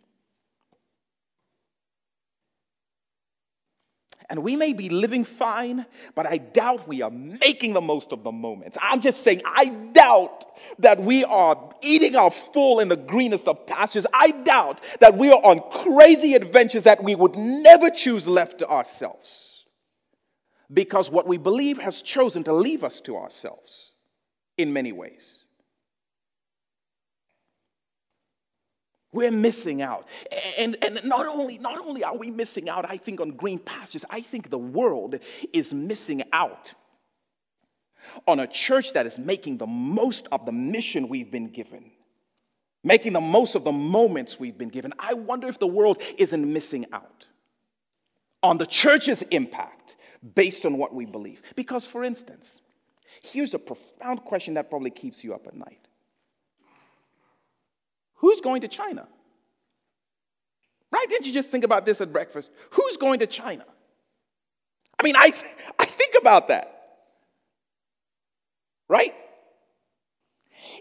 And 4.31 4.43
we 4.43 4.57
may 4.57 4.75
be 4.75 4.91
living 4.91 5.25
fine, 5.25 5.87
but 6.15 6.27
I 6.27 6.37
doubt 6.37 6.87
we 6.87 7.01
are 7.01 7.11
making 7.11 7.73
the 7.73 7.81
most 7.81 8.13
of 8.13 8.25
the 8.25 8.33
moments. 8.33 8.77
I'm 8.81 9.01
just 9.01 9.25
saying, 9.25 9.41
I 9.47 9.71
doubt 9.93 10.45
that 10.81 11.01
we 11.01 11.25
are 11.25 11.73
eating 11.81 12.15
our 12.15 12.31
full 12.31 12.81
in 12.81 12.89
the 12.89 12.97
greenest 12.97 13.49
of 13.49 13.67
pastures. 13.67 14.05
I 14.13 14.33
doubt 14.45 14.83
that 15.01 15.17
we 15.17 15.31
are 15.31 15.41
on 15.43 15.63
crazy 15.71 16.35
adventures 16.35 16.83
that 16.83 17.03
we 17.03 17.15
would 17.15 17.37
never 17.37 17.89
choose 17.89 18.29
left 18.29 18.59
to 18.59 18.69
ourselves. 18.69 19.48
Because 20.73 21.11
what 21.11 21.27
we 21.27 21.39
believe 21.39 21.79
has 21.79 22.03
chosen 22.03 22.45
to 22.45 22.53
leave 22.53 22.85
us 22.85 23.01
to 23.03 23.17
ourselves 23.17 23.93
in 24.57 24.73
many 24.73 24.93
ways. 24.93 25.45
We're 29.13 29.31
missing 29.31 29.81
out. 29.81 30.07
And, 30.59 30.77
and 30.83 31.01
not, 31.05 31.27
only, 31.27 31.59
not 31.59 31.79
only 31.79 32.05
are 32.05 32.17
we 32.17 32.31
missing 32.31 32.69
out, 32.69 32.89
I 32.89 32.99
think, 32.99 33.21
on 33.21 33.31
green 33.31 33.59
pastures, 33.59 34.05
I 34.11 34.21
think 34.21 34.51
the 34.51 34.59
world 34.59 35.19
is 35.53 35.73
missing 35.73 36.25
out 36.33 36.75
on 38.27 38.41
a 38.41 38.47
church 38.47 38.93
that 38.93 39.07
is 39.07 39.19
making 39.19 39.59
the 39.59 39.67
most 39.67 40.29
of 40.31 40.45
the 40.45 40.53
mission 40.53 41.09
we've 41.09 41.31
been 41.31 41.49
given, 41.49 41.91
making 42.85 43.15
the 43.15 43.21
most 43.21 43.55
of 43.55 43.65
the 43.65 43.73
moments 43.73 44.39
we've 44.39 44.59
been 44.59 44.69
given. 44.69 44.93
I 44.99 45.15
wonder 45.15 45.49
if 45.49 45.59
the 45.59 45.67
world 45.67 46.03
isn't 46.19 46.53
missing 46.53 46.85
out 46.93 47.27
on 48.43 48.59
the 48.59 48.67
church's 48.67 49.23
impact 49.23 49.78
based 50.35 50.65
on 50.67 50.79
what 50.79 50.95
we 50.95 51.07
believe. 51.07 51.43
Because, 51.57 51.85
for 51.85 52.05
instance, 52.05 52.61
here's 53.23 53.55
a 53.55 53.59
profound 53.59 54.25
question 54.25 54.55
that 54.55 54.71
probably 54.71 54.91
keeps 54.91 55.23
you 55.23 55.35
up 55.35 55.47
at 55.47 55.55
night 55.55 55.81
Who's 58.17 58.41
going 58.41 58.63
to 58.63 58.69
China? 58.69 59.07
Right? 60.91 61.07
Didn't 61.09 61.27
you 61.27 61.33
just 61.33 61.51
think 61.51 61.65
about 61.65 61.85
this 61.87 62.01
at 62.01 62.13
breakfast? 62.13 62.51
Who's 62.71 62.97
going 62.97 63.21
to 63.21 63.27
China? 63.27 63.65
I 64.99 65.03
mean, 65.05 65.17
I, 65.17 65.31
th- 65.31 65.55
I 65.79 65.85
think 65.85 66.15
about 66.19 66.49
that. 66.49 66.75
Right? 68.89 69.13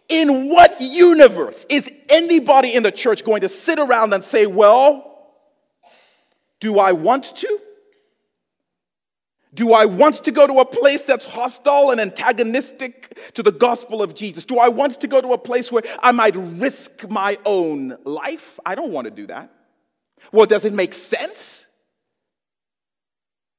In 0.09 0.49
what 0.49 0.79
universe 0.79 1.65
is 1.69 1.91
anybody 2.09 2.73
in 2.73 2.83
the 2.83 2.91
church 2.91 3.23
going 3.25 3.41
to 3.41 3.49
sit 3.49 3.77
around 3.77 4.13
and 4.13 4.23
say, 4.23 4.45
Well, 4.47 5.03
do 6.59 6.79
I 6.79 6.93
want 6.93 7.35
to? 7.37 7.59
Do 9.57 9.73
I 9.73 9.85
want 9.85 10.23
to 10.25 10.31
go 10.31 10.45
to 10.45 10.59
a 10.59 10.65
place 10.65 11.01
that's 11.01 11.25
hostile 11.25 11.89
and 11.89 11.99
antagonistic 11.99 13.17
to 13.33 13.41
the 13.41 13.51
gospel 13.51 14.03
of 14.03 14.13
Jesus? 14.13 14.45
Do 14.45 14.59
I 14.59 14.69
want 14.69 15.01
to 15.01 15.07
go 15.07 15.19
to 15.19 15.33
a 15.33 15.37
place 15.39 15.71
where 15.71 15.81
I 15.99 16.11
might 16.11 16.35
risk 16.35 17.09
my 17.09 17.39
own 17.43 17.97
life? 18.03 18.59
I 18.67 18.75
don't 18.75 18.91
want 18.91 19.05
to 19.05 19.11
do 19.11 19.25
that. 19.25 19.51
Well, 20.31 20.45
does 20.45 20.63
it 20.63 20.73
make 20.73 20.93
sense? 20.93 21.65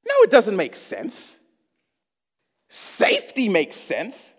No, 0.06 0.14
it 0.22 0.30
doesn't 0.30 0.54
make 0.54 0.76
sense. 0.76 1.34
Safety 2.68 3.48
makes 3.48 3.74
sense. 3.74 4.34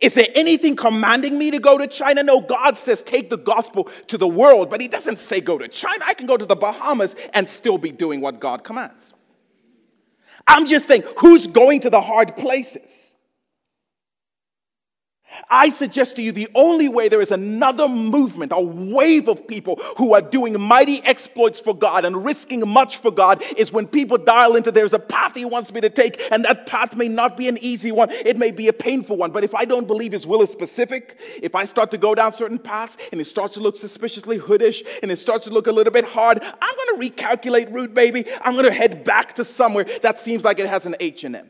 Is 0.00 0.14
there 0.14 0.28
anything 0.34 0.74
commanding 0.74 1.38
me 1.38 1.52
to 1.52 1.60
go 1.60 1.78
to 1.78 1.86
China? 1.86 2.24
No, 2.24 2.40
God 2.40 2.76
says 2.76 3.04
take 3.04 3.30
the 3.30 3.38
gospel 3.38 3.88
to 4.08 4.18
the 4.18 4.26
world, 4.26 4.68
but 4.68 4.80
He 4.80 4.88
doesn't 4.88 5.20
say 5.20 5.40
go 5.40 5.58
to 5.58 5.68
China. 5.68 6.02
I 6.08 6.14
can 6.14 6.26
go 6.26 6.36
to 6.36 6.46
the 6.46 6.56
Bahamas 6.56 7.14
and 7.34 7.48
still 7.48 7.78
be 7.78 7.92
doing 7.92 8.20
what 8.20 8.40
God 8.40 8.64
commands. 8.64 9.14
I'm 10.46 10.66
just 10.66 10.86
saying, 10.86 11.02
who's 11.18 11.46
going 11.46 11.80
to 11.80 11.90
the 11.90 12.00
hard 12.00 12.36
places? 12.36 13.09
I 15.48 15.70
suggest 15.70 16.16
to 16.16 16.22
you 16.22 16.32
the 16.32 16.48
only 16.54 16.88
way 16.88 17.08
there 17.08 17.20
is 17.20 17.30
another 17.30 17.88
movement, 17.88 18.52
a 18.52 18.60
wave 18.60 19.28
of 19.28 19.46
people 19.46 19.76
who 19.96 20.14
are 20.14 20.22
doing 20.22 20.60
mighty 20.60 21.02
exploits 21.04 21.60
for 21.60 21.74
God 21.74 22.04
and 22.04 22.24
risking 22.24 22.66
much 22.68 22.98
for 22.98 23.10
God 23.10 23.42
is 23.56 23.72
when 23.72 23.86
people 23.86 24.18
dial 24.18 24.56
into 24.56 24.70
there's 24.70 24.92
a 24.92 24.98
path 24.98 25.34
He 25.34 25.44
wants 25.44 25.72
me 25.72 25.80
to 25.80 25.90
take, 25.90 26.20
and 26.30 26.44
that 26.44 26.66
path 26.66 26.96
may 26.96 27.08
not 27.08 27.36
be 27.36 27.48
an 27.48 27.58
easy 27.60 27.92
one, 27.92 28.10
it 28.10 28.36
may 28.36 28.50
be 28.50 28.68
a 28.68 28.72
painful 28.72 29.16
one. 29.16 29.30
But 29.30 29.44
if 29.44 29.54
I 29.54 29.64
don't 29.64 29.86
believe 29.86 30.12
His 30.12 30.26
will 30.26 30.42
is 30.42 30.50
specific, 30.50 31.18
if 31.42 31.54
I 31.54 31.64
start 31.64 31.90
to 31.92 31.98
go 31.98 32.14
down 32.14 32.32
certain 32.32 32.58
paths 32.58 32.96
and 33.12 33.20
it 33.20 33.26
starts 33.26 33.54
to 33.54 33.60
look 33.60 33.76
suspiciously 33.76 34.38
hoodish 34.38 34.86
and 35.02 35.10
it 35.10 35.18
starts 35.18 35.44
to 35.44 35.50
look 35.50 35.66
a 35.66 35.72
little 35.72 35.92
bit 35.92 36.04
hard, 36.04 36.40
I'm 36.42 36.76
going 36.76 37.00
to 37.00 37.10
recalculate 37.10 37.72
route, 37.72 37.94
baby. 37.94 38.26
I'm 38.42 38.54
going 38.54 38.66
to 38.66 38.72
head 38.72 39.04
back 39.04 39.34
to 39.34 39.44
somewhere 39.44 39.86
that 40.02 40.20
seems 40.20 40.44
like 40.44 40.58
it 40.58 40.66
has 40.66 40.86
an 40.86 40.96
H 41.00 41.24
in 41.24 41.34
it. 41.34 41.46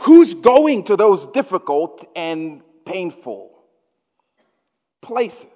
Who's 0.00 0.34
going 0.34 0.84
to 0.84 0.96
those 0.96 1.26
difficult 1.26 2.06
and 2.16 2.62
painful 2.84 3.50
places? 5.02 5.50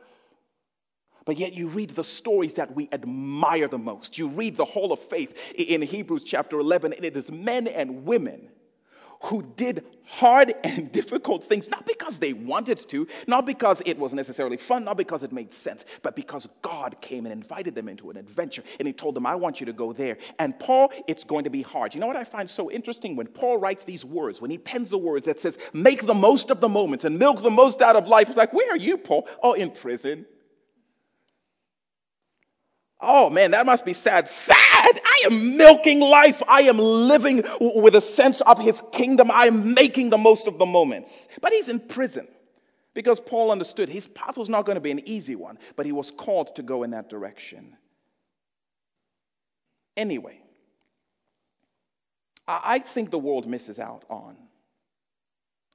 But 1.25 1.39
yet, 1.39 1.55
you 1.55 1.69
read 1.69 1.91
the 1.91 2.05
stories 2.05 2.55
that 2.55 2.75
we 2.75 2.89
admire 2.93 3.69
the 3.69 3.79
most. 3.79 4.19
You 4.19 4.29
read 4.29 4.57
the 4.57 4.65
Hall 4.67 4.93
of 4.93 4.99
Faith 4.99 5.55
in 5.57 5.81
Hebrews 5.81 6.25
chapter 6.25 6.59
11, 6.59 6.93
and 6.93 7.05
it 7.05 7.17
is 7.17 7.31
men 7.31 7.67
and 7.67 8.05
women 8.05 8.51
who 9.25 9.43
did 9.57 9.85
hard 10.07 10.53
and 10.63 10.93
difficult 11.01 11.45
things, 11.45 11.69
not 11.69 11.87
because 11.87 12.19
they 12.19 12.33
wanted 12.33 12.79
to, 12.79 13.07
not 13.27 13.47
because 13.47 13.83
it 13.87 13.99
was 13.99 14.13
necessarily 14.13 14.57
fun, 14.57 14.85
not 14.85 14.97
because 14.97 15.23
it 15.23 15.33
made 15.33 15.53
sense, 15.53 15.85
but 16.03 16.15
because 16.15 16.47
God 16.63 16.97
came 17.01 17.25
and 17.25 17.33
invited 17.33 17.75
them 17.75 17.89
into 17.89 18.11
an 18.11 18.17
adventure 18.17 18.63
and 18.79 18.87
He 18.87 18.93
told 18.93 19.15
them, 19.15 19.27
I 19.27 19.35
want 19.35 19.61
you 19.61 19.67
to 19.67 19.73
go 19.73 19.93
there. 19.93 20.19
And 20.39 20.59
Paul, 20.59 20.93
it's 21.09 21.25
going 21.25 21.45
to 21.45 21.51
be 21.51 21.63
hard. 21.63 21.95
You 21.95 22.01
know 22.01 22.07
what 22.07 22.17
I 22.17 22.25
find 22.25 22.49
so 22.49 22.71
interesting? 22.71 23.17
When 23.17 23.27
Paul 23.27 23.59
writes 23.59 23.85
these 23.85 24.05
words, 24.05 24.41
when 24.41 24.51
he 24.51 24.59
pens 24.59 24.91
the 24.91 24.99
words 24.99 25.27
that 25.27 25.41
says, 25.41 25.59
make 25.73 26.05
the 26.05 26.15
most 26.15 26.51
of 26.51 26.61
the 26.61 26.69
moments 26.69 27.05
and 27.05 27.19
milk 27.19 27.43
the 27.43 27.51
most 27.51 27.81
out 27.81 27.97
of 27.97 28.07
life, 28.07 28.29
it's 28.29 28.37
like, 28.37 28.53
where 28.53 28.71
are 28.71 28.77
you, 28.77 28.99
Paul? 28.99 29.27
Oh, 29.43 29.55
in 29.55 29.71
prison. 29.71 30.27
Oh 33.05 33.31
man, 33.31 33.53
that 33.53 33.67
must 33.67 33.85
be 33.85 33.93
sad. 33.93 34.29
Sad! 34.29 34.55
I 35.05 35.23
am 35.27 35.57
milking 35.57 36.01
life. 36.01 36.43
I 36.49 36.63
am 36.63 36.79
living 36.79 37.45
with 37.61 37.95
a 37.95 38.01
sense 38.01 38.41
of 38.43 38.59
his 38.59 38.83
kingdom. 38.93 39.31
I 39.31 39.47
am 39.47 39.75
making 39.75 40.11
the 40.11 40.19
most 40.19 40.47
of 40.47 40.59
the 40.59 40.67
moments. 40.67 41.29
But 41.41 41.53
he's 41.53 41.69
in 41.69 41.81
prison 41.81 42.27
because 42.95 43.21
Paul 43.21 43.51
understood 43.51 43.89
his 43.89 44.07
path 44.07 44.37
was 44.37 44.49
not 44.49 44.67
going 44.67 44.77
to 44.77 44.81
be 44.81 44.91
an 44.91 45.09
easy 45.09 45.37
one, 45.37 45.59
but 45.77 45.87
he 45.87 45.93
was 45.93 46.11
called 46.11 46.55
to 46.57 46.63
go 46.63 46.83
in 46.83 46.91
that 46.91 47.09
direction. 47.11 47.77
Anyway, 49.97 50.41
I 52.47 52.81
think 52.81 53.11
the 53.11 53.19
world 53.19 53.47
misses 53.47 53.79
out 53.79 54.05
on 54.11 54.37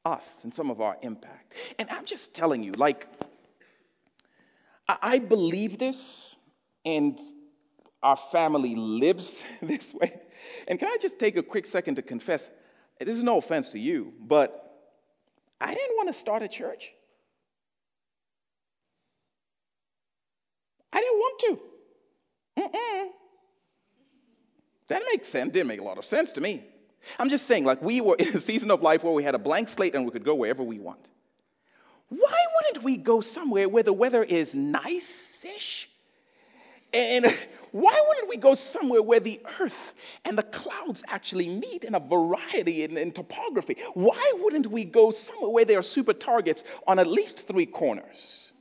us 0.05 0.39
and 0.43 0.53
some 0.53 0.69
of 0.69 0.81
our 0.81 0.97
impact. 1.01 1.53
And 1.77 1.89
I'm 1.89 2.05
just 2.05 2.35
telling 2.35 2.63
you, 2.63 2.73
like, 2.73 3.07
I 4.87 5.19
believe 5.19 5.77
this 5.77 6.28
and 6.85 7.19
our 8.01 8.17
family 8.17 8.75
lives 8.75 9.41
this 9.61 9.93
way. 9.93 10.19
And 10.67 10.79
can 10.79 10.87
I 10.87 10.97
just 11.01 11.19
take 11.19 11.37
a 11.37 11.43
quick 11.43 11.65
second 11.65 11.95
to 11.95 12.01
confess? 12.01 12.49
This 12.99 13.15
is 13.15 13.23
no 13.23 13.37
offense 13.37 13.71
to 13.71 13.79
you, 13.79 14.13
but 14.19 14.65
I 15.61 15.73
didn't 15.73 15.95
want 15.95 16.09
to 16.09 16.13
start 16.13 16.41
a 16.43 16.47
church. 16.47 16.91
I 20.91 20.99
didn't 20.99 21.17
want 21.17 21.39
to. 21.39 21.59
Mm-mm. 22.61 23.07
That 24.87 25.03
makes 25.11 25.29
sense. 25.29 25.53
Didn't 25.53 25.67
make 25.67 25.79
a 25.79 25.83
lot 25.83 25.97
of 25.97 26.05
sense 26.05 26.31
to 26.33 26.41
me. 26.41 26.63
I'm 27.17 27.29
just 27.29 27.45
saying, 27.45 27.63
like, 27.63 27.81
we 27.81 28.01
were 28.01 28.15
in 28.19 28.35
a 28.35 28.41
season 28.41 28.71
of 28.71 28.81
life 28.81 29.03
where 29.03 29.13
we 29.13 29.23
had 29.23 29.35
a 29.35 29.39
blank 29.39 29.69
slate 29.69 29.95
and 29.95 30.05
we 30.05 30.11
could 30.11 30.25
go 30.25 30.35
wherever 30.35 30.63
we 30.63 30.79
want. 30.79 30.99
Why 32.09 32.45
wouldn't 32.55 32.83
we 32.83 32.97
go 32.97 33.21
somewhere 33.21 33.69
where 33.69 33.83
the 33.83 33.93
weather 33.93 34.23
is 34.23 34.55
nice 34.55 35.45
ish 35.45 35.88
and 36.93 37.25
why 37.71 38.03
wouldn't 38.07 38.29
we 38.29 38.37
go 38.37 38.55
somewhere 38.55 39.01
where 39.01 39.19
the 39.19 39.39
earth 39.59 39.93
and 40.25 40.37
the 40.37 40.43
clouds 40.43 41.03
actually 41.07 41.47
meet 41.47 41.83
in 41.83 41.95
a 41.95 41.99
variety 41.99 42.83
in, 42.83 42.97
in, 42.97 43.11
topography? 43.11 43.77
Why 43.93 44.33
wouldn't 44.37 44.67
we 44.67 44.85
go 44.85 45.11
somewhere 45.11 45.49
where 45.49 45.65
there 45.65 45.79
are 45.79 45.83
super 45.83 46.13
targets 46.13 46.63
on 46.87 46.97
at 46.99 47.07
least 47.07 47.39
three 47.39 47.67
corners? 47.67 48.51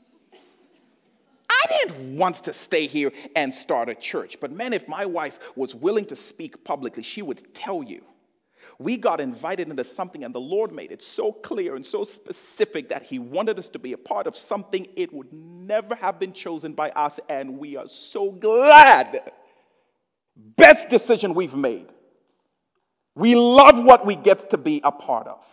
I 1.50 1.64
didn't 1.68 2.16
want 2.16 2.36
to 2.44 2.52
stay 2.52 2.86
here 2.86 3.12
and 3.34 3.52
start 3.52 3.88
a 3.88 3.94
church, 3.94 4.38
but 4.40 4.52
man, 4.52 4.72
if 4.72 4.86
my 4.86 5.06
wife 5.06 5.38
was 5.56 5.74
willing 5.74 6.04
to 6.06 6.16
speak 6.16 6.62
publicly, 6.62 7.02
she 7.02 7.22
would 7.22 7.54
tell 7.54 7.82
you 7.82 8.04
we 8.78 8.96
got 8.96 9.20
invited 9.20 9.68
into 9.68 9.82
something, 9.82 10.22
and 10.22 10.34
the 10.34 10.40
Lord 10.40 10.72
made 10.72 10.92
it 10.92 11.02
so 11.02 11.32
clear 11.32 11.74
and 11.74 11.84
so 11.84 12.04
specific 12.04 12.88
that 12.90 13.02
He 13.02 13.18
wanted 13.18 13.58
us 13.58 13.68
to 13.70 13.78
be 13.78 13.92
a 13.92 13.98
part 13.98 14.26
of 14.28 14.36
something 14.36 14.86
it 14.94 15.12
would 15.12 15.32
never 15.32 15.96
have 15.96 16.20
been 16.20 16.32
chosen 16.32 16.74
by 16.74 16.90
us, 16.90 17.18
and 17.28 17.58
we 17.58 17.76
are 17.76 17.88
so 17.88 18.30
glad. 18.30 19.32
Best 20.36 20.90
decision 20.90 21.34
we've 21.34 21.56
made. 21.56 21.88
We 23.16 23.34
love 23.34 23.84
what 23.84 24.06
we 24.06 24.14
get 24.14 24.50
to 24.50 24.56
be 24.56 24.80
a 24.84 24.92
part 24.92 25.26
of, 25.26 25.44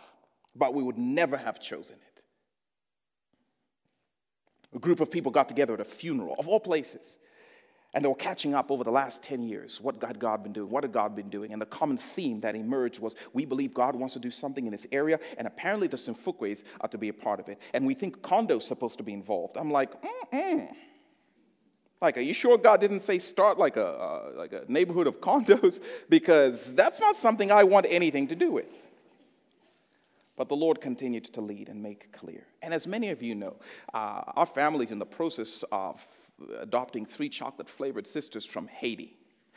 but 0.54 0.72
we 0.72 0.84
would 0.84 0.98
never 0.98 1.36
have 1.36 1.60
chosen 1.60 1.96
it. 1.96 2.22
A 4.72 4.78
group 4.78 5.00
of 5.00 5.10
people 5.10 5.32
got 5.32 5.48
together 5.48 5.74
at 5.74 5.80
a 5.80 5.84
funeral, 5.84 6.36
of 6.38 6.46
all 6.46 6.60
places. 6.60 7.18
And 7.96 8.04
they 8.04 8.10
were 8.10 8.14
catching 8.14 8.54
up 8.54 8.70
over 8.70 8.84
the 8.84 8.90
last 8.90 9.22
10 9.22 9.42
years. 9.42 9.80
What 9.80 10.02
had 10.02 10.18
God 10.18 10.42
been 10.42 10.52
doing? 10.52 10.68
What 10.68 10.84
had 10.84 10.92
God 10.92 11.16
been 11.16 11.30
doing? 11.30 11.54
And 11.54 11.62
the 11.62 11.66
common 11.66 11.96
theme 11.96 12.40
that 12.40 12.54
emerged 12.54 13.00
was 13.00 13.16
we 13.32 13.46
believe 13.46 13.72
God 13.72 13.96
wants 13.96 14.12
to 14.12 14.20
do 14.20 14.30
something 14.30 14.66
in 14.66 14.70
this 14.70 14.86
area, 14.92 15.18
and 15.38 15.46
apparently 15.46 15.88
the 15.88 15.96
Simfukwe's 15.96 16.62
are 16.82 16.90
to 16.90 16.98
be 16.98 17.08
a 17.08 17.14
part 17.14 17.40
of 17.40 17.48
it. 17.48 17.58
And 17.72 17.86
we 17.86 17.94
think 17.94 18.20
Kondo's 18.20 18.66
supposed 18.66 18.98
to 18.98 19.02
be 19.02 19.14
involved. 19.14 19.56
I'm 19.56 19.70
like, 19.70 19.92
mm 20.30 20.68
Like, 22.02 22.18
are 22.18 22.20
you 22.20 22.34
sure 22.34 22.58
God 22.58 22.82
didn't 22.82 23.00
say 23.00 23.18
start 23.18 23.56
like 23.56 23.78
a, 23.78 23.86
uh, 23.86 24.32
like 24.36 24.52
a 24.52 24.64
neighborhood 24.68 25.06
of 25.06 25.22
condos? 25.22 25.80
Because 26.10 26.74
that's 26.74 27.00
not 27.00 27.16
something 27.16 27.50
I 27.50 27.64
want 27.64 27.86
anything 27.88 28.28
to 28.28 28.34
do 28.34 28.50
with. 28.50 28.74
But 30.36 30.50
the 30.50 30.56
Lord 30.56 30.82
continued 30.82 31.24
to 31.32 31.40
lead 31.40 31.70
and 31.70 31.82
make 31.82 32.12
clear. 32.12 32.46
And 32.60 32.74
as 32.74 32.86
many 32.86 33.08
of 33.08 33.22
you 33.22 33.34
know, 33.34 33.56
uh, 33.94 34.20
our 34.36 34.44
family's 34.44 34.90
in 34.90 34.98
the 34.98 35.06
process 35.06 35.64
of 35.72 36.06
adopting 36.58 37.06
three 37.06 37.28
chocolate 37.28 37.68
flavored 37.68 38.06
sisters 38.06 38.44
from 38.44 38.68
Haiti. 38.68 39.16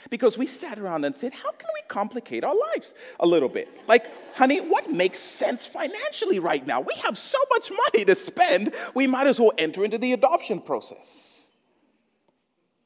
Because 0.10 0.38
we 0.38 0.46
sat 0.46 0.80
around 0.80 1.04
and 1.04 1.14
said, 1.14 1.34
How 1.34 1.52
can 1.52 1.68
we 1.74 1.82
complicate 1.90 2.44
our 2.44 2.56
lives 2.56 2.94
a 3.20 3.28
little 3.28 3.50
bit? 3.50 3.82
Like, 3.88 4.06
honey, 4.34 4.62
what 4.62 4.90
makes 4.90 5.20
sense 5.20 5.66
financially 5.66 6.40
right 6.40 6.66
now? 6.66 6.80
We 6.80 6.94
have 7.04 7.18
so 7.18 7.38
much 7.50 7.70
money 7.70 8.06
to 8.06 8.16
spend, 8.16 8.74
we 8.94 9.08
might 9.08 9.28
as 9.28 9.40
well 9.40 9.52
enter 9.58 9.84
into 9.84 9.98
the 9.98 10.14
adoption 10.14 10.62
process. 10.62 11.50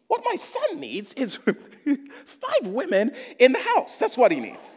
What 0.08 0.22
my 0.26 0.36
son 0.36 0.80
needs 0.80 1.14
is 1.14 1.36
five 2.26 2.68
women 2.68 3.12
in 3.40 3.52
the 3.52 3.60
house. 3.60 3.98
That's 3.98 4.18
what 4.18 4.32
he 4.32 4.40
needs. 4.40 4.72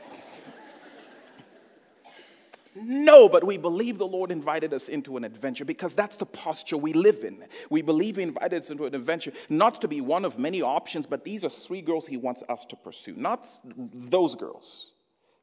No, 2.79 3.29
but 3.29 3.43
we 3.43 3.57
believe 3.57 3.97
the 3.97 4.07
Lord 4.07 4.31
invited 4.31 4.75
us 4.75 4.89
into 4.89 5.17
an 5.17 5.25
adventure 5.25 5.65
because 5.65 5.95
that's 5.95 6.17
the 6.17 6.27
posture 6.27 6.77
we 6.77 6.93
live 6.93 7.25
in. 7.25 7.47
We 7.71 7.81
believe 7.81 8.17
He 8.17 8.23
invited 8.23 8.61
us 8.61 8.71
into 8.71 8.85
an 8.85 8.95
adventure 8.95 9.33
not 9.49 9.81
to 9.81 9.89
be 9.89 10.03
one 10.03 10.27
of 10.27 10.39
many 10.39 10.61
options, 10.61 11.07
but 11.07 11.25
these 11.25 11.43
are 11.43 11.49
three 11.49 11.81
girls 11.81 12.07
He 12.07 12.19
wants 12.19 12.43
us 12.49 12.67
to 12.67 12.77
pursue, 12.77 13.15
not 13.17 13.49
those 13.65 14.35
girls, 14.35 14.93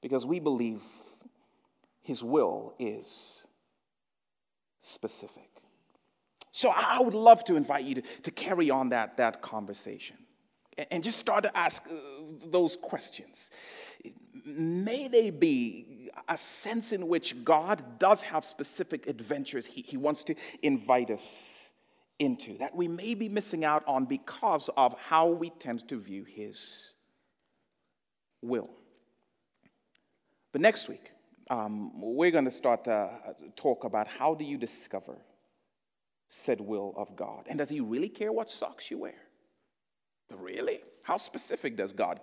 because 0.02 0.26
we 0.26 0.40
believe 0.40 0.82
His 2.04 2.24
will 2.24 2.76
is 2.78 3.48
specific. 4.82 5.50
So 6.52 6.72
I 6.76 7.00
would 7.02 7.16
love 7.16 7.44
to 7.46 7.56
invite 7.56 7.86
you 7.86 7.96
to, 7.96 8.02
to 8.02 8.32
carry 8.32 8.70
on 8.70 8.90
that, 8.90 9.18
that 9.18 9.42
conversation 9.42 10.18
and 10.92 11.04
just 11.04 11.20
start 11.20 11.44
to 11.44 11.58
ask 11.58 11.84
uh, 11.90 11.96
those 12.46 12.76
questions. 12.76 13.50
May 14.46 15.08
they 15.08 15.30
be 15.30 15.93
a 16.28 16.38
sense 16.38 16.91
in 16.91 17.07
which 17.07 17.43
God 17.43 17.99
does 17.99 18.22
have 18.24 18.45
specific 18.45 19.07
adventures 19.07 19.66
he, 19.66 19.82
he 19.82 19.97
wants 19.97 20.24
to 20.26 20.36
invite 20.61 21.09
us 21.09 21.64
into 22.20 22.57
that 22.57 22.76
we 22.76 22.88
may 22.88 23.14
be 23.16 23.28
missing 23.28 23.66
out 23.66 23.84
on 23.88 24.05
because 24.05 24.70
of 24.78 24.95
how 24.99 25.28
we 25.28 25.49
tend 25.49 25.88
to 25.89 25.99
view 25.99 26.24
His 26.24 26.91
will. 28.41 28.70
But 30.51 30.61
next 30.61 30.88
week, 30.88 31.11
um, 31.49 31.91
we're 31.99 32.32
going 32.32 32.45
to 32.45 32.51
start 32.51 32.84
to 32.86 33.09
talk 33.55 33.84
about 33.84 34.07
how 34.07 34.36
do 34.36 34.45
you 34.45 34.57
discover 34.57 35.18
said 36.30 36.59
will 36.59 36.93
of 36.97 37.16
God? 37.16 37.45
And 37.47 37.59
does 37.59 37.70
He 37.70 37.80
really 37.80 38.09
care 38.09 38.32
what 38.32 38.49
socks 38.49 38.89
you 38.89 38.99
wear? 38.99 39.16
Really? 40.36 40.80
How 41.03 41.18
specific 41.18 41.76
does 41.76 41.91
God 41.91 42.20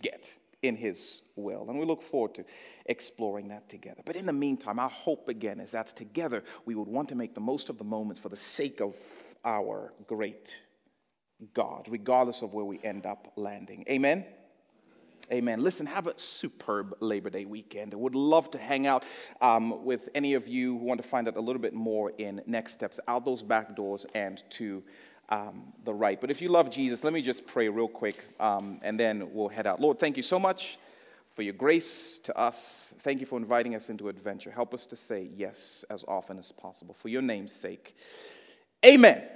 get? 0.00 0.34
In 0.66 0.76
His 0.76 1.22
will. 1.36 1.66
And 1.68 1.78
we 1.78 1.84
look 1.84 2.02
forward 2.02 2.34
to 2.36 2.44
exploring 2.86 3.48
that 3.48 3.68
together. 3.68 4.02
But 4.04 4.16
in 4.16 4.26
the 4.26 4.32
meantime, 4.32 4.78
our 4.78 4.88
hope 4.88 5.28
again 5.28 5.60
is 5.60 5.72
that 5.72 5.88
together 5.88 6.44
we 6.64 6.74
would 6.74 6.88
want 6.88 7.08
to 7.10 7.14
make 7.14 7.34
the 7.34 7.40
most 7.40 7.68
of 7.68 7.78
the 7.78 7.84
moments 7.84 8.20
for 8.20 8.28
the 8.28 8.36
sake 8.36 8.80
of 8.80 8.94
our 9.44 9.92
great 10.06 10.56
God, 11.54 11.86
regardless 11.88 12.42
of 12.42 12.54
where 12.54 12.64
we 12.64 12.80
end 12.82 13.06
up 13.06 13.32
landing. 13.36 13.84
Amen. 13.88 14.24
Amen. 15.32 15.60
Listen, 15.60 15.86
have 15.86 16.06
a 16.06 16.16
superb 16.16 16.94
Labor 17.00 17.30
Day 17.30 17.46
weekend. 17.46 17.94
I 17.94 17.96
would 17.96 18.14
love 18.14 18.48
to 18.52 18.58
hang 18.58 18.86
out 18.86 19.02
um, 19.40 19.84
with 19.84 20.08
any 20.14 20.34
of 20.34 20.46
you 20.46 20.78
who 20.78 20.84
want 20.84 21.02
to 21.02 21.08
find 21.08 21.26
out 21.26 21.36
a 21.36 21.40
little 21.40 21.60
bit 21.60 21.74
more 21.74 22.12
in 22.18 22.42
Next 22.46 22.74
Steps, 22.74 23.00
out 23.08 23.24
those 23.24 23.42
back 23.42 23.74
doors 23.74 24.06
and 24.14 24.40
to 24.50 24.84
um, 25.28 25.72
the 25.84 25.92
right. 25.92 26.20
But 26.20 26.30
if 26.30 26.40
you 26.40 26.48
love 26.48 26.70
Jesus, 26.70 27.04
let 27.04 27.12
me 27.12 27.22
just 27.22 27.46
pray 27.46 27.68
real 27.68 27.88
quick 27.88 28.16
um, 28.40 28.78
and 28.82 28.98
then 28.98 29.32
we'll 29.32 29.48
head 29.48 29.66
out. 29.66 29.80
Lord, 29.80 29.98
thank 29.98 30.16
you 30.16 30.22
so 30.22 30.38
much 30.38 30.78
for 31.34 31.42
your 31.42 31.52
grace 31.52 32.18
to 32.24 32.36
us. 32.36 32.94
Thank 33.00 33.20
you 33.20 33.26
for 33.26 33.38
inviting 33.38 33.74
us 33.74 33.90
into 33.90 34.08
adventure. 34.08 34.50
Help 34.50 34.72
us 34.72 34.86
to 34.86 34.96
say 34.96 35.28
yes 35.36 35.84
as 35.90 36.04
often 36.08 36.38
as 36.38 36.52
possible 36.52 36.94
for 36.94 37.08
your 37.08 37.22
name's 37.22 37.52
sake. 37.52 37.94
Amen. 38.84 39.26